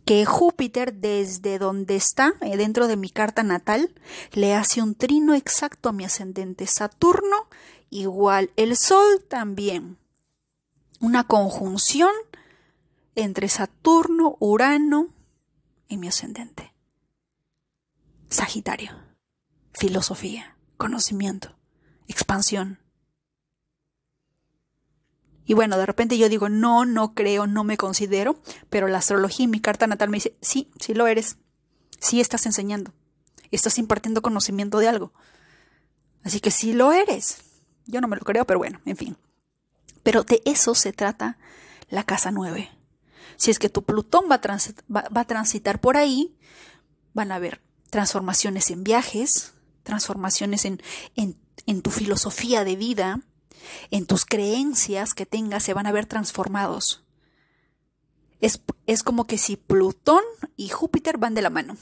Que 0.04 0.26
Júpiter, 0.26 0.94
desde 0.94 1.60
donde 1.60 1.94
está, 1.94 2.34
eh, 2.40 2.56
dentro 2.56 2.88
de 2.88 2.96
mi 2.96 3.08
carta 3.08 3.44
natal, 3.44 3.94
le 4.32 4.56
hace 4.56 4.82
un 4.82 4.96
trino 4.96 5.36
exacto 5.36 5.90
a 5.90 5.92
mi 5.92 6.04
ascendente. 6.04 6.66
Saturno, 6.66 7.46
igual. 7.88 8.50
El 8.56 8.76
Sol 8.76 9.24
también 9.28 10.01
una 11.02 11.24
conjunción 11.24 12.12
entre 13.16 13.48
Saturno, 13.48 14.36
Urano 14.38 15.08
y 15.88 15.96
mi 15.98 16.06
ascendente. 16.06 16.72
Sagitario, 18.28 18.92
filosofía, 19.72 20.56
conocimiento, 20.76 21.58
expansión. 22.06 22.78
Y 25.44 25.54
bueno, 25.54 25.76
de 25.76 25.86
repente 25.86 26.16
yo 26.16 26.28
digo, 26.28 26.48
no, 26.48 26.84
no 26.84 27.14
creo, 27.14 27.48
no 27.48 27.64
me 27.64 27.76
considero, 27.76 28.40
pero 28.70 28.86
la 28.86 28.98
astrología 28.98 29.44
y 29.44 29.48
mi 29.48 29.60
carta 29.60 29.88
natal 29.88 30.08
me 30.08 30.18
dice, 30.18 30.36
sí, 30.40 30.70
sí 30.78 30.94
lo 30.94 31.08
eres, 31.08 31.36
sí 31.98 32.20
estás 32.20 32.46
enseñando, 32.46 32.94
estás 33.50 33.76
impartiendo 33.78 34.22
conocimiento 34.22 34.78
de 34.78 34.86
algo. 34.86 35.12
Así 36.22 36.38
que 36.38 36.52
sí 36.52 36.72
lo 36.72 36.92
eres. 36.92 37.38
Yo 37.86 38.00
no 38.00 38.06
me 38.06 38.14
lo 38.14 38.22
creo, 38.22 38.46
pero 38.46 38.60
bueno, 38.60 38.80
en 38.86 38.96
fin. 38.96 39.16
Pero 40.02 40.24
de 40.24 40.42
eso 40.44 40.74
se 40.74 40.92
trata 40.92 41.38
la 41.88 42.04
casa 42.04 42.30
9. 42.30 42.70
Si 43.36 43.50
es 43.50 43.58
que 43.58 43.68
tu 43.68 43.82
Plutón 43.82 44.24
va 44.30 44.36
a, 44.36 45.24
transitar 45.24 45.80
por 45.80 45.96
ahí, 45.96 46.36
van 47.14 47.32
a 47.32 47.36
haber 47.36 47.60
transformaciones 47.90 48.70
en 48.70 48.84
viajes, 48.84 49.54
transformaciones 49.82 50.64
en, 50.64 50.80
en 51.66 51.82
tu 51.82 51.90
filosofía 51.90 52.64
de 52.64 52.76
vida, 52.76 53.20
en 53.90 54.06
tus 54.06 54.24
creencias 54.24 55.14
que 55.14 55.26
tengas, 55.26 55.62
se 55.62 55.74
van 55.74 55.86
a 55.86 55.92
ver 55.92 56.06
transformados. 56.06 57.04
Es, 58.40 58.60
es, 58.86 59.02
como 59.02 59.26
que 59.26 59.38
si 59.38 59.56
Plutón 59.56 60.22
y 60.56 60.68
Júpiter 60.68 61.18
van 61.18 61.34
de 61.34 61.42
la 61.42 61.50
mano. 61.50 61.76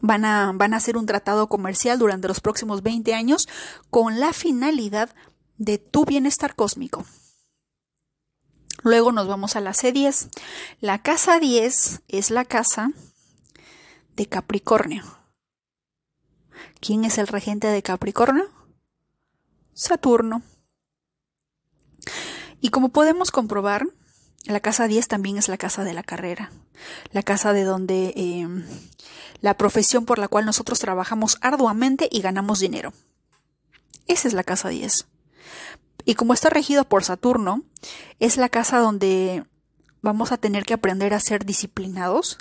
Van 0.00 0.24
a, 0.24 0.52
van 0.54 0.74
a 0.74 0.78
hacer 0.78 0.96
un 0.96 1.06
tratado 1.06 1.48
comercial 1.48 1.98
durante 1.98 2.28
los 2.28 2.40
próximos 2.40 2.82
20 2.82 3.14
años 3.14 3.48
con 3.88 4.20
la 4.20 4.32
finalidad 4.32 5.14
tu 5.78 6.04
bienestar 6.04 6.54
cósmico. 6.54 7.04
Luego 8.82 9.12
nos 9.12 9.28
vamos 9.28 9.56
a 9.56 9.60
la 9.60 9.72
C10. 9.72 10.28
La 10.80 11.02
casa 11.02 11.38
10 11.38 12.02
es 12.08 12.30
la 12.30 12.44
casa 12.44 12.90
de 14.16 14.26
Capricornio. 14.26 15.04
¿Quién 16.80 17.04
es 17.04 17.18
el 17.18 17.28
regente 17.28 17.68
de 17.68 17.82
Capricornio? 17.82 18.50
Saturno. 19.72 20.42
Y 22.60 22.70
como 22.70 22.90
podemos 22.90 23.30
comprobar, 23.30 23.86
La 24.44 24.58
casa 24.58 24.88
10 24.88 25.06
también 25.06 25.38
es 25.38 25.48
la 25.48 25.56
casa 25.56 25.84
de 25.84 25.92
la 25.92 26.02
carrera, 26.02 26.50
la 27.12 27.22
casa 27.22 27.52
de 27.52 27.62
donde 27.62 28.12
eh, 28.16 28.48
la 29.40 29.56
profesión 29.56 30.04
por 30.04 30.18
la 30.18 30.26
cual 30.26 30.44
nosotros 30.44 30.80
trabajamos 30.80 31.38
arduamente 31.42 32.08
y 32.10 32.22
ganamos 32.22 32.58
dinero. 32.58 32.92
Esa 34.08 34.26
es 34.26 34.34
la 34.34 34.42
casa 34.42 34.68
10. 34.68 35.06
Y 36.04 36.14
como 36.14 36.34
está 36.34 36.50
regido 36.50 36.84
por 36.84 37.04
Saturno, 37.04 37.62
es 38.18 38.36
la 38.36 38.48
casa 38.48 38.78
donde 38.78 39.44
vamos 40.00 40.32
a 40.32 40.36
tener 40.36 40.64
que 40.64 40.74
aprender 40.74 41.14
a 41.14 41.20
ser 41.20 41.44
disciplinados, 41.44 42.38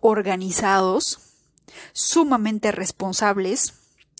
organizados, 0.00 1.18
sumamente 1.92 2.72
responsables, 2.72 3.74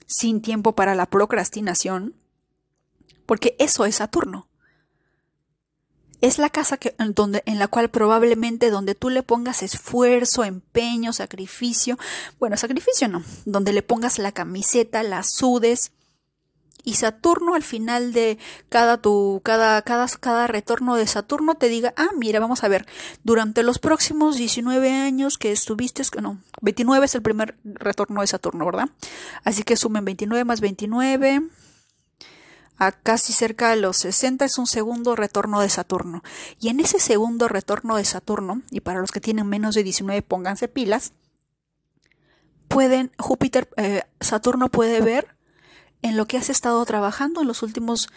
sin 0.07 0.43
tiempo 0.43 0.75
para 0.75 0.95
la 0.95 1.07
procrastinación, 1.07 2.15
porque 3.27 3.57
eso 3.59 3.85
es 3.85 3.97
Saturno. 3.97 4.49
Es 6.23 6.39
la 6.39 6.49
casa 6.49 6.79
que, 6.79 6.95
en, 6.99 7.13
donde, 7.13 7.43
en 7.45 7.59
la 7.59 7.69
cual 7.69 7.91
probablemente 7.91 8.71
donde 8.71 8.95
tú 8.95 9.11
le 9.11 9.23
pongas 9.23 9.63
esfuerzo, 9.63 10.45
empeño, 10.45 11.13
sacrificio, 11.13 11.99
bueno, 12.39 12.57
sacrificio 12.57 13.07
no, 13.09 13.23
donde 13.45 13.73
le 13.73 13.83
pongas 13.83 14.19
la 14.19 14.33
camiseta, 14.33 15.03
la 15.03 15.23
sudes, 15.23 15.93
y 16.87 16.95
Saturno 16.95 17.55
al 17.57 17.65
final 17.65 18.13
de 18.13 18.39
cada 18.69 18.97
tu 18.97 19.43
cada 19.45 19.83
cada 19.83 20.07
cada 20.21 20.47
retorno 20.47 20.95
de 20.95 21.07
Saturno 21.09 21.57
te 21.57 21.69
diga, 21.69 21.93
"Ah, 21.97 22.11
mira, 22.17 22.39
vamos 22.39 22.63
a 22.63 22.69
ver, 22.69 22.87
durante 23.25 23.65
los 23.65 23.81
próximos 23.81 24.37
19 24.37 24.93
años 24.93 25.37
que 25.37 25.51
estuviste, 25.51 26.05
no, 26.23 26.39
29 26.63 27.05
es 27.05 27.15
el 27.17 27.23
primer 27.23 27.59
retorno 27.65 28.21
de 28.21 28.29
Saturno, 28.29 28.65
¿verdad? 28.65 28.89
Así 29.43 29.65
que 29.65 29.77
sumen 29.77 30.05
29 30.05 30.45
más 30.45 30.61
29 30.61 31.43
a 32.79 32.93
casi 32.93 33.33
cerca 33.33 33.71
de 33.71 33.77
los 33.77 33.97
60 33.97 34.45
es 34.45 34.57
un 34.57 34.69
segundo 34.69 35.17
retorno 35.17 35.61
de 35.61 35.69
Saturno. 35.69 36.23
Y 36.61 36.69
en 36.69 36.79
ese 36.79 37.01
segundo 37.01 37.49
retorno 37.49 37.97
de 37.97 38.05
Saturno, 38.05 38.63
y 38.71 38.81
para 38.81 39.01
los 39.01 39.11
que 39.11 39.21
tienen 39.21 39.49
menos 39.49 39.75
de 39.75 39.83
19 39.83 40.23
pónganse 40.23 40.69
pilas, 40.69 41.13
pueden, 42.69 43.11
Júpiter, 43.19 43.69
eh, 43.77 44.03
Saturno 44.21 44.69
puede 44.69 45.01
ver 45.01 45.36
en 46.07 46.17
lo 46.17 46.27
que 46.27 46.37
has 46.37 46.51
estado 46.51 46.85
trabajando 46.85 47.41
en 47.41 47.49
los 47.49 47.63
últimos 47.63 48.09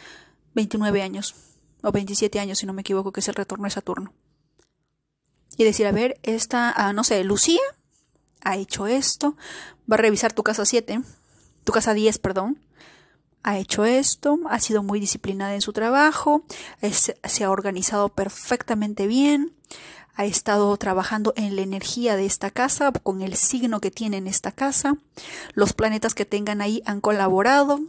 29 0.53 1.01
años, 1.01 1.35
o 1.81 1.91
27 1.91 2.39
años, 2.39 2.59
si 2.59 2.65
no 2.65 2.73
me 2.73 2.81
equivoco, 2.81 3.11
que 3.11 3.19
es 3.19 3.27
el 3.27 3.35
retorno 3.35 3.65
de 3.65 3.71
Saturno. 3.71 4.13
Y 5.57 5.63
decir, 5.63 5.87
a 5.87 5.91
ver, 5.91 6.19
esta, 6.23 6.71
ah, 6.71 6.93
no 6.93 7.03
sé, 7.03 7.23
Lucía 7.23 7.61
ha 8.41 8.57
hecho 8.57 8.85
esto, 8.85 9.35
va 9.91 9.95
a 9.95 9.97
revisar 9.97 10.33
tu 10.33 10.43
casa 10.43 10.65
7, 10.65 11.01
tu 11.63 11.71
casa 11.71 11.93
10, 11.93 12.19
perdón, 12.19 12.59
ha 13.41 13.57
hecho 13.57 13.85
esto, 13.85 14.39
ha 14.49 14.59
sido 14.59 14.83
muy 14.83 14.99
disciplinada 14.99 15.55
en 15.55 15.61
su 15.61 15.73
trabajo, 15.73 16.43
se 16.81 17.43
ha 17.43 17.49
organizado 17.49 18.09
perfectamente 18.09 19.07
bien, 19.07 19.55
ha 20.19 20.25
estado 20.25 20.75
trabajando 20.75 21.31
en 21.37 21.55
la 21.55 21.61
energía 21.61 22.17
de 22.17 22.25
esta 22.25 22.51
casa, 22.51 22.91
con 22.91 23.21
el 23.21 23.37
signo 23.37 23.79
que 23.79 23.89
tiene 23.89 24.17
en 24.17 24.27
esta 24.27 24.51
casa. 24.51 24.97
Los 25.53 25.71
planetas 25.71 26.13
que 26.13 26.25
tengan 26.25 26.59
ahí 26.59 26.83
han 26.85 26.99
colaborado. 26.99 27.79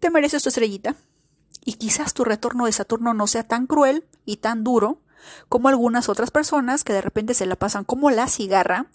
Te 0.00 0.10
mereces 0.10 0.42
tu 0.42 0.48
estrellita. 0.48 0.96
Y 1.64 1.74
quizás 1.74 2.12
tu 2.12 2.24
retorno 2.24 2.66
de 2.66 2.72
Saturno 2.72 3.14
no 3.14 3.28
sea 3.28 3.46
tan 3.46 3.68
cruel 3.68 4.04
y 4.24 4.38
tan 4.38 4.64
duro 4.64 4.98
como 5.48 5.68
algunas 5.68 6.08
otras 6.08 6.32
personas 6.32 6.82
que 6.82 6.92
de 6.92 7.02
repente 7.02 7.34
se 7.34 7.46
la 7.46 7.54
pasan 7.54 7.84
como 7.84 8.10
la 8.10 8.26
cigarra 8.26 8.86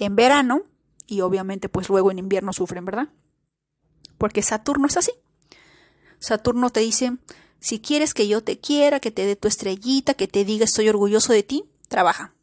en 0.00 0.16
verano 0.16 0.62
y 1.06 1.20
obviamente 1.20 1.68
pues 1.68 1.88
luego 1.88 2.10
en 2.10 2.18
invierno 2.18 2.52
sufren, 2.52 2.84
¿verdad? 2.84 3.10
Porque 4.18 4.42
Saturno 4.42 4.88
es 4.88 4.96
así. 4.96 5.12
Saturno 6.18 6.70
te 6.70 6.80
dice, 6.80 7.16
si 7.64 7.80
quieres 7.80 8.12
que 8.12 8.28
yo 8.28 8.44
te 8.44 8.60
quiera, 8.60 9.00
que 9.00 9.10
te 9.10 9.24
dé 9.24 9.36
tu 9.36 9.48
estrellita, 9.48 10.12
que 10.12 10.28
te 10.28 10.44
diga 10.44 10.66
estoy 10.66 10.90
orgulloso 10.90 11.32
de 11.32 11.42
ti, 11.42 11.64
trabaja. 11.88 12.34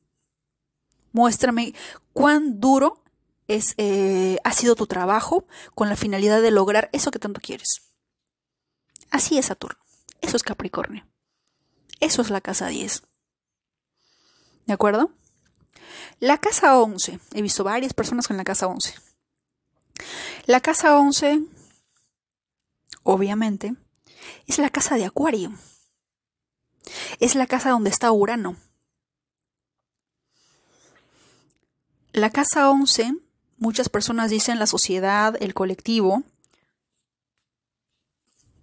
Muéstrame 1.11 1.75
cuán 2.11 2.59
duro 2.59 3.03
es, 3.47 3.75
eh, 3.77 4.39
ha 4.43 4.51
sido 4.51 4.73
tu 4.73 4.87
trabajo 4.87 5.45
con 5.75 5.89
la 5.89 5.95
finalidad 5.95 6.41
de 6.41 6.49
lograr 6.49 6.89
eso 6.91 7.11
que 7.11 7.19
tanto 7.19 7.39
quieres. 7.39 7.83
Así 9.11 9.37
es 9.37 9.45
Saturno. 9.45 9.77
Eso 10.21 10.37
es 10.37 10.41
Capricornio. 10.41 11.05
Eso 11.99 12.23
es 12.23 12.31
la 12.31 12.41
casa 12.41 12.65
10. 12.69 13.03
¿De 14.65 14.73
acuerdo? 14.73 15.11
La 16.19 16.39
casa 16.39 16.79
11. 16.79 17.19
He 17.35 17.43
visto 17.43 17.63
varias 17.63 17.93
personas 17.93 18.27
con 18.27 18.37
la 18.37 18.43
casa 18.43 18.65
11. 18.65 18.95
La 20.47 20.61
casa 20.61 20.97
11, 20.97 21.43
obviamente, 23.03 23.75
es 24.47 24.57
la 24.57 24.69
casa 24.69 24.95
de 24.95 25.05
Acuario. 25.05 25.53
Es 27.19 27.35
la 27.35 27.47
casa 27.47 27.69
donde 27.69 27.89
está 27.89 28.11
Urano. 28.11 28.55
La 32.13 32.29
casa 32.29 32.69
11, 32.69 33.13
muchas 33.57 33.89
personas 33.89 34.29
dicen 34.29 34.59
la 34.59 34.67
sociedad, 34.67 35.37
el 35.39 35.53
colectivo, 35.53 36.23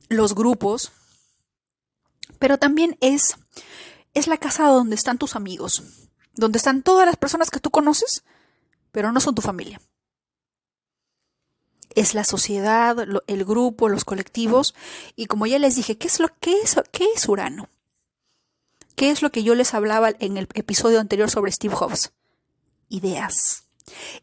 los 0.09 0.35
grupos, 0.35 0.93
pero 2.39 2.59
también 2.59 2.99
es, 3.01 3.37
es 4.13 4.27
la 4.27 4.37
casa 4.37 4.65
donde 4.65 4.97
están 4.97 5.17
tus 5.17 5.35
amigos, 5.35 5.83
donde 6.35 6.59
están 6.59 6.83
todas 6.83 7.07
las 7.07 7.17
personas 7.17 7.51
que 7.51 7.61
tú 7.61 7.71
conoces, 7.71 8.23
pero 8.93 9.13
no 9.13 9.21
son 9.21 9.35
tu 9.35 9.41
familia 9.41 9.81
es 11.99 12.15
la 12.15 12.25
sociedad, 12.25 12.97
el 13.27 13.45
grupo, 13.45 13.89
los 13.89 14.05
colectivos. 14.05 14.75
Y 15.17 15.27
como 15.27 15.47
ya 15.47 15.59
les 15.59 15.77
dije, 15.77 15.99
¿qué 15.99 16.09
es 16.09 16.21
lo 16.21 16.29
es, 16.41 16.77
qué 16.93 17.07
es 17.15 17.29
Urano? 17.29 17.69
¿Qué 18.95 19.11
es 19.11 19.23
lo 19.23 19.31
que 19.31 19.43
yo 19.43 19.55
les 19.55 19.75
hablaba 19.75 20.11
en 20.19 20.37
el 20.37 20.49
episodio 20.55 21.01
anterior 21.01 21.31
sobre 21.31 21.53
Steve 21.53 21.75
Jobs? 21.75 22.13
Ideas. 22.89 23.65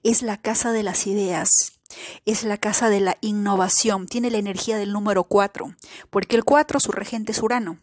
Es 0.03 0.21
la 0.21 0.37
casa 0.37 0.71
de 0.71 0.83
las 0.83 1.07
ideas. 1.07 1.79
Es 2.25 2.43
la 2.43 2.57
casa 2.57 2.89
de 2.89 2.99
la 2.99 3.17
innovación. 3.21 4.07
Tiene 4.07 4.31
la 4.31 4.37
energía 4.37 4.77
del 4.77 4.91
número 4.91 5.23
4, 5.23 5.75
porque 6.09 6.35
el 6.35 6.43
4 6.43 6.79
su 6.79 6.91
regente 6.91 7.31
es 7.31 7.41
Urano. 7.41 7.79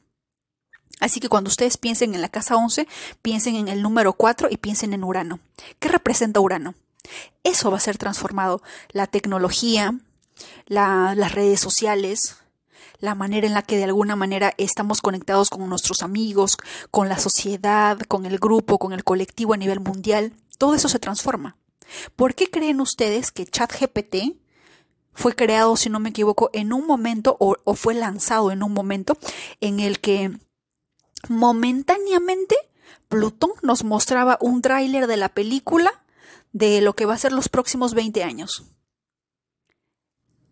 Así 1.01 1.19
que 1.19 1.29
cuando 1.29 1.49
ustedes 1.49 1.79
piensen 1.79 2.15
en 2.15 2.21
la 2.21 2.29
casa 2.29 2.57
11, 2.57 2.87
piensen 3.23 3.57
en 3.57 3.69
el 3.69 3.83
número 3.83 4.13
4 4.13 4.49
y 4.51 4.59
piensen 4.59 4.93
en 4.93 5.03
Urano. 5.03 5.41
¿Qué 5.79 5.89
representa 5.89 6.41
Urano? 6.41 6.75
Eso 7.45 7.71
va 7.71 7.77
a 7.77 7.81
ser 7.81 7.99
transformado. 7.99 8.63
La 8.91 9.07
tecnología, 9.07 9.95
las 10.67 11.33
redes 11.33 11.61
sociales, 11.61 12.37
la 12.99 13.15
manera 13.15 13.47
en 13.47 13.55
la 13.55 13.63
que 13.63 13.77
de 13.77 13.85
alguna 13.85 14.17
manera 14.17 14.55
estamos 14.59 15.01
conectados 15.01 15.51
con 15.51 15.69
nuestros 15.69 16.03
amigos, 16.03 16.57
con 16.91 17.09
la 17.09 17.19
sociedad, 17.19 17.99
con 18.09 18.27
el 18.27 18.39
grupo, 18.39 18.79
con 18.79 18.93
el 18.93 19.05
colectivo 19.05 19.55
a 19.55 19.57
nivel 19.57 19.81
mundial, 19.81 20.33
todo 20.57 20.75
eso 20.75 20.89
se 20.89 21.01
transforma. 21.01 21.57
¿Por 22.15 22.35
qué 22.35 22.49
creen 22.49 22.81
ustedes 22.81 23.33
que 23.33 23.45
ChatGPT 23.45 24.37
fue 25.15 25.35
creado, 25.35 25.77
si 25.77 25.91
no 25.91 26.01
me 26.01 26.11
equivoco, 26.11 26.49
en 26.53 26.73
un 26.73 26.87
momento 26.87 27.37
o, 27.39 27.57
o 27.65 27.75
fue 27.75 27.95
lanzado 27.95 28.51
en 28.51 28.63
un 28.63 28.73
momento 28.73 29.19
en 29.61 29.81
el 29.81 30.01
que 30.01 30.31
momentáneamente 31.29 32.57
Plutón 33.09 33.51
nos 33.63 33.85
mostraba 33.85 34.39
un 34.41 34.63
tráiler 34.63 35.07
de 35.07 35.19
la 35.19 35.29
película 35.29 36.02
de 36.53 36.81
lo 36.81 36.95
que 36.95 37.07
va 37.07 37.15
a 37.15 37.19
ser 37.19 37.33
los 37.33 37.49
próximos 37.49 37.95
20 37.95 38.23
años. 38.23 38.65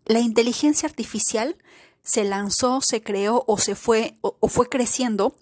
La 0.05 0.19
inteligencia 0.19 0.87
artificial 0.87 1.55
se 2.03 2.23
lanzó, 2.23 2.81
se 2.81 3.01
creó 3.01 3.43
o 3.47 3.57
se 3.57 3.75
fue 3.75 4.17
o, 4.21 4.47
fue 4.47 4.67
creciendo, 4.67 5.35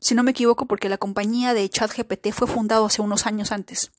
si 0.00 0.14
no 0.14 0.22
me 0.22 0.32
equivoco, 0.32 0.66
porque 0.66 0.88
la 0.88 0.98
compañía 0.98 1.54
de 1.54 1.68
ChatGPT 1.68 2.32
fue 2.32 2.48
fundada 2.48 2.84
hace 2.84 3.02
unos 3.02 3.26
años 3.26 3.52
antes 3.52 3.92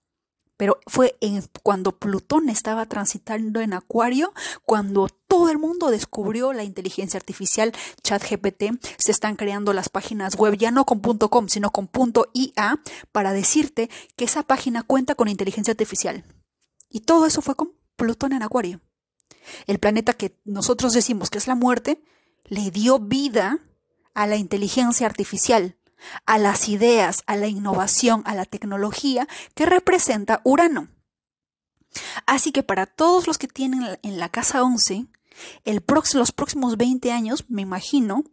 pero 0.64 0.80
fue 0.88 1.18
en, 1.20 1.43
cuando 1.61 1.99
Plutón 1.99 2.47
estaba 2.47 2.86
transitando 2.86 3.59
en 3.59 3.74
Acuario, 3.74 4.32
cuando 4.64 5.09
todo 5.28 5.49
el 5.49 5.57
mundo 5.57 5.91
descubrió 5.91 6.53
la 6.53 6.64
inteligencia 6.64 7.18
artificial, 7.18 7.74
ChatGPT, 8.01 8.82
se 8.97 9.11
están 9.11 9.36
creando 9.36 9.74
las 9.74 9.89
páginas 9.89 10.38
web 10.38 10.55
ya 10.57 10.72
no 10.72 10.86
con 10.86 11.01
.com, 11.01 11.49
sino 11.49 11.72
con 11.72 11.89
.ia 12.32 12.82
para 13.11 13.34
decirte 13.34 13.89
que 14.16 14.24
esa 14.24 14.43
página 14.43 14.84
cuenta 14.84 15.16
con 15.16 15.28
inteligencia 15.28 15.74
artificial. 15.74 16.24
Y 16.88 17.01
todo 17.01 17.26
eso 17.26 17.41
fue 17.41 17.55
con 17.55 17.74
Plutón 17.97 18.32
en 18.32 18.41
Acuario. 18.41 18.80
El 19.68 19.80
planeta 19.80 20.14
que 20.14 20.39
nosotros 20.45 20.93
decimos 20.93 21.30
que 21.30 21.39
es 21.39 21.47
la 21.47 21.55
muerte, 21.55 22.01
le 22.45 22.72
dio 22.72 22.99
vida 22.99 23.59
a 24.14 24.28
la 24.28 24.38
inteligencia 24.38 25.07
artificial 25.07 25.76
a 26.26 26.38
las 26.38 26.70
ideas, 26.70 27.24
a 27.28 27.36
la 27.36 27.47
innovación, 27.47 28.22
a 28.26 28.36
la 28.36 28.45
tecnología 28.45 29.28
que 29.56 29.66
representa 29.66 30.41
Urano. 30.43 30.89
Así 32.26 32.51
que 32.51 32.64
para 32.64 32.86
todos 32.86 33.28
los 33.28 33.38
que 33.38 33.47
tienen 33.47 33.99
en 34.01 34.20
la 34.20 34.30
casa 34.30 34.64
11, 34.64 35.06
el 35.66 35.84
los 36.14 36.32
próximos 36.32 36.78
20 36.78 37.12
años, 37.12 37.45
me 37.49 37.62
imagino, 37.62 38.24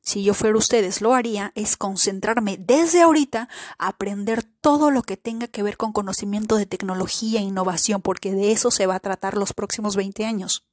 si 0.00 0.22
yo 0.22 0.34
fuera 0.34 0.58
ustedes 0.58 1.00
lo 1.00 1.14
haría, 1.14 1.52
es 1.54 1.76
concentrarme 1.76 2.58
desde 2.58 3.02
ahorita 3.02 3.48
a 3.78 3.88
aprender 3.88 4.42
todo 4.42 4.90
lo 4.90 5.02
que 5.02 5.16
tenga 5.16 5.48
que 5.48 5.62
ver 5.62 5.76
con 5.76 5.92
conocimiento 5.92 6.56
de 6.56 6.66
tecnología 6.66 7.40
e 7.40 7.44
innovación, 7.44 8.02
porque 8.02 8.32
de 8.32 8.52
eso 8.52 8.70
se 8.70 8.86
va 8.86 8.96
a 8.96 9.00
tratar 9.00 9.36
los 9.36 9.52
próximos 9.52 9.96
20 9.96 10.24
años. 10.24 10.64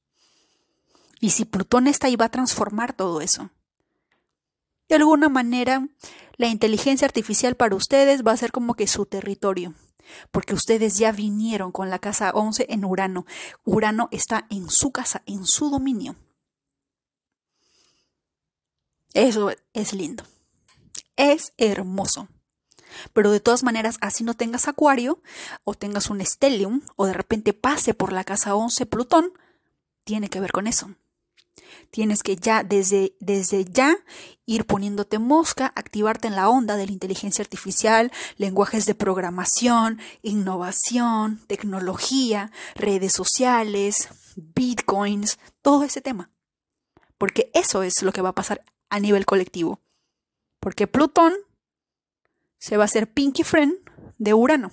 Y 1.19 1.30
si 1.30 1.45
Plutón 1.45 1.88
está 1.88 2.07
ahí, 2.07 2.15
va 2.15 2.26
a 2.26 2.32
transformar 2.32 2.93
todo 2.93 3.22
eso. 3.22 3.51
De 4.91 4.97
alguna 4.97 5.29
manera, 5.29 5.87
la 6.35 6.47
inteligencia 6.47 7.05
artificial 7.05 7.55
para 7.55 7.77
ustedes 7.77 8.27
va 8.27 8.33
a 8.33 8.37
ser 8.37 8.51
como 8.51 8.73
que 8.73 8.87
su 8.87 9.05
territorio, 9.05 9.73
porque 10.31 10.53
ustedes 10.53 10.97
ya 10.97 11.13
vinieron 11.13 11.71
con 11.71 11.89
la 11.89 11.97
casa 11.97 12.31
11 12.31 12.65
en 12.67 12.83
Urano. 12.83 13.25
Urano 13.63 14.09
está 14.11 14.47
en 14.49 14.69
su 14.69 14.91
casa, 14.91 15.23
en 15.25 15.45
su 15.45 15.69
dominio. 15.69 16.17
Eso 19.13 19.51
es 19.71 19.93
lindo. 19.93 20.25
Es 21.15 21.53
hermoso. 21.55 22.27
Pero 23.13 23.31
de 23.31 23.39
todas 23.39 23.63
maneras, 23.63 23.95
así 24.01 24.25
no 24.25 24.33
tengas 24.33 24.67
Acuario, 24.67 25.21
o 25.63 25.73
tengas 25.73 26.09
un 26.09 26.19
Stellium, 26.19 26.81
o 26.97 27.05
de 27.05 27.13
repente 27.13 27.53
pase 27.53 27.93
por 27.93 28.11
la 28.11 28.25
casa 28.25 28.55
11 28.55 28.85
Plutón, 28.87 29.31
tiene 30.03 30.29
que 30.29 30.41
ver 30.41 30.51
con 30.51 30.67
eso. 30.67 30.93
Tienes 31.89 32.24
que 32.24 32.36
ya 32.36 32.64
desde, 32.64 33.16
desde 33.20 33.66
ya 33.66 33.97
ir 34.45 34.66
poniéndote 34.66 35.20
mosca, 35.20 35.72
activarte 35.76 36.28
en 36.28 36.36
la 36.36 36.49
onda 36.49 36.76
de 36.76 36.86
la 36.86 36.91
inteligencia 36.91 37.43
artificial, 37.43 38.12
lenguajes 38.38 38.86
de 38.86 38.95
programación, 38.95 39.99
innovación, 40.22 41.41
tecnología, 41.47 42.51
redes 42.76 43.14
sociales, 43.14 44.09
bitcoins, 44.36 45.39
todo 45.62 45.84
ese 45.84 46.01
tema. 46.01 46.32
Porque 47.18 47.51
eso 47.53 47.84
es 47.84 48.01
lo 48.01 48.12
que 48.12 48.22
va 48.22 48.30
a 48.30 48.36
pasar 48.36 48.64
a 48.89 48.99
nivel 48.99 49.26
colectivo. 49.26 49.80
Porque 50.59 50.88
Plutón 50.88 51.34
se 52.57 52.78
va 52.78 52.84
a 52.84 52.86
hacer 52.86 53.12
Pinky 53.12 53.43
Friend 53.43 53.74
de 54.18 54.34
Urano. 54.34 54.72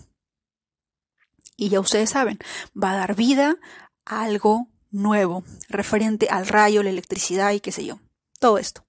Y 1.56 1.70
ya 1.70 1.80
ustedes 1.80 2.10
saben, 2.10 2.38
va 2.80 2.92
a 2.92 2.96
dar 2.96 3.16
vida 3.16 3.56
a 4.04 4.22
algo 4.22 4.68
nuevo, 4.90 5.44
referente 5.68 6.28
al 6.30 6.46
rayo, 6.46 6.82
la 6.82 6.90
electricidad 6.90 7.52
y 7.52 7.60
qué 7.60 7.72
sé 7.72 7.84
yo. 7.84 8.00
Todo 8.38 8.58
esto. 8.58 8.86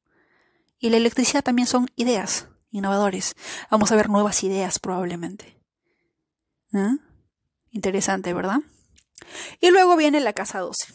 Y 0.79 0.89
la 0.89 0.97
electricidad 0.97 1.43
también 1.43 1.67
son 1.67 1.89
ideas, 1.95 2.47
innovadores. 2.71 3.35
Vamos 3.69 3.91
a 3.91 3.95
ver 3.95 4.09
nuevas 4.09 4.43
ideas 4.43 4.79
probablemente. 4.79 5.57
¿Eh? 6.73 6.97
Interesante, 7.71 8.33
¿verdad? 8.33 8.59
Y 9.59 9.71
luego 9.71 9.95
viene 9.97 10.19
la 10.19 10.33
casa 10.33 10.59
12. 10.59 10.93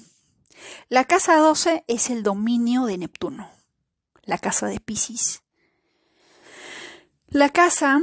La 0.89 1.05
casa 1.05 1.37
12 1.37 1.85
es 1.89 2.11
el 2.11 2.23
dominio 2.23 2.87
de 2.87 2.99
Neptuno, 2.99 3.51
la 4.23 4.39
casa 4.39 4.67
de 4.67 4.81
Pisces. 4.81 5.43
La 7.29 7.51
casa 7.51 8.01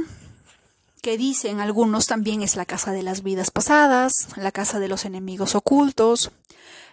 que 1.02 1.16
dicen 1.18 1.60
algunos 1.60 2.06
también 2.06 2.42
es 2.42 2.54
la 2.54 2.64
casa 2.64 2.92
de 2.92 3.02
las 3.02 3.22
vidas 3.24 3.50
pasadas, 3.50 4.28
la 4.36 4.52
casa 4.52 4.78
de 4.78 4.88
los 4.88 5.04
enemigos 5.04 5.56
ocultos, 5.56 6.30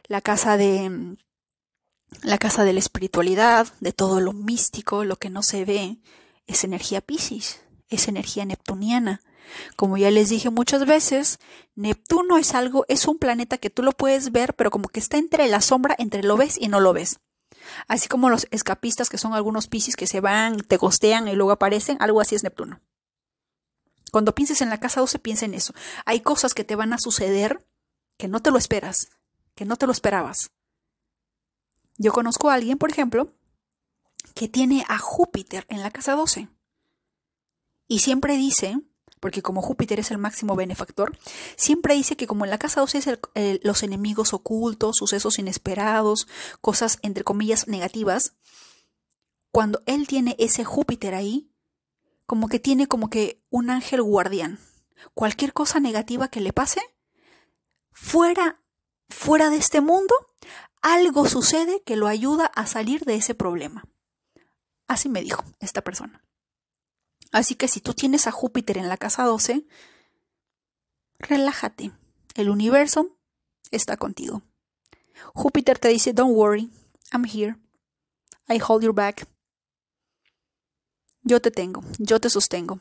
la 0.07 0.21
casa 0.21 0.57
de 0.57 1.17
la 2.23 2.37
casa 2.37 2.63
de 2.63 2.73
la 2.73 2.79
espiritualidad, 2.79 3.67
de 3.79 3.93
todo 3.93 4.19
lo 4.19 4.33
místico, 4.33 5.03
lo 5.03 5.17
que 5.17 5.29
no 5.29 5.43
se 5.43 5.63
ve, 5.63 5.97
es 6.47 6.63
energía 6.63 7.01
Piscis, 7.01 7.61
es 7.87 8.07
energía 8.07 8.45
neptuniana. 8.45 9.21
Como 9.75 9.97
ya 9.97 10.11
les 10.11 10.29
dije 10.29 10.49
muchas 10.49 10.85
veces, 10.85 11.39
Neptuno 11.75 12.37
es 12.37 12.53
algo, 12.53 12.85
es 12.87 13.07
un 13.07 13.17
planeta 13.17 13.57
que 13.57 13.69
tú 13.69 13.83
lo 13.83 13.91
puedes 13.93 14.31
ver, 14.31 14.55
pero 14.55 14.71
como 14.71 14.89
que 14.89 14.99
está 14.99 15.17
entre 15.17 15.47
la 15.47 15.61
sombra, 15.61 15.95
entre 15.97 16.23
lo 16.23 16.37
ves 16.37 16.57
y 16.59 16.67
no 16.67 16.79
lo 16.79 16.93
ves. 16.93 17.19
Así 17.87 18.07
como 18.07 18.29
los 18.29 18.47
escapistas, 18.51 19.09
que 19.09 19.17
son 19.17 19.33
algunos 19.33 19.67
piscis 19.67 19.95
que 19.95 20.07
se 20.07 20.21
van, 20.21 20.57
te 20.57 20.77
costean 20.77 21.27
y 21.27 21.35
luego 21.35 21.51
aparecen, 21.51 21.97
algo 21.99 22.21
así 22.21 22.35
es 22.35 22.43
Neptuno. 22.43 22.81
Cuando 24.11 24.33
pienses 24.33 24.61
en 24.61 24.69
la 24.69 24.79
casa 24.79 25.01
12, 25.01 25.19
piensa 25.19 25.45
en 25.45 25.53
eso. 25.53 25.73
Hay 26.05 26.21
cosas 26.21 26.53
que 26.53 26.63
te 26.63 26.75
van 26.75 26.93
a 26.93 26.97
suceder 26.97 27.65
que 28.17 28.27
no 28.27 28.41
te 28.41 28.51
lo 28.51 28.57
esperas, 28.57 29.09
que 29.59 29.65
no 29.65 29.75
te 29.75 29.85
lo 29.85 29.91
esperabas. 29.91 30.51
Yo 31.97 32.13
conozco 32.13 32.49
a 32.49 32.53
alguien, 32.53 32.77
por 32.77 32.89
ejemplo, 32.89 33.33
que 34.33 34.47
tiene 34.47 34.85
a 34.87 34.99
Júpiter 34.99 35.65
en 35.67 35.83
la 35.83 35.91
casa 35.91 36.13
12. 36.13 36.47
Y 37.89 37.99
siempre 37.99 38.37
dice, 38.37 38.79
porque 39.19 39.41
como 39.41 39.61
Júpiter 39.61 39.99
es 39.99 40.11
el 40.11 40.17
máximo 40.17 40.55
benefactor, 40.55 41.19
siempre 41.57 41.93
dice 41.93 42.15
que 42.15 42.25
como 42.25 42.45
en 42.45 42.51
la 42.51 42.57
casa 42.57 42.79
12 42.79 42.97
es 42.99 43.59
los 43.61 43.83
enemigos 43.83 44.33
ocultos, 44.33 44.95
sucesos 44.95 45.39
inesperados, 45.39 46.29
cosas 46.61 46.97
entre 47.01 47.25
comillas 47.25 47.67
negativas, 47.67 48.37
cuando 49.51 49.81
él 49.87 50.07
tiene 50.07 50.37
ese 50.39 50.63
Júpiter 50.63 51.15
ahí, 51.15 51.51
como 52.25 52.47
que 52.47 52.59
tiene 52.59 52.87
como 52.87 53.09
que 53.09 53.43
un 53.49 53.69
ángel 53.69 54.01
guardián. 54.03 54.57
Cualquier 55.13 55.51
cosa 55.51 55.81
negativa 55.81 56.29
que 56.29 56.39
le 56.39 56.53
pase, 56.53 56.79
fuera, 57.91 58.63
fuera 59.09 59.49
de 59.49 59.57
este 59.57 59.81
mundo, 59.81 60.15
algo 60.81 61.27
sucede 61.27 61.83
que 61.83 61.95
lo 61.95 62.07
ayuda 62.07 62.45
a 62.45 62.65
salir 62.65 63.05
de 63.05 63.15
ese 63.15 63.35
problema. 63.35 63.83
Así 64.87 65.09
me 65.09 65.21
dijo 65.21 65.43
esta 65.59 65.81
persona. 65.81 66.23
Así 67.31 67.55
que 67.55 67.67
si 67.67 67.81
tú 67.81 67.93
tienes 67.93 68.27
a 68.27 68.31
Júpiter 68.31 68.77
en 68.77 68.89
la 68.89 68.97
casa 68.97 69.23
12, 69.23 69.65
relájate. 71.19 71.91
El 72.35 72.49
universo 72.49 73.17
está 73.71 73.97
contigo. 73.97 74.41
Júpiter 75.33 75.77
te 75.77 75.89
dice, 75.89 76.13
don't 76.13 76.35
worry, 76.35 76.71
I'm 77.11 77.25
here. 77.25 77.57
I 78.47 78.59
hold 78.59 78.83
your 78.83 78.93
back. 78.93 79.27
Yo 81.21 81.41
te 81.41 81.51
tengo, 81.51 81.83
yo 81.99 82.19
te 82.19 82.29
sostengo. 82.29 82.79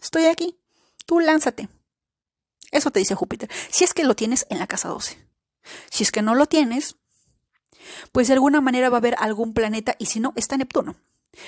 Estoy 0.00 0.26
aquí. 0.26 0.58
Tú 1.06 1.20
lánzate. 1.20 1.68
Eso 2.70 2.90
te 2.90 3.00
dice 3.00 3.14
Júpiter. 3.14 3.50
Si 3.70 3.84
es 3.84 3.94
que 3.94 4.04
lo 4.04 4.14
tienes 4.14 4.46
en 4.50 4.58
la 4.58 4.66
casa 4.66 4.88
12. 4.88 5.31
Si 5.90 6.04
es 6.04 6.12
que 6.12 6.22
no 6.22 6.34
lo 6.34 6.46
tienes, 6.46 6.96
pues 8.12 8.28
de 8.28 8.34
alguna 8.34 8.60
manera 8.60 8.90
va 8.90 8.96
a 8.96 8.98
haber 8.98 9.16
algún 9.18 9.54
planeta 9.54 9.96
y 9.98 10.06
si 10.06 10.20
no, 10.20 10.32
está 10.36 10.56
Neptuno. 10.56 10.96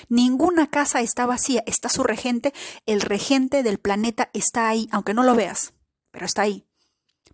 Ninguna 0.08 0.68
casa 0.68 1.00
está 1.00 1.26
vacía, 1.26 1.62
está 1.66 1.88
su 1.88 2.02
regente, 2.02 2.54
el 2.86 3.00
regente 3.00 3.62
del 3.62 3.78
planeta 3.78 4.30
está 4.32 4.68
ahí, 4.68 4.88
aunque 4.90 5.14
no 5.14 5.22
lo 5.22 5.34
veas, 5.34 5.74
pero 6.10 6.24
está 6.24 6.42
ahí. 6.42 6.66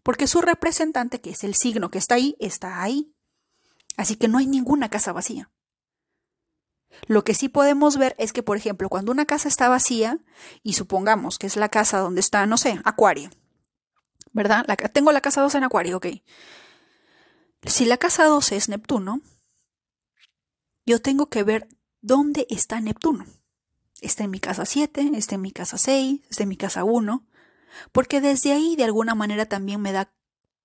Porque 0.03 0.27
su 0.27 0.41
representante, 0.41 1.21
que 1.21 1.31
es 1.31 1.45
el 1.45 1.55
signo 1.55 1.91
que 1.91 1.99
está 1.99 2.17
ahí, 2.17 2.37
está 2.41 2.83
ahí. 2.83 3.15
Así 3.97 4.17
que 4.17 4.29
no 4.29 4.39
hay 4.39 4.47
ninguna 4.47 4.89
casa 4.89 5.13
vacía. 5.13 5.51
Lo 7.07 7.23
que 7.23 7.35
sí 7.35 7.49
podemos 7.49 7.99
ver 7.99 8.17
es 8.19 8.33
que, 8.33 8.43
por 8.43 8.57
ejemplo, 8.57 8.89
cuando 8.89 9.13
una 9.13 9.27
casa 9.27 9.49
está 9.49 9.69
vacía, 9.69 10.19
y 10.63 10.73
supongamos 10.73 11.39
que 11.39 11.47
es 11.47 11.57
la 11.57 11.69
casa 11.69 11.99
donde 11.99 12.21
está, 12.21 12.47
no 12.47 12.57
sé, 12.57 12.81
Acuario, 12.85 13.31
¿verdad? 14.33 14.67
tengo 14.93 15.13
la 15.13 15.21
casa 15.21 15.43
12 15.43 15.59
en 15.59 15.65
Acuario, 15.65 15.97
ok. 15.99 16.07
Si 17.65 17.85
la 17.85 17.99
casa 17.99 18.25
12 18.25 18.57
es 18.57 18.69
Neptuno, 18.69 19.21
yo 20.87 21.01
tengo 21.01 21.27
que 21.27 21.43
ver 21.43 21.69
¿dónde 22.01 22.47
está 22.51 22.81
Neptuno? 22.81 23.27
¿Está 24.01 24.25
en 24.25 24.31
mi 24.31 24.41
casa 24.41 24.65
7? 24.65 25.11
¿Está 25.15 25.35
en 25.35 25.43
mi 25.43 25.53
casa 25.53 25.77
6? 25.77 26.21
¿Está 26.31 26.43
en 26.45 26.49
mi 26.49 26.57
casa 26.57 26.85
1? 26.85 27.27
Porque 27.93 28.21
desde 28.21 28.53
ahí 28.53 28.77
de 28.77 28.85
alguna 28.85 29.15
manera 29.15 29.47
también 29.47 29.81
me 29.81 29.93
da 29.93 30.13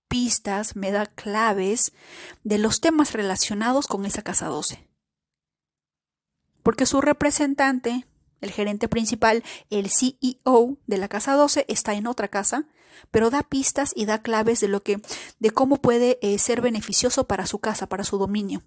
pistas, 0.08 0.76
me 0.76 0.92
da 0.92 1.06
claves 1.06 1.92
de 2.44 2.58
los 2.58 2.80
temas 2.80 3.14
relacionados 3.14 3.88
con 3.88 4.06
esa 4.06 4.22
casa 4.22 4.48
12. 4.48 4.88
Porque 6.64 6.86
su 6.86 7.02
representante, 7.02 8.06
el 8.46 8.52
gerente 8.52 8.88
principal, 8.88 9.44
el 9.70 9.90
CEO 9.90 10.78
de 10.88 10.98
la 10.98 11.10
casa 11.10 11.34
12 11.34 11.66
está 11.68 11.94
en 11.94 12.08
otra 12.08 12.30
casa, 12.30 12.68
pero 13.12 13.30
da 13.30 13.44
pistas 13.44 13.92
y 13.94 14.06
da 14.06 14.22
claves 14.22 14.62
de 14.62 14.70
lo 14.70 14.82
que 14.82 15.02
de 15.40 15.52
cómo 15.52 15.78
puede 15.78 16.18
eh, 16.22 16.40
ser 16.40 16.62
beneficioso 16.62 17.28
para 17.28 17.46
su 17.46 17.60
casa, 17.60 17.88
para 17.88 18.06
su 18.06 18.18
dominio 18.18 18.64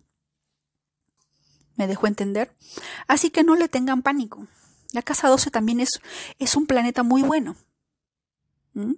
me 1.78 1.86
dejó 1.86 2.08
entender. 2.08 2.54
Así 3.06 3.30
que 3.30 3.44
no 3.44 3.54
le 3.54 3.68
tengan 3.68 4.02
pánico. 4.02 4.46
La 4.92 5.00
casa 5.00 5.28
12 5.28 5.50
también 5.50 5.80
es, 5.80 6.00
es 6.38 6.56
un 6.56 6.66
planeta 6.66 7.02
muy 7.02 7.22
bueno. 7.22 7.56
¿Mm? 8.74 8.94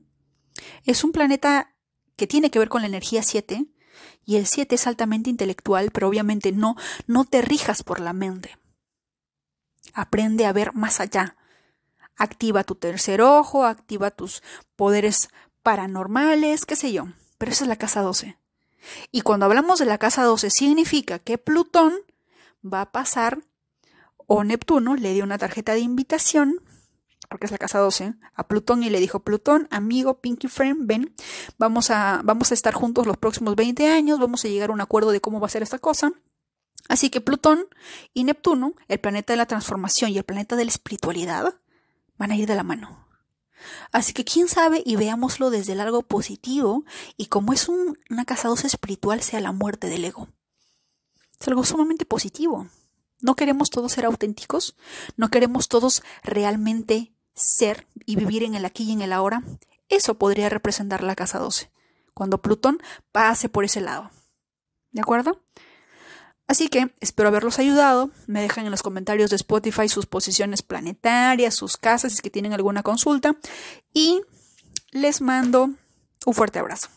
Es 0.84 1.04
un 1.04 1.12
planeta 1.12 1.74
que 2.16 2.26
tiene 2.26 2.50
que 2.50 2.58
ver 2.58 2.68
con 2.68 2.80
la 2.80 2.88
energía 2.88 3.22
7 3.22 3.66
y 4.24 4.36
el 4.36 4.46
7 4.46 4.74
es 4.74 4.86
altamente 4.86 5.30
intelectual, 5.30 5.90
pero 5.92 6.08
obviamente 6.08 6.52
no, 6.52 6.76
no 7.06 7.24
te 7.24 7.42
rijas 7.42 7.82
por 7.82 8.00
la 8.00 8.12
mente. 8.12 8.56
Aprende 9.94 10.46
a 10.46 10.52
ver 10.52 10.74
más 10.74 11.00
allá. 11.00 11.36
Activa 12.16 12.64
tu 12.64 12.74
tercer 12.74 13.22
ojo, 13.22 13.64
activa 13.64 14.10
tus 14.10 14.42
poderes 14.76 15.28
paranormales, 15.62 16.66
qué 16.66 16.76
sé 16.76 16.92
yo. 16.92 17.08
Pero 17.38 17.52
esa 17.52 17.64
es 17.64 17.68
la 17.68 17.76
casa 17.76 18.02
12. 18.02 18.36
Y 19.10 19.22
cuando 19.22 19.46
hablamos 19.46 19.78
de 19.78 19.86
la 19.86 19.98
casa 19.98 20.24
12 20.24 20.50
significa 20.50 21.18
que 21.18 21.38
Plutón 21.38 21.94
va 22.64 22.82
a 22.82 22.92
pasar 22.92 23.38
o 24.26 24.44
Neptuno 24.44 24.96
le 24.96 25.12
dio 25.12 25.24
una 25.24 25.38
tarjeta 25.38 25.72
de 25.72 25.80
invitación, 25.80 26.62
porque 27.28 27.46
es 27.46 27.52
la 27.52 27.58
casa 27.58 27.78
12, 27.78 28.14
a 28.34 28.46
Plutón 28.46 28.82
y 28.82 28.90
le 28.90 29.00
dijo, 29.00 29.20
Plutón, 29.20 29.66
amigo, 29.70 30.20
Pinky 30.20 30.48
Friend, 30.48 30.86
ven, 30.86 31.14
vamos 31.58 31.90
a, 31.90 32.20
vamos 32.24 32.50
a 32.50 32.54
estar 32.54 32.74
juntos 32.74 33.06
los 33.06 33.16
próximos 33.16 33.56
20 33.56 33.88
años, 33.88 34.20
vamos 34.20 34.44
a 34.44 34.48
llegar 34.48 34.70
a 34.70 34.72
un 34.72 34.80
acuerdo 34.80 35.10
de 35.10 35.20
cómo 35.20 35.40
va 35.40 35.46
a 35.46 35.50
ser 35.50 35.62
esta 35.62 35.78
cosa. 35.78 36.12
Así 36.88 37.10
que 37.10 37.20
Plutón 37.20 37.66
y 38.14 38.24
Neptuno, 38.24 38.74
el 38.88 39.00
planeta 39.00 39.32
de 39.32 39.36
la 39.36 39.46
transformación 39.46 40.10
y 40.10 40.18
el 40.18 40.24
planeta 40.24 40.56
de 40.56 40.64
la 40.64 40.70
espiritualidad, 40.70 41.54
van 42.18 42.32
a 42.32 42.36
ir 42.36 42.46
de 42.46 42.56
la 42.56 42.62
mano. 42.62 43.06
Así 43.92 44.12
que 44.12 44.24
quién 44.24 44.48
sabe 44.48 44.82
y 44.84 44.96
veámoslo 44.96 45.50
desde 45.50 45.72
el 45.72 45.80
algo 45.80 46.02
positivo 46.02 46.84
y 47.16 47.26
como 47.26 47.52
es 47.52 47.68
una 47.68 48.24
casa 48.24 48.48
12 48.48 48.66
espiritual 48.66 49.22
sea 49.22 49.40
la 49.40 49.52
muerte 49.52 49.88
del 49.88 50.04
ego. 50.04 50.28
Es 51.38 51.48
algo 51.48 51.64
sumamente 51.64 52.04
positivo. 52.04 52.68
¿No 53.20 53.36
queremos 53.36 53.70
todos 53.70 53.92
ser 53.92 54.06
auténticos? 54.06 54.76
¿No 55.16 55.28
queremos 55.28 55.68
todos 55.68 56.02
realmente 56.22 57.14
ser 57.34 57.86
y 58.06 58.16
vivir 58.16 58.42
en 58.42 58.54
el 58.54 58.64
aquí 58.64 58.84
y 58.84 58.92
en 58.92 59.02
el 59.02 59.12
ahora? 59.12 59.42
Eso 59.88 60.14
podría 60.14 60.48
representar 60.48 61.02
la 61.02 61.16
casa 61.16 61.38
12, 61.38 61.70
cuando 62.14 62.40
Plutón 62.40 62.78
pase 63.12 63.48
por 63.48 63.64
ese 63.64 63.80
lado. 63.80 64.10
¿De 64.92 65.00
acuerdo? 65.00 65.42
Así 66.50 66.66
que 66.66 66.90
espero 66.98 67.28
haberlos 67.28 67.60
ayudado. 67.60 68.10
Me 68.26 68.42
dejan 68.42 68.64
en 68.64 68.72
los 68.72 68.82
comentarios 68.82 69.30
de 69.30 69.36
Spotify 69.36 69.88
sus 69.88 70.06
posiciones 70.06 70.62
planetarias, 70.62 71.54
sus 71.54 71.76
casas, 71.76 72.10
si 72.10 72.16
es 72.16 72.22
que 72.22 72.28
tienen 72.28 72.52
alguna 72.52 72.82
consulta. 72.82 73.36
Y 73.94 74.20
les 74.90 75.20
mando 75.20 75.70
un 76.26 76.34
fuerte 76.34 76.58
abrazo. 76.58 76.88